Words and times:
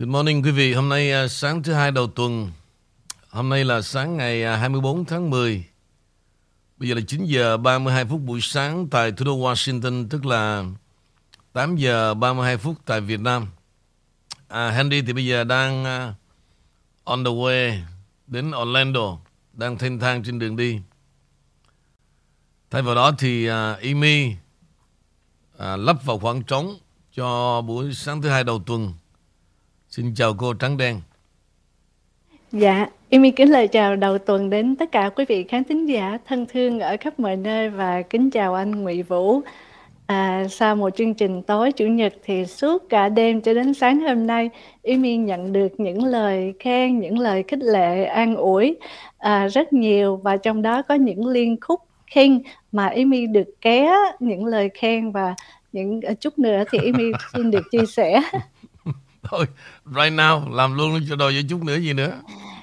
Good 0.00 0.08
morning 0.08 0.42
quý 0.42 0.50
vị. 0.50 0.74
Hôm 0.74 0.88
nay 0.88 1.12
à, 1.12 1.28
sáng 1.28 1.62
thứ 1.62 1.72
hai 1.72 1.90
đầu 1.90 2.06
tuần. 2.06 2.50
Hôm 3.30 3.48
nay 3.48 3.64
là 3.64 3.82
sáng 3.82 4.16
ngày 4.16 4.44
à, 4.44 4.56
24 4.56 5.04
tháng 5.04 5.30
10. 5.30 5.64
Bây 6.76 6.88
giờ 6.88 6.94
là 6.94 7.00
9 7.06 7.24
giờ 7.24 7.56
32 7.56 8.04
phút 8.04 8.20
buổi 8.20 8.40
sáng 8.40 8.88
tại 8.90 9.12
thủ 9.12 9.24
đô 9.24 9.38
Washington, 9.38 10.08
tức 10.08 10.26
là 10.26 10.64
8 11.52 11.76
giờ 11.76 12.14
32 12.14 12.56
phút 12.56 12.76
tại 12.84 13.00
Việt 13.00 13.20
Nam. 13.20 13.46
À, 14.48 14.70
Henry 14.70 15.02
thì 15.02 15.12
bây 15.12 15.26
giờ 15.26 15.44
đang 15.44 15.84
à, 15.84 16.14
on 17.04 17.24
the 17.24 17.30
way 17.30 17.78
đến 18.26 18.50
Orlando, 18.62 19.18
đang 19.52 19.78
thanh 19.78 19.98
thang 19.98 20.22
trên 20.24 20.38
đường 20.38 20.56
đi. 20.56 20.80
Thay 22.70 22.82
vào 22.82 22.94
đó 22.94 23.12
thì 23.18 23.50
uh, 23.50 23.52
Amy 23.82 24.28
uh, 24.30 24.38
lắp 25.58 26.04
vào 26.04 26.18
khoảng 26.18 26.42
trống 26.42 26.78
cho 27.14 27.60
buổi 27.60 27.94
sáng 27.94 28.22
thứ 28.22 28.28
hai 28.28 28.44
đầu 28.44 28.62
tuần. 28.66 28.92
Xin 29.90 30.14
chào 30.14 30.34
cô 30.38 30.54
Trắng 30.54 30.76
Đen. 30.76 31.00
Dạ, 32.52 32.86
em 33.08 33.32
kính 33.32 33.50
lời 33.50 33.68
chào 33.68 33.96
đầu 33.96 34.18
tuần 34.18 34.50
đến 34.50 34.76
tất 34.76 34.92
cả 34.92 35.10
quý 35.16 35.24
vị 35.28 35.44
khán 35.44 35.64
thính 35.64 35.86
giả 35.86 36.18
thân 36.26 36.46
thương 36.46 36.80
ở 36.80 36.96
khắp 37.00 37.20
mọi 37.20 37.36
nơi 37.36 37.70
và 37.70 38.02
kính 38.02 38.30
chào 38.30 38.54
anh 38.54 38.82
Ngụy 38.82 39.02
Vũ. 39.02 39.40
À, 40.06 40.44
sau 40.50 40.76
một 40.76 40.90
chương 40.96 41.14
trình 41.14 41.42
tối 41.42 41.72
chủ 41.72 41.84
nhật 41.86 42.14
thì 42.24 42.46
suốt 42.46 42.88
cả 42.88 43.08
đêm 43.08 43.40
cho 43.40 43.54
đến 43.54 43.74
sáng 43.74 44.00
hôm 44.00 44.26
nay, 44.26 44.50
Amy 44.84 45.16
nhận 45.16 45.52
được 45.52 45.80
những 45.80 46.04
lời 46.04 46.54
khen, 46.58 47.00
những 47.00 47.18
lời 47.18 47.44
khích 47.48 47.62
lệ, 47.62 48.04
an 48.04 48.36
ủi 48.36 48.76
à, 49.18 49.48
rất 49.48 49.72
nhiều 49.72 50.16
và 50.16 50.36
trong 50.36 50.62
đó 50.62 50.82
có 50.82 50.94
những 50.94 51.26
liên 51.26 51.56
khúc 51.60 51.80
khen 52.06 52.42
mà 52.72 52.88
Amy 52.88 53.26
được 53.26 53.60
ké 53.60 53.94
những 54.20 54.44
lời 54.44 54.70
khen 54.74 55.12
và 55.12 55.34
những 55.72 56.00
chút 56.20 56.38
nữa 56.38 56.64
thì 56.70 56.78
Amy 56.78 57.12
xin 57.34 57.50
được 57.50 57.62
chia 57.70 57.86
sẻ. 57.86 58.22
Thôi, 59.30 59.46
right 59.86 60.12
now, 60.12 60.54
làm 60.54 60.76
luôn 60.76 61.00
cho 61.08 61.16
đòi 61.16 61.32
với 61.32 61.44
chút 61.50 61.62
nữa 61.64 61.76
gì 61.76 61.92
nữa. 61.92 62.12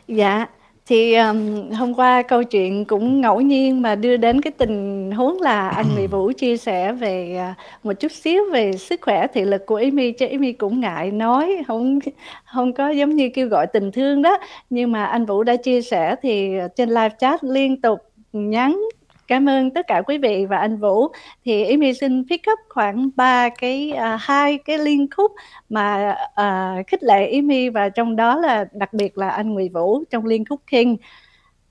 Dạ, 0.08 0.46
thì 0.88 1.16
um, 1.16 1.70
hôm 1.72 1.94
qua 1.94 2.22
câu 2.22 2.44
chuyện 2.44 2.86
cũng 2.86 3.22
ngẫu 3.22 3.42
nhiên 3.42 3.82
mà 3.82 3.96
đưa 3.96 4.18
đến 4.18 4.42
cái 4.42 4.52
tình 4.52 5.12
huống 5.12 5.42
là 5.42 5.70
anh 5.70 5.86
Mỹ 5.96 6.08
Vũ 6.08 6.32
chia 6.32 6.58
sẻ 6.58 6.94
về 6.94 7.40
uh, 7.52 7.86
một 7.86 7.94
chút 7.94 8.12
xíu 8.12 8.44
về 8.52 8.78
sức 8.78 9.02
khỏe 9.02 9.28
thị 9.34 9.42
lực 9.42 9.66
của 9.66 9.76
Amy 9.76 10.12
cho 10.12 10.28
Amy 10.32 10.54
cũng 10.54 10.80
ngại 10.80 11.12
nói 11.12 11.64
không 11.68 12.00
không 12.46 12.74
có 12.74 12.90
giống 12.90 13.16
như 13.16 13.30
kêu 13.34 13.48
gọi 13.48 13.68
tình 13.68 13.92
thương 13.92 14.22
đó 14.22 14.38
nhưng 14.70 14.92
mà 14.92 15.06
anh 15.06 15.26
Vũ 15.26 15.44
đã 15.44 15.56
chia 15.56 15.82
sẻ 15.82 16.16
thì 16.22 16.52
trên 16.76 16.90
live 16.90 17.16
chat 17.20 17.44
liên 17.44 17.82
tục 17.82 18.00
nhắn 18.34 18.82
Cảm 19.28 19.50
ơn 19.50 19.72
tất 19.72 19.88
cả 19.88 20.02
quý 20.02 20.18
vị 20.18 20.46
và 20.46 20.58
anh 20.58 20.78
Vũ. 20.78 21.08
Thì 21.46 21.64
Amy 21.64 21.94
xin 21.94 22.24
pick 22.30 22.46
up 22.52 22.60
khoảng 22.70 23.10
ba 23.16 23.50
cái 23.50 23.94
uh, 23.94 24.20
hai 24.20 24.58
cái 24.58 24.78
liên 24.78 25.08
khúc 25.18 25.32
mà 25.70 26.16
uh, 26.42 26.88
khích 26.88 27.04
lệ 27.04 27.32
Amy 27.32 27.70
và 27.70 27.90
trong 27.90 28.16
đó 28.16 28.36
là 28.36 28.66
đặc 28.72 28.94
biệt 28.94 29.18
là 29.18 29.30
anh 29.30 29.54
Nguyễn 29.54 29.74
Vũ 29.74 30.04
trong 30.10 30.26
liên 30.26 30.46
khúc 30.46 30.62
King. 30.68 30.98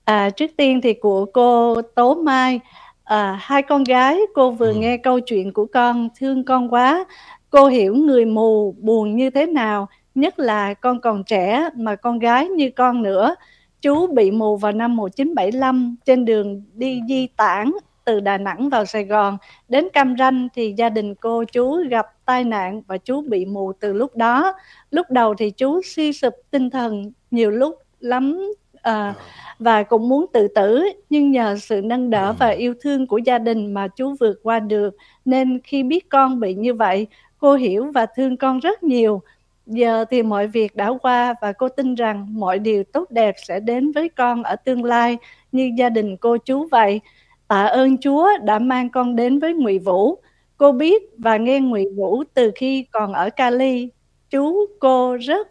À, 0.05 0.31
trước 0.31 0.51
tiên 0.57 0.81
thì 0.81 0.93
của 0.95 1.25
cô 1.25 1.83
Tố 1.83 2.15
Mai 2.15 2.61
à, 3.05 3.39
hai 3.41 3.63
con 3.63 3.85
gái 3.85 4.21
cô 4.35 4.51
vừa 4.51 4.73
ừ. 4.73 4.75
nghe 4.75 4.97
câu 4.97 5.21
chuyện 5.21 5.53
của 5.53 5.67
con 5.67 6.09
thương 6.19 6.45
con 6.45 6.73
quá 6.73 7.05
cô 7.51 7.67
hiểu 7.67 7.95
người 7.95 8.25
mù 8.25 8.75
buồn 8.79 9.17
như 9.17 9.31
thế 9.31 9.47
nào 9.47 9.89
nhất 10.15 10.39
là 10.39 10.75
con 10.75 11.01
còn 11.01 11.25
trẻ 11.25 11.69
mà 11.77 11.97
con 11.97 12.19
gái 12.19 12.49
như 12.49 12.71
con 12.77 13.03
nữa 13.03 13.35
Chú 13.83 14.07
bị 14.07 14.31
mù 14.31 14.57
vào 14.57 14.73
năm 14.73 14.97
1975 14.97 15.97
trên 16.05 16.25
đường 16.25 16.63
đi 16.75 17.01
di 17.09 17.27
tản 17.27 17.73
từ 18.05 18.21
Đà 18.21 18.39
Nẵng 18.39 18.69
vào 18.69 18.85
Sài 18.85 19.05
Gòn. 19.05 19.39
Đến 19.69 19.89
Cam 19.93 20.15
Ranh 20.19 20.49
thì 20.55 20.75
gia 20.77 20.89
đình 20.89 21.15
cô 21.15 21.45
chú 21.45 21.77
gặp 21.91 22.07
tai 22.25 22.45
nạn 22.45 22.83
và 22.87 22.99
chú 22.99 23.23
bị 23.29 23.45
mù 23.45 23.73
từ 23.81 23.93
lúc 23.93 24.17
đó. 24.17 24.53
Lúc 24.91 25.07
đầu 25.11 25.35
thì 25.35 25.51
chú 25.51 25.81
suy 25.85 26.13
sụp 26.13 26.35
tinh 26.51 26.71
thần 26.71 27.13
nhiều 27.31 27.51
lúc 27.51 27.75
lắm 28.01 28.53
à, 28.83 29.15
và 29.59 29.83
cũng 29.83 30.09
muốn 30.09 30.27
tự 30.33 30.49
tử. 30.49 30.85
Nhưng 31.11 31.31
nhờ 31.31 31.57
sự 31.61 31.81
nâng 31.85 32.11
đỡ 32.11 32.35
và 32.39 32.49
yêu 32.49 32.75
thương 32.81 33.07
của 33.07 33.19
gia 33.19 33.39
đình 33.39 33.75
mà 33.75 33.89
chú 33.89 34.15
vượt 34.21 34.41
qua 34.43 34.59
được 34.59 34.97
nên 35.25 35.61
khi 35.65 35.83
biết 35.83 36.09
con 36.09 36.41
bị 36.41 36.55
như 36.55 36.75
vậy 36.75 37.07
cô 37.39 37.55
hiểu 37.55 37.91
và 37.95 38.07
thương 38.07 38.37
con 38.37 38.59
rất 38.59 38.83
nhiều 38.83 39.23
Giờ 39.67 40.05
thì 40.11 40.23
mọi 40.23 40.47
việc 40.47 40.77
đã 40.77 40.93
qua 41.03 41.35
và 41.43 41.53
cô 41.53 41.69
tin 41.69 41.95
rằng 41.95 42.27
mọi 42.31 42.59
điều 42.59 42.85
tốt 42.85 43.11
đẹp 43.11 43.35
sẽ 43.47 43.61
đến 43.61 43.93
với 43.93 44.09
con 44.09 44.43
ở 44.43 44.57
tương 44.57 44.85
lai, 44.85 45.17
như 45.53 45.71
gia 45.79 45.89
đình 45.89 46.17
cô 46.17 46.37
chú 46.37 46.69
vậy. 46.71 47.01
Tạ 47.49 47.67
ơn 47.67 47.99
Chúa 47.99 48.29
đã 48.45 48.59
mang 48.59 48.91
con 48.91 49.17
đến 49.17 49.39
với 49.39 49.55
Ngụy 49.55 49.79
Vũ. 49.79 50.19
Cô 50.57 50.73
biết 50.73 51.03
và 51.19 51.37
nghe 51.37 51.61
Ngụy 51.61 51.85
Vũ 51.97 52.25
từ 52.35 52.51
khi 52.55 52.87
còn 52.93 53.13
ở 53.13 53.31
Cali. 53.31 53.89
Chú 54.31 54.67
cô 54.79 55.17
rất 55.17 55.49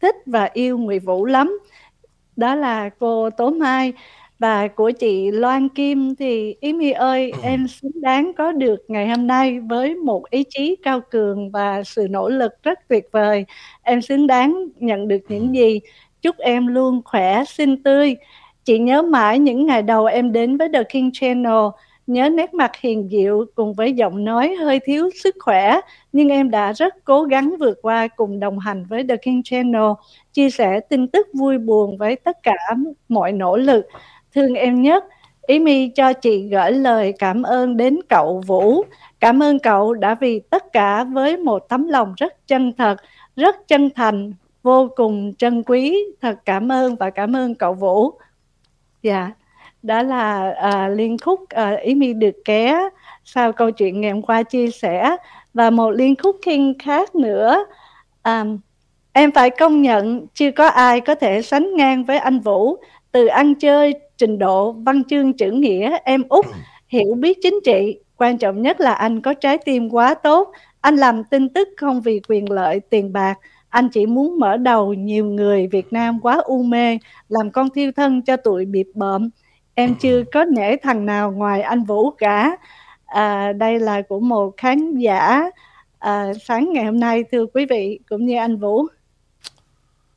thích 0.00 0.16
và 0.26 0.50
yêu 0.52 0.78
Ngụy 0.78 0.98
Vũ 0.98 1.24
lắm. 1.24 1.58
Đó 2.36 2.54
là 2.54 2.88
cô 2.88 3.30
Tố 3.30 3.50
Mai 3.50 3.92
và 4.44 4.68
của 4.68 4.90
chị 4.90 5.30
Loan 5.30 5.68
Kim 5.68 6.14
thì 6.14 6.56
Ý 6.60 6.72
My 6.72 6.90
ơi 6.90 7.30
ừ. 7.30 7.38
em 7.42 7.68
xứng 7.68 8.00
đáng 8.00 8.32
có 8.38 8.52
được 8.52 8.84
ngày 8.88 9.08
hôm 9.08 9.26
nay 9.26 9.60
với 9.60 9.94
một 9.94 10.30
ý 10.30 10.44
chí 10.50 10.76
cao 10.82 11.00
cường 11.10 11.50
và 11.50 11.82
sự 11.82 12.06
nỗ 12.10 12.28
lực 12.28 12.52
rất 12.62 12.78
tuyệt 12.88 13.08
vời. 13.12 13.44
Em 13.82 14.02
xứng 14.02 14.26
đáng 14.26 14.66
nhận 14.76 15.08
được 15.08 15.20
những 15.28 15.54
gì. 15.54 15.80
Chúc 16.22 16.36
em 16.38 16.66
luôn 16.66 17.02
khỏe 17.04 17.44
xinh 17.44 17.82
tươi. 17.82 18.16
Chị 18.64 18.78
nhớ 18.78 19.02
mãi 19.02 19.38
những 19.38 19.66
ngày 19.66 19.82
đầu 19.82 20.06
em 20.06 20.32
đến 20.32 20.56
với 20.56 20.68
The 20.72 20.82
King 20.82 21.10
Channel 21.12 21.64
nhớ 22.06 22.28
nét 22.28 22.54
mặt 22.54 22.70
hiền 22.80 23.08
diệu 23.10 23.44
cùng 23.54 23.74
với 23.74 23.92
giọng 23.92 24.24
nói 24.24 24.54
hơi 24.60 24.80
thiếu 24.84 25.10
sức 25.22 25.34
khỏe 25.40 25.80
nhưng 26.12 26.28
em 26.28 26.50
đã 26.50 26.72
rất 26.72 26.94
cố 27.04 27.22
gắng 27.22 27.54
vượt 27.60 27.78
qua 27.82 28.08
cùng 28.08 28.40
đồng 28.40 28.58
hành 28.58 28.84
với 28.88 29.04
The 29.08 29.16
King 29.16 29.42
Channel 29.42 29.90
chia 30.32 30.50
sẻ 30.50 30.80
tin 30.80 31.08
tức 31.08 31.26
vui 31.34 31.58
buồn 31.58 31.98
với 31.98 32.16
tất 32.16 32.42
cả 32.42 32.54
mọi 33.08 33.32
nỗ 33.32 33.56
lực 33.56 33.86
thương 34.34 34.54
em 34.54 34.82
nhất 34.82 35.04
Ý 35.46 35.58
mi 35.58 35.88
cho 35.88 36.12
chị 36.12 36.48
gửi 36.48 36.72
lời 36.72 37.14
cảm 37.18 37.42
ơn 37.42 37.76
đến 37.76 37.98
cậu 38.08 38.42
Vũ. 38.46 38.84
Cảm 39.20 39.42
ơn 39.42 39.58
cậu 39.58 39.94
đã 39.94 40.14
vì 40.14 40.40
tất 40.50 40.72
cả 40.72 41.04
với 41.04 41.36
một 41.36 41.68
tấm 41.68 41.88
lòng 41.88 42.14
rất 42.16 42.46
chân 42.46 42.72
thật, 42.78 42.96
rất 43.36 43.68
chân 43.68 43.90
thành, 43.94 44.32
vô 44.62 44.88
cùng 44.96 45.32
trân 45.38 45.62
quý. 45.62 46.04
Thật 46.20 46.38
cảm 46.44 46.72
ơn 46.72 46.96
và 46.96 47.10
cảm 47.10 47.36
ơn 47.36 47.54
cậu 47.54 47.74
Vũ. 47.74 48.12
Dạ, 49.02 49.32
đó 49.82 50.02
là 50.02 50.50
à, 50.50 50.88
liên 50.88 51.18
khúc 51.18 51.40
à, 51.48 51.70
Ý 51.70 51.94
mi 51.94 52.12
được 52.12 52.44
ké 52.44 52.88
sau 53.24 53.52
câu 53.52 53.70
chuyện 53.70 54.00
ngày 54.00 54.10
hôm 54.10 54.22
qua 54.22 54.42
chia 54.42 54.70
sẻ. 54.70 55.16
Và 55.54 55.70
một 55.70 55.90
liên 55.90 56.14
khúc 56.16 56.36
kinh 56.44 56.74
khác 56.78 57.14
nữa. 57.14 57.64
À, 58.22 58.44
em 59.12 59.32
phải 59.32 59.50
công 59.50 59.82
nhận 59.82 60.26
chưa 60.34 60.50
có 60.50 60.66
ai 60.66 61.00
có 61.00 61.14
thể 61.14 61.42
sánh 61.42 61.76
ngang 61.76 62.04
với 62.04 62.18
anh 62.18 62.40
Vũ 62.40 62.76
từ 63.12 63.26
ăn 63.26 63.54
chơi 63.54 63.94
trình 64.18 64.38
độ 64.38 64.72
văn 64.72 65.04
chương 65.04 65.32
chữ 65.32 65.50
nghĩa 65.50 65.96
em 66.04 66.22
út 66.28 66.46
hiểu 66.88 67.14
biết 67.14 67.38
chính 67.42 67.60
trị. 67.64 67.98
Quan 68.16 68.38
trọng 68.38 68.62
nhất 68.62 68.80
là 68.80 68.94
anh 68.94 69.20
có 69.20 69.34
trái 69.34 69.58
tim 69.58 69.90
quá 69.90 70.14
tốt. 70.14 70.52
Anh 70.80 70.96
làm 70.96 71.24
tin 71.24 71.48
tức 71.48 71.68
không 71.76 72.00
vì 72.00 72.20
quyền 72.28 72.50
lợi 72.50 72.80
tiền 72.80 73.12
bạc. 73.12 73.38
Anh 73.68 73.88
chỉ 73.88 74.06
muốn 74.06 74.38
mở 74.38 74.56
đầu 74.56 74.94
nhiều 74.94 75.26
người 75.26 75.66
Việt 75.66 75.92
Nam 75.92 76.20
quá 76.20 76.36
u 76.44 76.62
mê 76.62 76.98
làm 77.28 77.50
con 77.50 77.70
thiêu 77.70 77.92
thân 77.96 78.22
cho 78.22 78.36
tụi 78.36 78.64
bịp 78.64 78.86
bợm. 78.94 79.30
Em 79.74 79.94
chưa 80.00 80.22
có 80.32 80.44
nể 80.44 80.76
thằng 80.76 81.06
nào 81.06 81.32
ngoài 81.32 81.62
anh 81.62 81.84
Vũ 81.84 82.10
cả. 82.10 82.56
À, 83.06 83.52
đây 83.52 83.80
là 83.80 84.02
của 84.02 84.20
một 84.20 84.56
khán 84.56 84.96
giả. 84.96 85.50
À, 85.98 86.32
sáng 86.42 86.72
ngày 86.72 86.84
hôm 86.84 87.00
nay 87.00 87.24
thưa 87.32 87.46
quý 87.46 87.66
vị 87.66 87.98
cũng 88.08 88.26
như 88.26 88.36
anh 88.36 88.56
Vũ. 88.56 88.86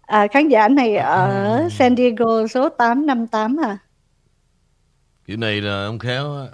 À, 0.01 0.27
khán 0.27 0.47
giả 0.47 0.67
này 0.67 0.95
ở 0.95 1.67
San 1.71 1.95
Diego 1.95 2.47
số 2.47 2.69
858 2.69 3.57
à 3.57 3.77
kiểu 5.27 5.37
này 5.37 5.61
là 5.61 5.85
ông 5.85 5.99
khéo 5.99 6.37
á. 6.37 6.47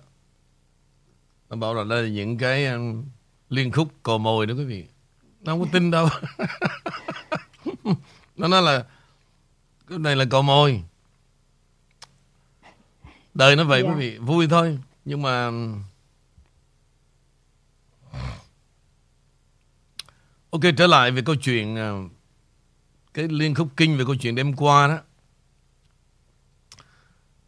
Nó 1.50 1.56
bảo 1.56 1.73
là 1.73 1.84
đây 1.84 2.03
là 2.03 2.09
những 2.09 2.38
cái 2.38 2.66
um, 2.66 3.06
liên 3.50 3.72
khúc 3.72 3.94
cò 4.03 4.17
mồi 4.17 4.45
đó 4.45 4.53
quý 4.53 4.66
vị. 4.66 4.85
Nó 5.41 5.51
không 5.51 5.59
có 5.59 5.67
tin 5.72 5.92
đâu. 5.92 6.09
Nó 8.38 8.47
nói 8.47 8.62
là 8.62 8.86
cái 9.88 9.97
này 9.97 10.15
là 10.15 10.25
cò 10.25 10.42
mồi. 10.42 10.83
Đời 13.33 13.56
nó 13.56 13.63
vậy 13.63 13.81
yeah. 13.81 13.95
quý 13.95 14.06
dạ. 14.06 14.12
vị 14.12 14.18
vui 14.18 14.47
thôi. 14.47 14.80
Nhưng 15.06 15.21
mà 15.21 15.51
ok 20.50 20.62
trở 20.77 20.88
lại 20.88 21.12
về 21.12 21.21
câu 21.25 21.36
chuyện 21.36 21.75
uh, 21.75 22.12
cái 23.13 23.27
liên 23.27 23.56
khúc 23.56 23.68
kinh 23.77 23.97
về 23.97 24.06
câu 24.06 24.15
chuyện 24.15 24.36
đêm 24.36 24.56
qua 24.56 24.88
đó 24.88 24.97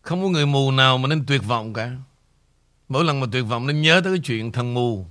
không 0.06 0.24
có 0.24 0.30
người 0.30 0.46
mù 0.46 0.72
nào 0.72 0.98
mà 0.98 1.08
nên 1.08 1.26
tuyệt 1.26 1.42
vọng 1.48 1.74
cả. 1.74 1.92
Mỗi 2.90 3.04
lần 3.04 3.20
mà 3.20 3.28
tuyệt 3.32 3.46
vọng 3.48 3.68
nên 3.68 3.82
nhớ 3.82 4.02
tới 4.04 4.14
cái 4.14 4.22
chuyện 4.24 4.52
thằng 4.52 4.74
mù 4.74 5.06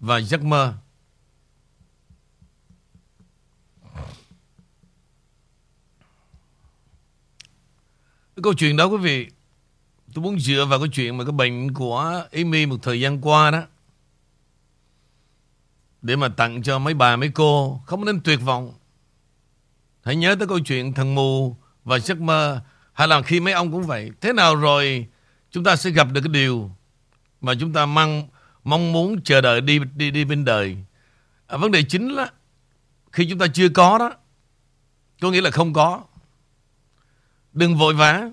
và 0.00 0.20
giấc 0.20 0.44
mơ. 0.44 0.74
Cái 8.36 8.42
câu 8.42 8.54
chuyện 8.54 8.76
đó 8.76 8.84
quý 8.84 8.96
vị, 8.96 9.28
tôi 10.14 10.24
muốn 10.24 10.40
dựa 10.40 10.64
vào 10.64 10.78
cái 10.78 10.88
chuyện 10.92 11.18
mà 11.18 11.24
cái 11.24 11.32
bệnh 11.32 11.74
của 11.74 12.24
Amy 12.32 12.66
một 12.66 12.76
thời 12.82 13.00
gian 13.00 13.20
qua 13.20 13.50
đó. 13.50 13.62
Để 16.02 16.16
mà 16.16 16.28
tặng 16.28 16.62
cho 16.62 16.78
mấy 16.78 16.94
bà 16.94 17.16
mấy 17.16 17.28
cô, 17.28 17.82
không 17.86 18.04
nên 18.04 18.20
tuyệt 18.20 18.40
vọng. 18.44 18.74
Hãy 20.04 20.16
nhớ 20.16 20.36
tới 20.38 20.48
câu 20.48 20.60
chuyện 20.60 20.94
thằng 20.94 21.14
mù 21.14 21.56
và 21.84 21.98
giấc 21.98 22.20
mơ. 22.20 22.62
Hay 23.00 23.08
là 23.08 23.22
khi 23.22 23.40
mấy 23.40 23.52
ông 23.52 23.72
cũng 23.72 23.82
vậy. 23.82 24.10
Thế 24.20 24.32
nào 24.32 24.56
rồi 24.56 25.06
chúng 25.50 25.64
ta 25.64 25.76
sẽ 25.76 25.90
gặp 25.90 26.08
được 26.12 26.20
cái 26.20 26.32
điều 26.32 26.70
mà 27.40 27.52
chúng 27.60 27.72
ta 27.72 27.86
mong, 27.86 28.28
mong 28.64 28.92
muốn 28.92 29.22
chờ 29.22 29.40
đợi 29.40 29.60
đi 29.60 29.78
đi 29.94 30.10
đi 30.10 30.24
bên 30.24 30.44
đời. 30.44 30.76
À, 31.46 31.56
vấn 31.56 31.70
đề 31.70 31.82
chính 31.82 32.08
là 32.08 32.32
khi 33.12 33.26
chúng 33.30 33.38
ta 33.38 33.46
chưa 33.54 33.68
có 33.68 33.98
đó, 33.98 34.12
có 35.20 35.30
nghĩa 35.30 35.40
là 35.40 35.50
không 35.50 35.72
có. 35.72 36.04
Đừng 37.52 37.78
vội 37.78 37.94
vã. 37.94 38.30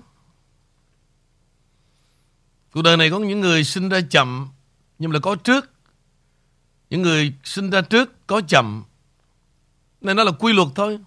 Cuộc 2.72 2.82
đời 2.82 2.96
này 2.96 3.10
có 3.10 3.18
những 3.18 3.40
người 3.40 3.64
sinh 3.64 3.88
ra 3.88 4.00
chậm 4.10 4.48
nhưng 4.98 5.12
là 5.12 5.18
có 5.20 5.34
trước. 5.34 5.70
Những 6.90 7.02
người 7.02 7.32
sinh 7.44 7.70
ra 7.70 7.80
trước 7.80 8.26
có 8.26 8.40
chậm. 8.48 8.84
Nên 10.00 10.16
nó 10.16 10.24
là 10.24 10.32
quy 10.32 10.52
luật 10.52 10.68
thôi. 10.74 10.98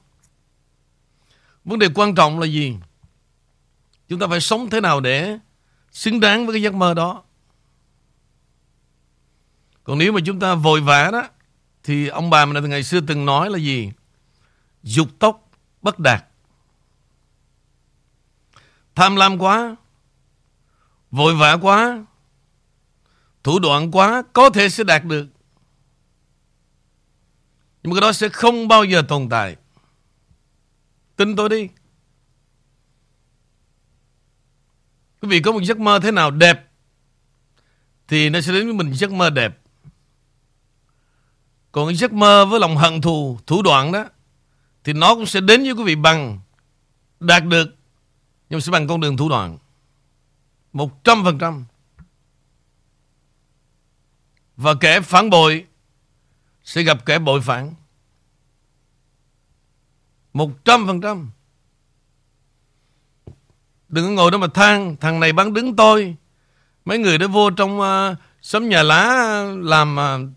Vấn 1.66 1.80
đề 1.80 1.88
quan 1.96 2.16
trọng 2.16 2.40
là 2.40 2.46
gì? 2.46 2.76
Chúng 4.12 4.20
ta 4.20 4.28
phải 4.28 4.42
sống 4.42 4.70
thế 4.70 4.82
nào 4.82 5.00
để 5.00 5.38
xứng 5.92 6.20
đáng 6.20 6.46
với 6.46 6.54
cái 6.54 6.62
giấc 6.62 6.74
mơ 6.74 6.94
đó. 6.94 7.24
Còn 9.84 9.98
nếu 9.98 10.12
mà 10.12 10.20
chúng 10.26 10.40
ta 10.40 10.56
vội 10.56 10.82
vã 10.82 11.10
đó 11.12 11.28
thì 11.84 12.08
ông 12.08 12.30
bà 12.30 12.46
mình 12.46 12.64
từ 12.64 12.68
ngày 12.68 12.84
xưa 12.84 13.00
từng 13.08 13.26
nói 13.26 13.50
là 13.50 13.58
gì? 13.58 13.92
Dục 14.84 15.08
tốc 15.20 15.50
bất 15.82 16.00
đạt. 16.00 16.26
Tham 18.96 19.16
lam 19.16 19.38
quá, 19.38 19.76
vội 21.12 21.36
vã 21.36 21.58
quá, 21.62 22.06
thủ 23.44 23.60
đoạn 23.60 23.92
quá 23.92 24.24
có 24.34 24.50
thể 24.50 24.70
sẽ 24.70 24.84
đạt 24.84 25.04
được. 25.04 25.28
Nhưng 27.84 27.94
mà 27.94 27.96
cái 27.96 28.02
đó 28.02 28.14
sẽ 28.14 28.30
không 28.30 28.68
bao 28.68 28.84
giờ 28.84 29.02
tồn 29.08 29.30
tại. 29.30 29.56
Tin 31.16 31.36
tôi 31.36 31.50
đi. 31.50 31.68
Quý 35.22 35.28
vị 35.28 35.42
có 35.42 35.52
một 35.52 35.64
giấc 35.64 35.80
mơ 35.80 36.00
thế 36.04 36.12
nào 36.12 36.32
đẹp 36.32 36.68
thì 38.08 38.30
nó 38.30 38.42
sẽ 38.42 38.54
đến 38.54 38.66
với 38.66 38.74
mình 38.74 38.94
giấc 38.94 39.12
mơ 39.12 39.30
đẹp. 39.30 39.60
Còn 41.72 41.88
cái 41.88 41.96
giấc 41.96 42.14
mơ 42.14 42.46
với 42.46 42.60
lòng 42.60 42.78
hận 42.78 43.02
thù, 43.02 43.40
thủ 43.48 43.62
đoạn 43.62 43.92
đó 43.92 44.06
thì 44.84 44.94
nó 44.94 45.16
cũng 45.16 45.26
sẽ 45.26 45.42
đến 45.42 45.64
với 45.64 45.72
quý 45.72 45.84
vị 45.84 45.96
bằng 45.96 46.40
đạt 47.20 47.46
được 47.46 47.76
nhưng 48.50 48.62
sẽ 48.62 48.72
bằng 48.72 48.88
con 48.88 49.02
đường 49.02 49.18
thủ 49.18 49.30
đoạn. 49.30 49.58
Một 50.74 51.04
trăm 51.04 51.24
phần 51.24 51.40
trăm. 51.40 51.66
Và 54.58 54.74
kẻ 54.80 55.02
phản 55.02 55.30
bội 55.30 55.66
sẽ 56.64 56.84
gặp 56.84 57.06
kẻ 57.06 57.20
bội 57.20 57.42
phản. 57.42 57.74
Một 60.34 60.66
trăm 60.66 60.88
phần 60.88 61.02
trăm. 61.02 61.32
Đừng 63.92 64.06
có 64.06 64.12
ngồi 64.12 64.32
đó 64.32 64.38
mà 64.38 64.48
than 64.48 64.96
Thằng 64.96 65.20
này 65.20 65.34
bán 65.34 65.54
đứng 65.54 65.76
tôi. 65.76 66.16
Mấy 66.86 66.98
người 66.98 67.18
đó 67.18 67.28
vô 67.28 67.50
trong 67.50 67.80
uh, 67.80 68.18
Xóm 68.42 68.70
nhà 68.70 68.84
lá 68.84 69.44
làm 69.60 69.94
uh, 69.94 70.30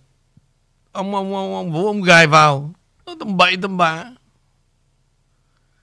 ông, 0.92 1.14
ông, 1.14 1.34
ông, 1.34 1.54
ông 1.54 1.72
Vũ 1.72 1.86
ông 1.86 2.02
gài 2.02 2.26
vào. 2.26 2.74
Nó 3.06 3.14
tầm 3.18 3.36
bậy 3.36 3.56
tầm 3.62 3.76
bạ. 3.76 4.04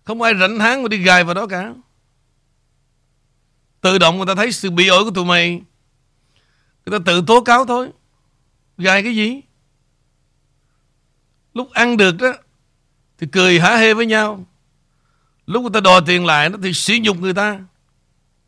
Không 0.03 0.21
ai 0.21 0.33
rảnh 0.39 0.59
háng 0.59 0.83
mà 0.83 0.88
đi 0.88 0.97
gài 0.97 1.23
vào 1.23 1.33
đó 1.33 1.47
cả. 1.47 1.73
Tự 3.81 3.97
động 3.97 4.17
người 4.17 4.25
ta 4.25 4.35
thấy 4.35 4.51
sự 4.51 4.69
bị 4.69 4.88
ổi 4.88 5.03
của 5.03 5.12
tụi 5.12 5.25
mày. 5.25 5.62
Người 6.85 7.00
ta 7.00 7.03
tự 7.06 7.24
tố 7.27 7.41
cáo 7.41 7.65
thôi. 7.65 7.89
Gài 8.77 9.03
cái 9.03 9.15
gì? 9.15 9.41
Lúc 11.53 11.71
ăn 11.71 11.97
được 11.97 12.17
đó 12.17 12.33
Thì 13.17 13.27
cười 13.31 13.59
hả 13.59 13.77
hê 13.77 13.94
với 13.94 14.06
nhau. 14.06 14.45
Lúc 15.45 15.61
người 15.61 15.71
ta 15.73 15.79
đòi 15.79 16.01
tiền 16.05 16.25
lại 16.25 16.49
nó 16.49 16.57
thì 16.63 16.73
sử 16.73 16.93
dụng 16.93 17.21
người 17.21 17.33
ta. 17.33 17.59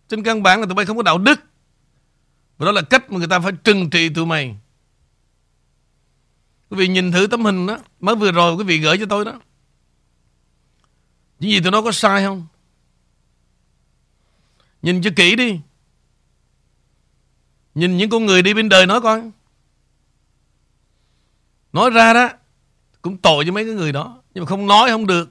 Trên 0.09 0.23
căn 0.23 0.43
bản 0.43 0.59
là 0.59 0.65
tụi 0.65 0.75
bay 0.75 0.85
không 0.85 0.97
có 0.97 1.03
đạo 1.03 1.17
đức. 1.17 1.39
Và 2.57 2.65
đó 2.65 2.71
là 2.71 2.81
cách 2.81 3.11
mà 3.11 3.17
người 3.17 3.27
ta 3.27 3.39
phải 3.39 3.51
trừng 3.63 3.89
trị 3.89 4.09
tụi 4.09 4.25
mày. 4.25 4.55
Quý 6.69 6.77
vị 6.77 6.87
nhìn 6.87 7.11
thử 7.11 7.27
tấm 7.27 7.45
hình 7.45 7.67
đó. 7.67 7.77
Mới 7.99 8.15
vừa 8.15 8.31
rồi 8.31 8.55
quý 8.55 8.63
vị 8.63 8.79
gửi 8.79 8.97
cho 8.97 9.05
tôi 9.05 9.25
đó. 9.25 9.39
Những 11.39 11.51
gì 11.51 11.59
tụi 11.59 11.71
nó 11.71 11.81
có 11.81 11.91
sai 11.91 12.23
không? 12.23 12.47
Nhìn 14.81 15.01
cho 15.01 15.09
kỹ 15.15 15.35
đi. 15.35 15.59
Nhìn 17.75 17.97
những 17.97 18.09
con 18.09 18.25
người 18.25 18.41
đi 18.41 18.53
bên 18.53 18.69
đời 18.69 18.85
nói 18.85 19.01
coi. 19.01 19.31
Nói 21.73 21.89
ra 21.89 22.13
đó. 22.13 22.29
Cũng 23.01 23.17
tội 23.17 23.45
cho 23.45 23.51
mấy 23.51 23.65
cái 23.65 23.73
người 23.73 23.91
đó. 23.91 24.21
Nhưng 24.33 24.43
mà 24.43 24.49
không 24.49 24.67
nói 24.67 24.89
không 24.89 25.07
được. 25.07 25.29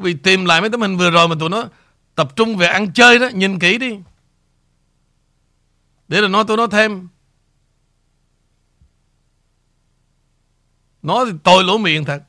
Quý 0.00 0.12
vị 0.12 0.20
tìm 0.22 0.44
lại 0.44 0.60
mấy 0.60 0.70
tấm 0.70 0.80
hình 0.80 0.96
vừa 0.96 1.10
rồi 1.10 1.28
mà 1.28 1.34
tụi 1.40 1.48
nó 1.48 1.68
tập 2.14 2.36
trung 2.36 2.56
về 2.56 2.66
ăn 2.66 2.92
chơi 2.92 3.18
đó, 3.18 3.28
nhìn 3.34 3.58
kỹ 3.58 3.78
đi. 3.78 3.98
Để 6.08 6.20
rồi 6.20 6.28
nói 6.28 6.44
tụi 6.48 6.56
nó 6.56 6.66
thêm. 6.66 7.08
Nói 11.02 11.24
thì 11.26 11.38
tôi 11.44 11.64
lỗ 11.64 11.78
miệng 11.78 12.04
thật. 12.04 12.22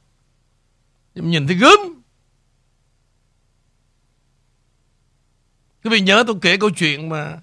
Nhưng 1.15 1.29
nhìn 1.29 1.47
thấy 1.47 1.56
gớm. 1.56 1.79
Quý 5.83 5.89
vị 5.89 6.01
nhớ 6.01 6.24
tôi 6.27 6.35
kể 6.41 6.57
câu 6.57 6.69
chuyện 6.69 7.09
mà 7.09 7.41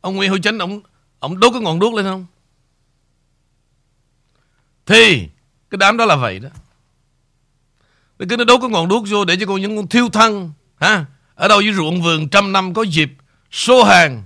ông 0.00 0.16
Nguyễn 0.16 0.30
Hữu 0.30 0.38
Chánh 0.38 0.58
ông 0.58 0.80
ông 1.18 1.40
đốt 1.40 1.52
cái 1.52 1.62
ngọn 1.62 1.78
đuốc 1.78 1.94
lên 1.94 2.04
không? 2.04 2.26
Thì 4.86 5.28
cái 5.70 5.78
đám 5.78 5.96
đó 5.96 6.04
là 6.04 6.16
vậy 6.16 6.38
đó. 6.38 6.48
Để 8.18 8.26
cứ 8.30 8.36
nó 8.36 8.44
đốt 8.44 8.60
cái 8.60 8.70
ngọn 8.70 8.88
đuốc 8.88 9.04
vô 9.08 9.24
để 9.24 9.36
cho 9.40 9.46
con 9.46 9.60
những 9.60 9.76
con 9.76 9.88
thiêu 9.88 10.08
thân 10.08 10.52
ha 10.76 11.06
ở 11.34 11.48
đâu 11.48 11.58
với 11.58 11.74
ruộng 11.74 12.02
vườn 12.02 12.28
trăm 12.28 12.52
năm 12.52 12.74
có 12.74 12.82
dịp 12.82 13.12
số 13.50 13.84
hàng. 13.84 14.24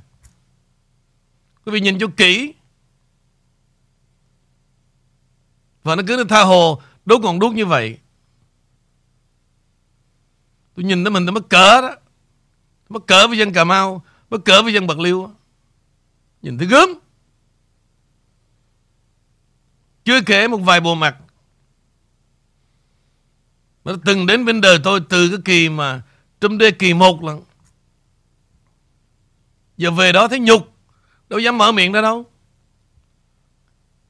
Quý 1.64 1.72
vị 1.72 1.81
nhìn 1.81 1.98
cho 1.98 2.06
kỹ. 2.16 2.54
Và 5.82 5.96
nó 5.96 6.02
cứ 6.08 6.16
nó 6.16 6.25
tha 6.28 6.42
hồ 6.42 6.82
đốt 7.04 7.20
ngọn 7.20 7.38
đuốc 7.38 7.54
như 7.54 7.66
vậy. 7.66 7.98
Tôi 10.75 10.84
nhìn 10.84 11.04
nó 11.04 11.10
mình 11.10 11.26
tôi 11.26 11.32
mất 11.32 11.48
cỡ 11.48 11.81
đó. 11.81 11.96
Mất 12.88 13.06
cỡ 13.06 13.26
với 13.26 13.38
dân 13.38 13.52
Cà 13.52 13.64
Mau 13.64 14.04
mất 14.31 14.44
cỡ 14.44 14.62
với 14.62 14.72
dân 14.72 14.86
Bạc 14.86 14.98
Liêu 14.98 15.31
nhìn 16.43 16.58
thấy 16.58 16.66
gớm. 16.66 16.88
Chưa 20.04 20.20
kể 20.20 20.48
một 20.48 20.56
vài 20.56 20.81
bộ 20.81 20.94
mặt 20.94 21.16
nó 23.91 23.97
từng 24.05 24.27
đến 24.27 24.44
bên 24.44 24.61
đời 24.61 24.79
tôi 24.85 25.01
từ 25.09 25.29
cái 25.29 25.39
kỳ 25.44 25.69
mà 25.69 26.03
Trump 26.41 26.61
đê 26.61 26.70
kỳ 26.70 26.94
một 26.94 27.25
lần. 27.25 27.44
Giờ 29.77 29.91
về 29.91 30.13
đó 30.13 30.29
thấy 30.29 30.41
nhục. 30.41 30.77
Đâu 31.29 31.41
dám 31.41 31.59
mở 31.59 31.73
miệng 31.73 31.93
ra 31.93 32.01
đâu. 32.01 32.27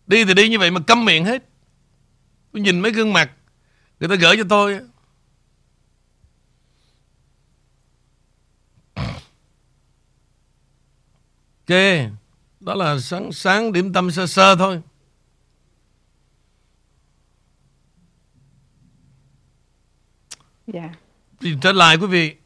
Đi 0.07 0.25
thì 0.25 0.35
đi 0.35 0.49
như 0.49 0.59
vậy 0.59 0.71
mà 0.71 0.81
câm 0.87 1.05
miệng 1.05 1.25
hết. 1.25 1.45
Tôi 2.53 2.63
nhìn 2.63 2.81
mấy 2.81 2.93
gương 2.93 3.13
mặt. 3.13 3.31
Người 4.01 4.09
ta 4.09 4.15
gửi 4.15 4.37
cho 4.37 4.45
tôi. 4.49 4.81
Ok. 11.69 11.79
Đó 12.61 12.75
là 12.75 12.99
sáng 12.99 13.33
sáng 13.33 13.73
điểm 13.73 13.93
tâm 13.93 14.11
sơ 14.11 14.27
sơ 14.27 14.57
thôi. 14.57 14.81
Dạ. 20.73 20.95
Thì 21.41 21.57
trở 21.61 21.73
lại 21.73 21.97
quý 21.97 22.07
vị. 22.07 22.37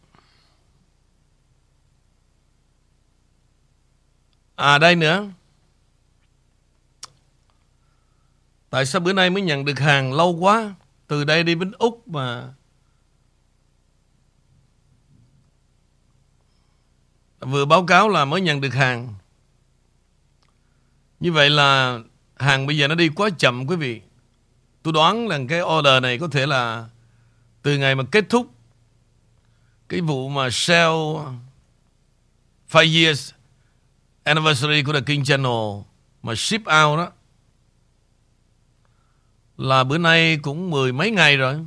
À 4.56 4.78
đây 4.78 4.96
nữa. 4.96 5.28
Tại 8.70 8.86
sao 8.86 9.00
bữa 9.00 9.12
nay 9.12 9.30
mới 9.30 9.42
nhận 9.42 9.64
được 9.64 9.78
hàng 9.78 10.12
lâu 10.12 10.36
quá? 10.40 10.74
Từ 11.06 11.24
đây 11.24 11.42
đi 11.42 11.54
đến 11.54 11.72
Úc 11.78 12.08
mà 12.08 12.54
vừa 17.40 17.64
báo 17.64 17.86
cáo 17.86 18.08
là 18.08 18.24
mới 18.24 18.40
nhận 18.40 18.60
được 18.60 18.74
hàng. 18.74 19.14
Như 21.20 21.32
vậy 21.32 21.50
là 21.50 21.98
hàng 22.36 22.66
bây 22.66 22.76
giờ 22.76 22.88
nó 22.88 22.94
đi 22.94 23.08
quá 23.08 23.28
chậm 23.38 23.66
quý 23.66 23.76
vị. 23.76 24.00
Tôi 24.82 24.92
đoán 24.92 25.28
là 25.28 25.38
cái 25.48 25.60
order 25.62 26.02
này 26.02 26.18
có 26.18 26.28
thể 26.28 26.46
là 26.46 26.88
từ 27.64 27.78
ngày 27.78 27.94
mà 27.94 28.04
kết 28.10 28.24
thúc 28.28 28.50
cái 29.88 30.00
vụ 30.00 30.28
mà 30.28 30.50
Shell 30.50 30.92
five 32.70 33.04
years 33.04 33.32
anniversary 34.22 34.82
của 34.82 34.92
The 34.92 35.00
King 35.00 35.24
Channel 35.24 35.82
mà 36.22 36.34
ship 36.34 36.60
out 36.60 36.98
đó 36.98 37.12
là 39.56 39.84
bữa 39.84 39.98
nay 39.98 40.38
cũng 40.42 40.70
mười 40.70 40.92
mấy 40.92 41.10
ngày 41.10 41.36
rồi. 41.36 41.66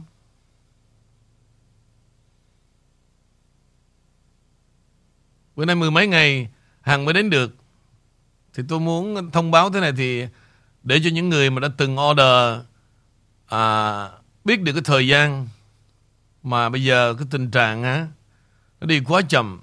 Bữa 5.55 5.65
nay 5.65 5.75
mười 5.75 5.91
mấy 5.91 6.07
ngày 6.07 6.49
hàng 6.81 7.05
mới 7.05 7.13
đến 7.13 7.29
được. 7.29 7.55
Thì 8.53 8.63
tôi 8.69 8.79
muốn 8.79 9.31
thông 9.31 9.51
báo 9.51 9.69
thế 9.69 9.79
này 9.79 9.91
thì 9.97 10.27
để 10.83 10.99
cho 11.03 11.09
những 11.09 11.29
người 11.29 11.49
mà 11.49 11.59
đã 11.59 11.69
từng 11.77 11.99
order 11.99 12.61
à, 13.47 14.09
biết 14.45 14.61
được 14.61 14.73
cái 14.73 14.81
thời 14.85 15.07
gian 15.07 15.47
mà 16.47 16.69
bây 16.69 16.83
giờ 16.83 17.15
cái 17.17 17.27
tình 17.31 17.51
trạng 17.51 17.83
á 17.83 18.07
Nó 18.79 18.87
đi 18.87 18.99
quá 18.99 19.21
chậm. 19.29 19.61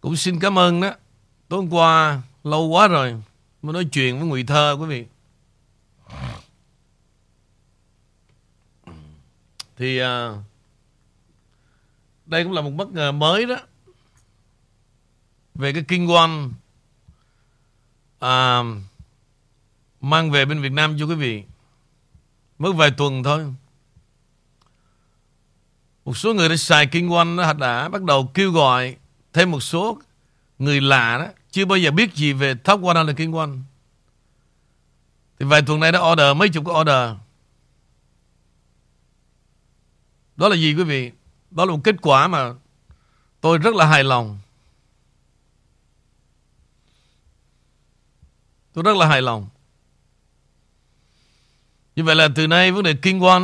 Cũng 0.00 0.16
xin 0.16 0.40
cảm 0.40 0.58
ơn 0.58 0.80
đó. 0.80 0.94
Tối 1.48 1.60
hôm 1.60 1.72
qua 1.72 2.22
lâu 2.44 2.66
quá 2.66 2.88
rồi 2.88 3.22
Mới 3.62 3.72
nói 3.72 3.84
chuyện 3.92 4.18
với 4.18 4.28
Ngụy 4.28 4.44
Thơ 4.44 4.76
quý 4.80 4.86
vị. 4.86 5.06
Thì 9.76 9.98
à, 9.98 10.32
Đây 12.26 12.44
cũng 12.44 12.52
là 12.52 12.62
một 12.62 12.70
bất 12.70 12.88
ngờ 12.88 13.12
mới 13.12 13.46
đó. 13.46 13.56
Về 15.54 15.72
cái 15.72 15.84
kinh 15.88 16.10
quan 16.10 16.52
à, 18.18 18.62
Mang 20.00 20.30
về 20.30 20.44
bên 20.44 20.60
Việt 20.60 20.72
Nam 20.72 20.96
cho 20.98 21.06
quý 21.06 21.14
vị. 21.14 21.44
Mới 22.64 22.72
vài 22.72 22.90
tuần 22.90 23.22
thôi. 23.22 23.54
Một 26.04 26.16
số 26.16 26.34
người 26.34 26.48
đã 26.48 26.56
xài 26.56 26.86
kinh 26.86 27.12
quan 27.12 27.36
đã, 27.36 27.52
đã 27.52 27.88
bắt 27.88 28.02
đầu 28.02 28.30
kêu 28.34 28.52
gọi 28.52 28.96
Thêm 29.32 29.50
một 29.50 29.60
số 29.60 29.98
người 30.58 30.80
lạ 30.80 31.18
đó 31.18 31.26
Chưa 31.50 31.64
bao 31.64 31.78
giờ 31.78 31.90
biết 31.90 32.14
gì 32.14 32.32
về 32.32 32.54
Top 32.54 32.80
100 32.80 33.14
Kinh 33.16 33.32
One 33.32 33.50
Thì 35.38 35.46
vài 35.46 35.62
tuần 35.62 35.80
nay 35.80 35.92
đã 35.92 36.00
order 36.12 36.36
mấy 36.36 36.48
chục 36.48 36.64
cái 36.66 36.74
order. 36.80 37.10
Đó 40.36 40.48
là 40.48 40.56
gì 40.56 40.74
quý 40.74 40.84
vị? 40.84 41.12
Đó 41.50 41.64
là 41.64 41.72
một 41.72 41.80
kết 41.84 41.96
quả 42.02 42.28
mà 42.28 42.54
Tôi 43.40 43.58
rất 43.58 43.74
là 43.74 43.86
hài 43.86 44.04
lòng. 44.04 44.38
Tôi 48.72 48.84
rất 48.84 48.96
là 48.96 49.06
hài 49.06 49.22
lòng. 49.22 49.48
Như 51.96 52.04
vậy 52.04 52.14
là 52.14 52.28
từ 52.34 52.46
nay 52.46 52.72
vấn 52.72 52.82
đề 52.82 52.94
King 52.94 53.20
One 53.20 53.42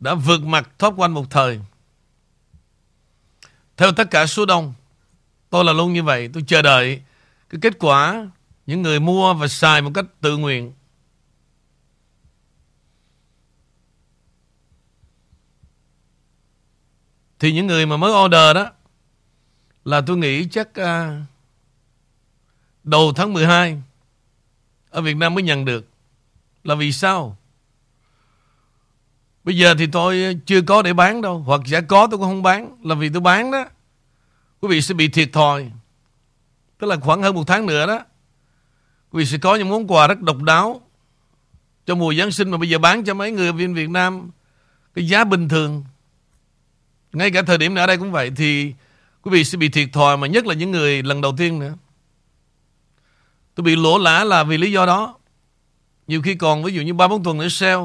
Đã 0.00 0.14
vượt 0.14 0.42
mặt 0.42 0.70
Top 0.78 0.98
One 0.98 1.08
một 1.08 1.30
thời. 1.30 1.60
Theo 3.76 3.92
tất 3.92 4.10
cả 4.10 4.26
số 4.26 4.46
đông 4.46 4.74
Tôi 5.50 5.64
là 5.64 5.72
luôn 5.72 5.92
như 5.92 6.02
vậy. 6.02 6.30
Tôi 6.32 6.44
chờ 6.46 6.62
đợi 6.62 7.02
cái 7.50 7.58
kết 7.60 7.78
quả 7.78 8.26
Những 8.66 8.82
người 8.82 9.00
mua 9.00 9.34
và 9.34 9.48
xài 9.48 9.82
một 9.82 9.90
cách 9.94 10.04
tự 10.20 10.36
nguyện. 10.36 10.72
Thì 17.38 17.52
những 17.52 17.66
người 17.66 17.86
mà 17.86 17.96
mới 17.96 18.12
order 18.24 18.54
đó 18.54 18.70
Là 19.84 20.00
tôi 20.00 20.16
nghĩ 20.16 20.48
chắc 20.50 20.68
uh, 20.68 21.26
Đầu 22.84 23.12
tháng 23.16 23.32
12 23.32 23.82
Ở 24.90 25.00
Việt 25.00 25.16
Nam 25.16 25.34
mới 25.34 25.42
nhận 25.42 25.64
được. 25.64 25.88
Là 26.64 26.74
vì 26.74 26.92
sao? 26.92 27.36
Bây 29.44 29.56
giờ 29.56 29.74
thì 29.78 29.86
tôi 29.86 30.24
ờ, 30.24 30.32
chưa 30.46 30.62
có 30.62 30.82
để 30.82 30.92
bán 30.92 31.22
đâu. 31.22 31.38
Hoặc 31.38 31.60
sẽ 31.66 31.80
có 31.80 32.06
tôi 32.10 32.18
cũng 32.18 32.28
không 32.28 32.42
bán. 32.42 32.76
Là 32.82 32.94
vì 32.94 33.08
tôi 33.08 33.20
bán 33.20 33.50
đó. 33.50 33.64
Quý 34.60 34.68
vị 34.68 34.82
sẽ 34.82 34.94
bị 34.94 35.08
thiệt 35.08 35.32
thòi. 35.32 35.70
Tức 36.78 36.86
là 36.86 36.96
khoảng 36.96 37.22
hơn 37.22 37.34
một 37.34 37.44
tháng 37.46 37.66
nữa 37.66 37.86
đó, 37.86 38.04
Quý 39.10 39.18
vị 39.18 39.26
sẽ 39.26 39.38
có 39.38 39.54
những 39.54 39.68
món 39.68 39.86
quà 39.86 40.06
rất 40.06 40.20
độc 40.20 40.42
đáo 40.42 40.80
Cho 41.86 41.94
mùa 41.94 42.14
Giáng 42.14 42.30
sinh 42.30 42.50
Mà 42.50 42.58
bây 42.58 42.68
giờ 42.68 42.78
bán 42.78 43.04
cho 43.04 43.14
mấy 43.14 43.30
người 43.30 43.52
viên 43.52 43.74
Việt 43.74 43.90
Nam 43.90 44.30
Cái 44.94 45.08
giá 45.08 45.24
bình 45.24 45.48
thường. 45.48 45.84
Ngay 47.12 47.30
cả 47.30 47.42
thời 47.42 47.58
điểm 47.58 47.74
ở 47.74 47.86
đây 47.86 47.96
cũng 47.96 48.12
vậy, 48.12 48.30
Thì 48.36 48.74
quý 49.22 49.30
vị 49.30 49.44
sẽ 49.44 49.58
bị 49.58 49.68
thiệt 49.68 49.88
thòi 49.92 50.16
Mà 50.16 50.26
nhất 50.26 50.46
là 50.46 50.54
những 50.54 50.70
người 50.70 51.02
lần 51.02 51.20
đầu 51.20 51.34
tiên 51.36 51.58
nữa. 51.58 51.74
Tôi 53.54 53.64
bị 53.64 53.76
lỗ 53.76 53.98
lã 53.98 54.24
là 54.24 54.44
vì 54.44 54.58
lý 54.58 54.72
do 54.72 54.86
đó. 54.86 55.14
Nhiều 56.06 56.22
khi 56.22 56.34
còn, 56.34 56.62
ví 56.62 56.72
dụ 56.72 56.82
như 56.82 56.94
3-4 56.94 57.22
tuần 57.24 57.38
nữa 57.38 57.48
sale 57.48 57.82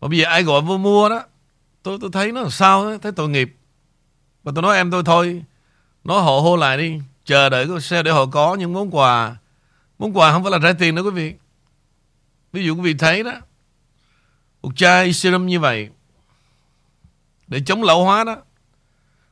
mà 0.00 0.08
bây 0.08 0.18
giờ 0.18 0.24
ai 0.24 0.42
gọi 0.42 0.60
vô 0.60 0.78
mua 0.78 1.08
đó 1.08 1.22
Tôi 1.82 1.98
tôi 2.00 2.10
thấy 2.12 2.32
nó 2.32 2.40
làm 2.40 2.50
sao 2.50 2.84
đó, 2.84 2.96
Thấy 3.02 3.12
tội 3.12 3.28
nghiệp. 3.28 3.56
Và 4.42 4.52
tôi 4.54 4.62
nói 4.62 4.76
em 4.76 4.90
tôi 4.90 5.02
thôi 5.04 5.44
Nói 6.04 6.22
họ 6.22 6.40
hô 6.40 6.56
lại 6.56 6.78
đi 6.78 7.00
Chờ 7.24 7.48
đợi 7.48 7.68
cái 7.68 7.80
sale 7.80 8.02
để 8.02 8.10
họ 8.10 8.26
có 8.26 8.54
những 8.54 8.72
món 8.72 8.96
quà. 8.96 9.36
Món 9.98 10.16
quà 10.16 10.32
không 10.32 10.42
phải 10.42 10.52
là 10.52 10.58
trả 10.62 10.72
tiền 10.72 10.94
đâu 10.94 11.04
quý 11.04 11.10
vị. 11.10 11.34
Ví 12.52 12.64
dụ 12.64 12.74
quý 12.74 12.80
vị 12.80 12.94
thấy 12.94 13.22
đó 13.22 13.32
Một 14.62 14.72
chai 14.76 15.12
serum 15.12 15.46
như 15.46 15.60
vậy 15.60 15.88
Để 17.46 17.60
chống 17.66 17.82
lão 17.82 18.04
hóa 18.04 18.24
đó. 18.24 18.36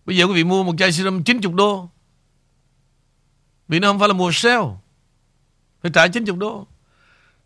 Bây 0.07 0.17
giờ 0.17 0.25
quý 0.25 0.33
vị 0.33 0.45
mua 0.45 0.63
một 0.63 0.75
chai 0.79 0.93
serum 0.93 1.23
90 1.23 1.53
đô. 1.55 1.89
Vì 3.69 3.81
nó 3.81 3.89
không 3.89 3.99
phải 3.99 4.09
là 4.09 4.15
mùa 4.15 4.31
sale 4.33 4.65
Phải 5.83 5.91
trả 5.95 6.09
90 6.09 6.37
đô. 6.41 6.67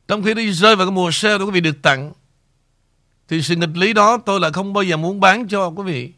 Trong 0.09 0.23
khi 0.23 0.35
đi 0.35 0.53
rơi 0.53 0.77
vào 0.77 0.87
cái 0.87 0.93
mùa 0.93 1.11
sale 1.11 1.39
đó 1.39 1.45
quý 1.45 1.51
vị 1.51 1.61
được 1.61 1.83
tặng. 1.83 2.13
Thì 3.29 3.43
sự 3.43 3.57
nghịch 3.57 3.77
lý 3.77 3.93
đó 3.93 4.19
tôi 4.27 4.41
là 4.41 4.51
không 4.51 4.73
bao 4.73 4.85
giờ 4.85 4.97
muốn 4.97 5.21
bán 5.21 5.49
cho 5.49 5.69
quý 5.71 5.83
vị. 5.83 6.13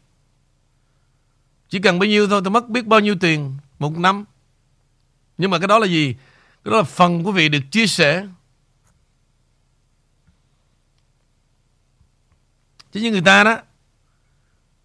Chỉ 1.69 1.79
cần 1.79 1.99
bao 1.99 2.07
nhiêu 2.07 2.27
thôi 2.27 2.41
tôi 2.43 2.51
mất 2.51 2.69
biết 2.69 2.85
bao 2.85 2.99
nhiêu 2.99 3.15
tiền 3.19 3.57
Một 3.79 3.97
năm. 3.97 4.25
Nhưng 5.37 5.51
mà 5.51 5.59
cái 5.59 5.67
đó 5.67 5.79
là 5.79 5.87
gì? 5.87 6.13
Cái 6.63 6.71
đó 6.71 6.77
là 6.77 6.83
phần 6.83 7.27
quý 7.27 7.31
vị 7.31 7.49
được 7.49 7.59
chia 7.71 7.87
sẻ. 7.87 8.27
Chứ 12.91 12.99
như 12.99 13.11
người 13.11 13.21
ta 13.21 13.43
đó, 13.43 13.57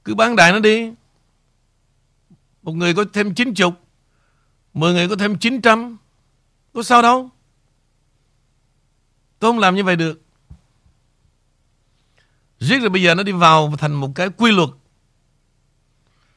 Cứ 0.05 0.15
bán 0.15 0.37
đại 0.37 0.53
nó 0.53 0.59
đi. 0.59 0.93
Một 2.63 2.73
người 2.73 2.95
có 2.95 3.05
thêm 3.13 3.35
90 3.35 3.71
10 4.75 4.93
người 4.93 5.09
có 5.09 5.17
thêm 5.17 5.39
900 5.39 5.97
Có 6.73 6.83
sao 6.83 7.03
đâu. 7.03 7.31
Tôi 9.39 9.51
không 9.51 9.59
làm 9.59 9.77
như 9.77 9.85
vậy 9.85 9.97
được. 9.97 10.26
Riết 12.61 12.79
rồi 12.79 12.89
bây 12.91 13.03
giờ 13.03 13.15
nó 13.15 13.23
đi 13.23 13.33
vào 13.33 13.73
thành 13.79 13.95
một 13.95 14.11
cái 14.15 14.29
quy 14.37 14.53
luật. 14.53 14.69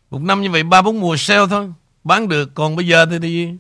Một 0.10 0.22
năm 0.22 0.42
như 0.42 0.52
vậy 0.52 0.64
ba 0.64 0.82
bốn 0.82 1.00
mùa 1.00 1.18
sale 1.18 1.48
thôi 1.50 1.74
Bán 2.04 2.28
được. 2.28 2.52
Còn 2.56 2.76
bây 2.76 2.88
giờ 2.88 3.06
thì, 3.06 3.20
thì 3.20 3.54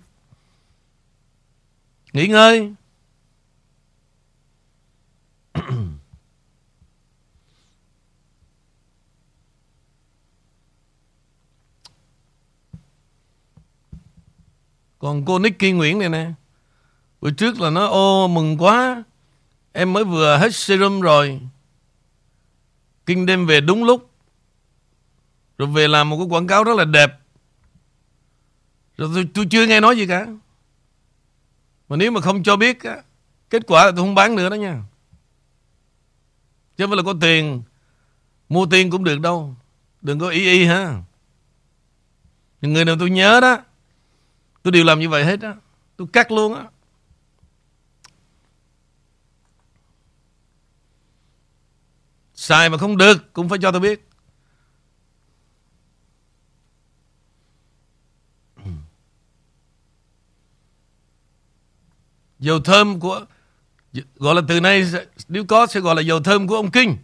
Nghỉ 2.13 2.27
ngơi. 2.27 2.73
Còn 14.99 15.25
cô 15.25 15.39
Nicky 15.39 15.71
Nguyễn 15.71 15.99
này 15.99 16.09
nè 16.09 16.31
Bữa 17.21 17.31
trước 17.31 17.61
là 17.61 17.69
nó 17.69 17.85
ô 17.85 18.27
mừng 18.27 18.57
quá 18.57 19.03
Em 19.71 19.93
mới 19.93 20.03
vừa 20.03 20.37
hết 20.37 20.55
serum 20.55 21.01
rồi. 21.01 21.39
Kinh 23.09 23.25
đêm 23.25 23.45
về 23.45 23.61
đúng 23.61 23.83
lúc. 23.83 24.09
Rồi 25.57 25.67
về 25.67 25.87
làm 25.87 26.09
một 26.09 26.17
cái 26.17 26.27
quảng 26.29 26.47
cáo 26.47 26.63
rất 26.63 26.77
là 26.77 26.85
đẹp. 26.85 27.19
Rồi 28.97 29.09
tôi, 29.13 29.27
tôi 29.33 29.47
chưa 29.49 29.65
nghe 29.65 29.79
nói 29.79 29.97
gì 29.97 30.07
cả. 30.07 30.27
Mà 31.89 31.95
nếu 31.95 32.11
mà 32.11 32.21
không 32.21 32.43
cho 32.43 32.55
biết 32.55 32.83
á, 32.83 32.97
Kết 33.49 33.67
quả 33.67 33.85
là 33.85 33.91
tôi 33.91 33.99
không 33.99 34.15
bán 34.15 34.35
nữa 34.35 34.49
đó 34.49 34.55
nha. 34.55 34.81
Chứ 36.77 36.83
không 36.83 36.89
phải 36.89 36.97
là 36.97 37.03
có 37.03 37.13
tiền. 37.21 37.61
Mua 38.49 38.65
tiền 38.65 38.89
cũng 38.89 39.03
được 39.03 39.19
đâu. 39.19 39.55
Đừng 40.01 40.19
có 40.19 40.29
ý 40.29 40.45
y 40.45 40.65
ha. 40.65 41.01
Những 42.61 42.73
người 42.73 42.85
nào 42.85 42.95
tôi 42.99 43.09
nhớ 43.09 43.39
đó 43.41 43.57
Tôi 44.63 44.71
đều 44.71 44.83
làm 44.83 44.99
như 44.99 45.09
vậy 45.09 45.25
hết 45.25 45.41
á. 45.41 45.55
Tôi 45.97 46.07
cắt 46.13 46.31
luôn 46.31 46.55
á. 46.55 46.63
Xài 52.39 52.69
mà 52.69 52.77
không 52.77 52.97
được, 52.97 53.33
Cũng 53.33 53.49
phải 53.49 53.59
cho 53.61 53.71
tôi 53.71 53.81
biết. 53.81 54.09
Dầu 62.39 62.59
thơm 62.59 62.99
của, 62.99 63.25
Gọi 64.15 64.35
là 64.35 64.41
từ 64.47 64.59
nay 64.59 64.91
Nếu 65.27 65.45
có 65.45 65.67
sẽ 65.67 65.79
gọi 65.79 65.95
là 65.95 66.01
dầu 66.01 66.19
thơm 66.19 66.47
của 66.47 66.55
ông 66.55 66.71
Kinh. 66.71 66.97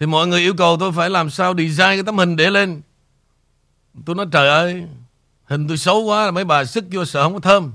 Thì 0.00 0.06
mọi 0.06 0.26
người 0.26 0.40
yêu 0.40 0.54
cầu 0.58 0.76
tôi 0.80 0.92
phải 0.92 1.10
làm 1.10 1.30
sao 1.30 1.54
Design 1.54 1.76
cái 1.78 2.02
tấm 2.06 2.18
hình 2.18 2.36
để 2.36 2.50
lên. 2.50 2.82
Tôi 4.06 4.16
nói, 4.16 4.26
trời 4.32 4.48
ơi, 4.48 4.86
Hình 5.44 5.68
tôi 5.68 5.76
xấu 5.76 6.02
quá, 6.02 6.30
Mấy 6.30 6.44
bà 6.44 6.64
sức 6.64 6.84
vô 6.90 7.04
sợ 7.04 7.22
không 7.22 7.34
có 7.34 7.40
thơm. 7.40 7.72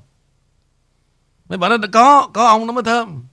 Mấy 1.49 1.57
bà 1.57 1.69
nói 1.69 1.77
có 1.91 2.29
Có 2.33 2.47
ông 2.47 2.67
nó 2.67 2.73
mới 2.73 2.83
thơm. 2.83 3.28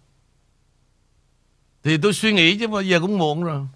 Thì 1.87 1.97
tôi 1.97 2.13
suy 2.13 2.33
nghĩ 2.33 2.59
chứ 2.59 2.69
bây 2.69 2.89
giờ 2.89 3.01
cũng 3.01 3.19
muộn 3.19 3.45
rồi. 3.45 3.67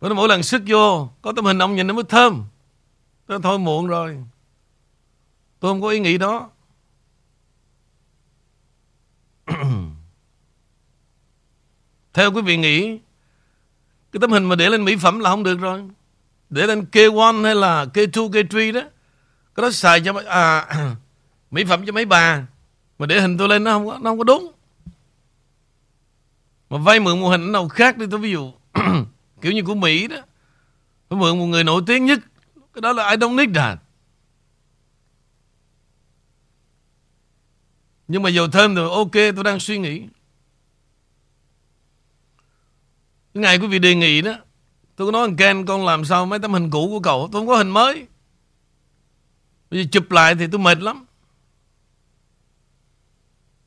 Bởi 0.00 0.14
mỗi 0.14 0.28
lần 0.28 0.42
sức 0.42 0.62
vô 0.66 1.08
Có 1.22 1.32
tấm 1.36 1.44
hình 1.44 1.58
ông 1.58 1.76
nhìn 1.76 1.86
nó 1.86 1.94
mới 1.94 2.04
thơm. 2.04 2.44
Tôi 3.26 3.38
thôi 3.42 3.58
muộn 3.58 3.86
rồi. 3.86 4.18
Tôi 5.60 5.70
không 5.70 5.82
có 5.82 5.88
ý 5.88 6.00
nghĩ 6.00 6.18
đó. 6.18 6.50
Theo 12.12 12.32
quý 12.32 12.42
vị 12.42 12.56
nghĩ 12.56 12.98
Cái 14.12 14.20
tấm 14.20 14.32
hình 14.32 14.44
mà 14.44 14.56
để 14.56 14.70
lên 14.70 14.84
mỹ 14.84 14.96
phẩm 14.96 15.18
là 15.18 15.30
không 15.30 15.42
được 15.42 15.60
rồi. 15.60 15.82
Để 16.50 16.66
lên 16.66 16.86
K1 16.92 17.42
hay 17.44 17.54
là 17.54 17.84
K2, 17.84 18.30
K3 18.30 18.72
đó 18.72 18.80
Cái 19.54 19.62
đó 19.62 19.70
xài 19.70 20.00
cho 20.00 20.22
à, 20.26 20.66
mỹ 21.50 21.64
phẩm 21.64 21.86
cho 21.86 21.92
mấy 21.92 22.04
bà. 22.04 22.46
Mà 22.98 23.06
để 23.06 23.20
hình 23.20 23.38
tôi 23.38 23.48
lên 23.48 23.64
nó 23.64 23.72
không 23.72 23.86
có, 23.86 23.98
nó 24.02 24.10
không 24.10 24.18
có 24.18 24.24
đúng 24.24 24.53
mà 26.70 26.78
vay 26.78 27.00
mượn 27.00 27.20
một 27.20 27.28
hình 27.28 27.52
nào 27.52 27.68
khác 27.68 27.98
đi, 27.98 28.06
tôi 28.10 28.20
ví 28.20 28.30
dụ, 28.30 28.52
kiểu 29.40 29.52
như 29.52 29.62
của 29.62 29.74
Mỹ 29.74 30.06
đó. 30.06 30.16
Tôi 31.08 31.18
mượn 31.18 31.38
một 31.38 31.46
người 31.46 31.64
nổi 31.64 31.82
tiếng 31.86 32.06
nhất, 32.06 32.18
cái 32.72 32.80
đó 32.80 32.92
là 32.92 33.10
I 33.10 33.16
don't 33.16 33.34
need 33.34 33.56
that. 33.56 33.78
Nhưng 38.08 38.22
mà 38.22 38.30
dầu 38.30 38.48
thơm 38.48 38.74
rồi, 38.74 38.90
ok, 38.90 39.12
tôi 39.12 39.44
đang 39.44 39.60
suy 39.60 39.78
nghĩ. 39.78 39.98
Cái 43.34 43.42
ngày 43.42 43.58
quý 43.58 43.66
vị 43.66 43.78
đề 43.78 43.94
nghị 43.94 44.22
đó, 44.22 44.34
tôi 44.96 45.06
có 45.06 45.12
nói 45.12 45.22
anh 45.28 45.36
Ken, 45.36 45.66
con 45.66 45.84
làm 45.86 46.04
sao 46.04 46.26
mấy 46.26 46.38
tấm 46.38 46.52
hình 46.52 46.70
cũ 46.70 46.88
của 46.88 47.00
cậu? 47.00 47.28
Tôi 47.32 47.40
không 47.40 47.48
có 47.48 47.56
hình 47.56 47.70
mới. 47.70 48.06
Bây 49.70 49.82
giờ 49.82 49.88
chụp 49.92 50.10
lại 50.10 50.34
thì 50.34 50.46
tôi 50.52 50.58
mệt 50.58 50.78
lắm. 50.78 51.04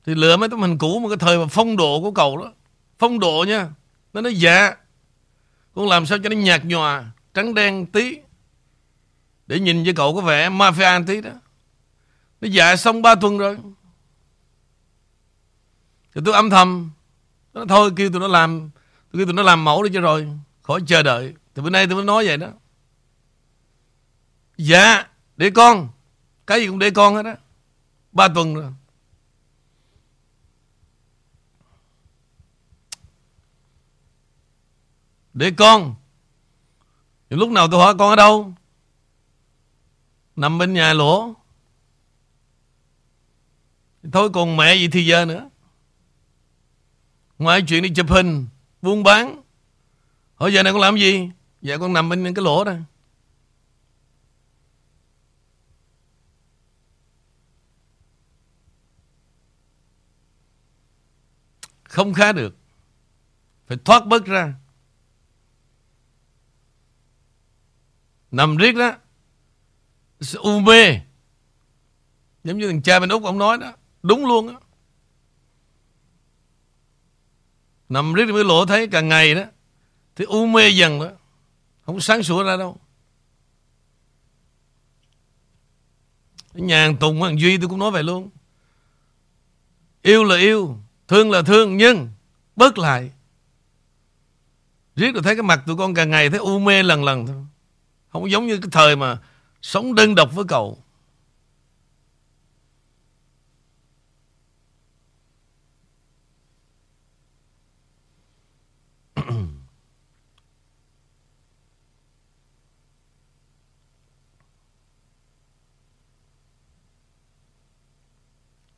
Thì 0.05 0.15
lựa 0.15 0.37
mấy 0.37 0.49
tấm 0.49 0.61
hình 0.61 0.77
cũ 0.77 0.99
mà 0.99 1.09
cái 1.09 1.17
thời 1.17 1.37
mà 1.37 1.45
phong 1.49 1.77
độ 1.77 2.01
của 2.01 2.11
cậu 2.11 2.37
đó 2.37 2.51
phong 2.99 3.19
độ 3.19 3.45
nha. 3.47 3.69
Nó 4.13 4.21
nói 4.21 4.35
dạ. 4.35 4.75
Con 5.75 5.87
làm 5.87 6.05
sao 6.05 6.17
cho 6.23 6.29
nó 6.29 6.35
nhạt 6.35 6.65
nhòa, 6.65 7.11
trắng 7.33 7.53
đen 7.53 7.85
tí. 7.85 8.17
Để 9.47 9.59
nhìn 9.59 9.83
với 9.83 9.93
cậu 9.93 10.15
có 10.15 10.21
vẻ 10.21 10.49
mafia 10.49 11.05
tí 11.05 11.21
đó. 11.21 11.31
Nó 12.41 12.47
dạ 12.47 12.75
xong 12.75 13.01
3 13.01 13.15
tuần 13.15 13.37
rồi. 13.37 13.57
Thì 16.15 16.21
tôi 16.25 16.33
âm 16.33 16.49
thầm. 16.49 16.91
Nó 17.53 17.65
thôi, 17.69 17.91
kêu 17.95 18.09
tụi 18.09 18.19
nó 18.19 18.27
làm 18.27 18.69
tôi 19.11 19.19
kêu 19.19 19.25
tụi 19.25 19.33
nó 19.33 19.43
làm 19.43 19.63
mẫu 19.63 19.83
đi 19.83 19.89
cho 19.93 20.01
rồi. 20.01 20.27
Khỏi 20.61 20.81
chờ 20.87 21.03
đợi. 21.03 21.33
Thì 21.55 21.61
bữa 21.61 21.69
nay 21.69 21.87
tôi 21.87 21.95
mới 21.95 22.05
nói 22.05 22.27
vậy 22.27 22.37
đó. 22.37 22.47
Dạ 24.57 25.07
để 25.37 25.49
con. 25.49 25.89
Cái 26.47 26.59
gì 26.59 26.67
cũng 26.67 26.79
để 26.79 26.89
con 26.89 27.15
hết 27.15 27.25
á. 27.25 27.35
Ba 28.11 28.27
tuần 28.27 28.55
rồi. 28.55 28.71
Để 35.38 35.51
con. 35.51 35.96
Những 37.29 37.39
lúc 37.39 37.50
nào 37.50 37.67
tôi 37.72 37.79
hỏi 37.79 37.96
con 38.00 38.10
ở 38.10 38.15
đâu? 38.15 38.53
Nằm 40.36 40.58
bên 40.58 40.74
nhà 40.74 40.94
lỗ. 40.94 41.34
Thôi 44.12 44.29
còn 44.34 44.58
mẹ 44.58 44.75
gì 44.75 44.88
thì 44.88 45.06
giờ 45.06 45.25
nữa. 45.25 45.50
Ngoài 47.38 47.62
chuyện 47.67 47.84
đi 47.84 47.89
chụp 47.96 48.10
hình, 48.10 48.48
Buôn 48.82 49.03
bán. 49.03 49.41
Hỏi 50.36 50.53
giờ 50.53 50.63
này 50.63 50.74
con 50.74 50.82
làm 50.82 50.98
gì? 50.98 51.29
Dạ 51.62 51.77
con 51.77 51.94
nằm 51.94 52.10
bên 52.10 52.34
cái 52.34 52.44
lỗ 52.44 52.63
đó. 52.63 52.74
Không 61.84 62.13
khá 62.13 62.32
được. 62.32 62.56
Phải 63.67 63.77
thoát 63.86 64.06
bớt 64.06 64.25
ra. 64.25 64.53
Nằm 68.31 68.57
riết 68.57 68.72
đó. 68.72 68.93
U 70.34 70.60
mê. 70.60 71.00
Giống 72.43 72.57
như 72.57 72.67
thằng 72.67 72.81
cha 72.81 73.00
bên 73.00 73.10
Úc 73.10 73.24
ông 73.24 73.38
nói 73.38 73.57
đó. 73.57 73.74
Đúng 74.03 74.25
luôn 74.25 74.48
á. 74.48 74.55
Nằm 77.89 78.13
riết 78.13 78.25
mới 78.25 78.43
lộ 78.43 78.65
thấy 78.65 78.88
càng 78.88 79.10
ngày 79.10 79.36
đó. 79.36 79.43
Thì 80.15 80.25
u 80.25 80.46
mê 80.46 80.69
dần 80.69 81.00
đó. 81.00 81.10
Không 81.86 82.00
sáng 82.00 82.24
sủa 82.24 82.43
ra 82.43 82.57
đâu. 82.57 82.77
Nhàn 86.53 86.98
Tùng 86.98 87.19
Hoàng 87.19 87.39
Duy 87.39 87.57
tôi 87.57 87.69
cũng 87.69 87.79
nói 87.79 87.91
vậy 87.91 88.03
luôn. 88.03 88.29
Yêu 90.01 90.24
là 90.24 90.38
yêu, 90.38 90.77
Thương 91.07 91.31
là 91.31 91.41
thương, 91.41 91.78
Nhưng 91.78 92.10
bớt 92.56 92.78
lại. 92.78 93.12
Riết 94.95 95.12
rồi 95.12 95.23
thấy 95.23 95.36
cái 95.36 95.43
mặt 95.43 95.63
tụi 95.67 95.78
con 95.78 95.93
càng 95.93 96.10
ngày 96.10 96.30
Thấy 96.30 96.39
u 96.39 96.60
mê 96.60 96.84
lần 96.84 97.04
lần 97.04 97.28
thôi. 97.28 97.45
Không 98.17 98.32
giống 98.32 98.47
như 98.47 98.58
cái 98.58 98.69
thời 98.71 98.95
mà 98.95 99.17
Sống 99.62 99.95
đơn 99.95 100.15
độc 100.15 100.30
với 100.34 100.45
cậu. 100.47 100.84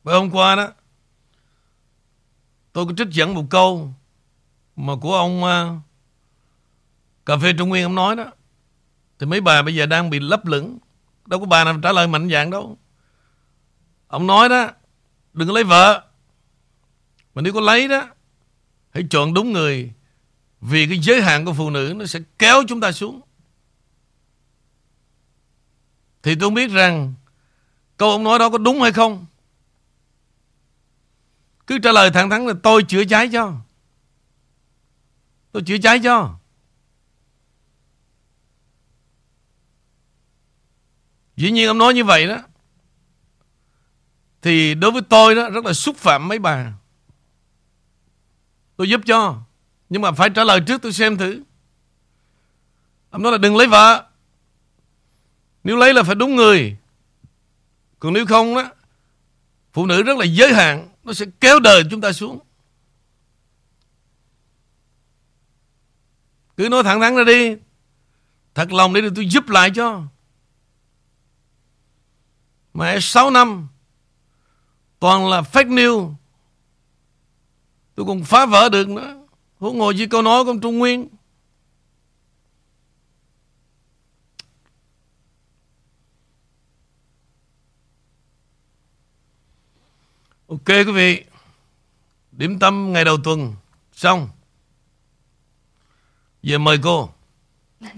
Bởi 0.04 0.18
hôm 0.18 0.30
qua 0.30 0.56
đó 0.56 0.68
Tôi 2.72 2.86
có 2.86 2.92
trích 2.96 3.08
dẫn 3.10 3.34
một 3.34 3.44
câu 3.50 3.94
Mà 4.76 4.92
của 5.00 5.16
ông 5.16 5.42
uh, 5.42 5.82
Cà 7.26 7.36
phê 7.36 7.52
Trung 7.58 7.68
Nguyên 7.68 7.82
ông 7.82 7.94
nói 7.94 8.16
đó. 8.16 8.32
Thì 9.20 9.26
mấy 9.26 9.40
bà 9.40 9.62
bây 9.62 9.74
giờ 9.74 9.86
đang 9.86 10.10
bị 10.10 10.20
lấp 10.20 10.46
lửng. 10.46 10.78
Đâu 11.26 11.40
có 11.40 11.46
bà 11.46 11.64
nào 11.64 11.78
trả 11.82 11.92
lời 11.92 12.06
mạnh 12.06 12.30
dạng 12.30 12.50
đâu. 12.50 12.78
Ông 14.06 14.26
nói 14.26 14.48
đó, 14.48 14.70
Đừng 15.32 15.48
có 15.48 15.54
lấy 15.54 15.64
vợ. 15.64 16.04
Mà 17.34 17.42
nếu 17.42 17.52
có 17.52 17.60
lấy 17.60 17.88
đó, 17.88 18.08
Hãy 18.90 19.04
chọn 19.10 19.34
đúng 19.34 19.52
người. 19.52 19.92
Vì 20.60 20.86
cái 20.86 20.98
giới 20.98 21.22
hạn 21.22 21.44
của 21.44 21.52
phụ 21.52 21.70
nữ 21.70 21.94
Nó 21.96 22.06
sẽ 22.06 22.20
kéo 22.38 22.62
chúng 22.68 22.80
ta 22.80 22.92
xuống. 22.92 23.20
Thì 26.22 26.34
tôi 26.34 26.50
biết 26.50 26.70
rằng 26.70 27.14
Câu 27.96 28.10
ông 28.10 28.24
nói 28.24 28.38
đó 28.38 28.50
có 28.50 28.58
đúng 28.58 28.82
hay 28.82 28.92
không. 28.92 29.26
Cứ 31.66 31.78
trả 31.78 31.92
lời 31.92 32.10
thẳng 32.10 32.30
thắn 32.30 32.46
là 32.46 32.54
tôi 32.62 32.82
chữa 32.82 33.04
cháy 33.04 33.28
cho. 33.32 33.54
Tôi 35.52 35.62
chữa 35.66 35.78
cháy 35.78 36.00
cho. 36.04 36.39
Dĩ 41.40 41.50
nhiên 41.50 41.68
ông 41.68 41.78
nói 41.78 41.94
như 41.94 42.04
vậy 42.04 42.26
đó. 42.26 42.38
Thì 44.42 44.74
đối 44.74 44.90
với 44.90 45.02
tôi 45.02 45.34
đó, 45.34 45.50
rất 45.50 45.64
là 45.64 45.72
xúc 45.72 45.96
phạm 45.96 46.28
mấy 46.28 46.38
bà. 46.38 46.72
Tôi 48.76 48.88
giúp 48.88 49.00
cho. 49.06 49.42
Nhưng 49.88 50.02
mà 50.02 50.12
phải 50.12 50.30
trả 50.30 50.44
lời 50.44 50.60
trước 50.66 50.82
tôi 50.82 50.92
xem 50.92 51.16
thử. 51.16 51.42
Ông 53.10 53.22
nói 53.22 53.32
là 53.32 53.38
đừng 53.38 53.56
lấy 53.56 53.66
vợ. 53.66 54.06
Nếu 55.64 55.76
lấy 55.76 55.94
là 55.94 56.02
phải 56.02 56.14
đúng 56.14 56.36
người. 56.36 56.76
Còn 57.98 58.12
nếu 58.12 58.26
không 58.26 58.54
đó, 58.54 58.70
Phụ 59.72 59.86
nữ 59.86 60.02
rất 60.02 60.18
là 60.18 60.24
giới 60.24 60.54
hạn, 60.54 60.88
nó 61.04 61.12
sẽ 61.12 61.26
kéo 61.40 61.60
đời 61.60 61.84
chúng 61.90 62.00
ta 62.00 62.12
xuống 62.12 62.38
cứ 66.56 66.68
nói 66.68 66.82
thẳng 66.82 67.00
thắn 67.00 67.16
ra 67.16 67.24
đi 67.24 67.56
thật 68.54 68.72
lòng 68.72 68.94
để 68.94 69.00
tôi 69.16 69.28
giúp 69.28 69.48
lại 69.48 69.70
cho 69.74 70.02
mà 72.74 72.98
6 73.00 73.30
năm 73.30 73.68
toàn 74.98 75.28
là 75.28 75.40
fake 75.40 75.68
news. 75.68 76.14
Tôi 77.94 78.06
còn 78.06 78.24
phá 78.24 78.46
vỡ 78.46 78.68
được 78.68 78.88
nữa. 78.88 79.16
Huống 79.58 79.78
ngồi 79.78 79.94
với 79.96 80.06
câu 80.06 80.22
nói 80.22 80.44
của 80.44 80.50
ông 80.50 80.60
Trung 80.60 80.78
Nguyên. 80.78 81.08
Ok 90.48 90.66
quý 90.66 90.92
vị 90.92 91.24
Điểm 92.32 92.58
tâm 92.58 92.92
ngày 92.92 93.04
đầu 93.04 93.16
tuần 93.24 93.54
Xong. 93.92 94.28
Giờ 96.42 96.58
mời 96.58 96.78
cô. 96.82 97.08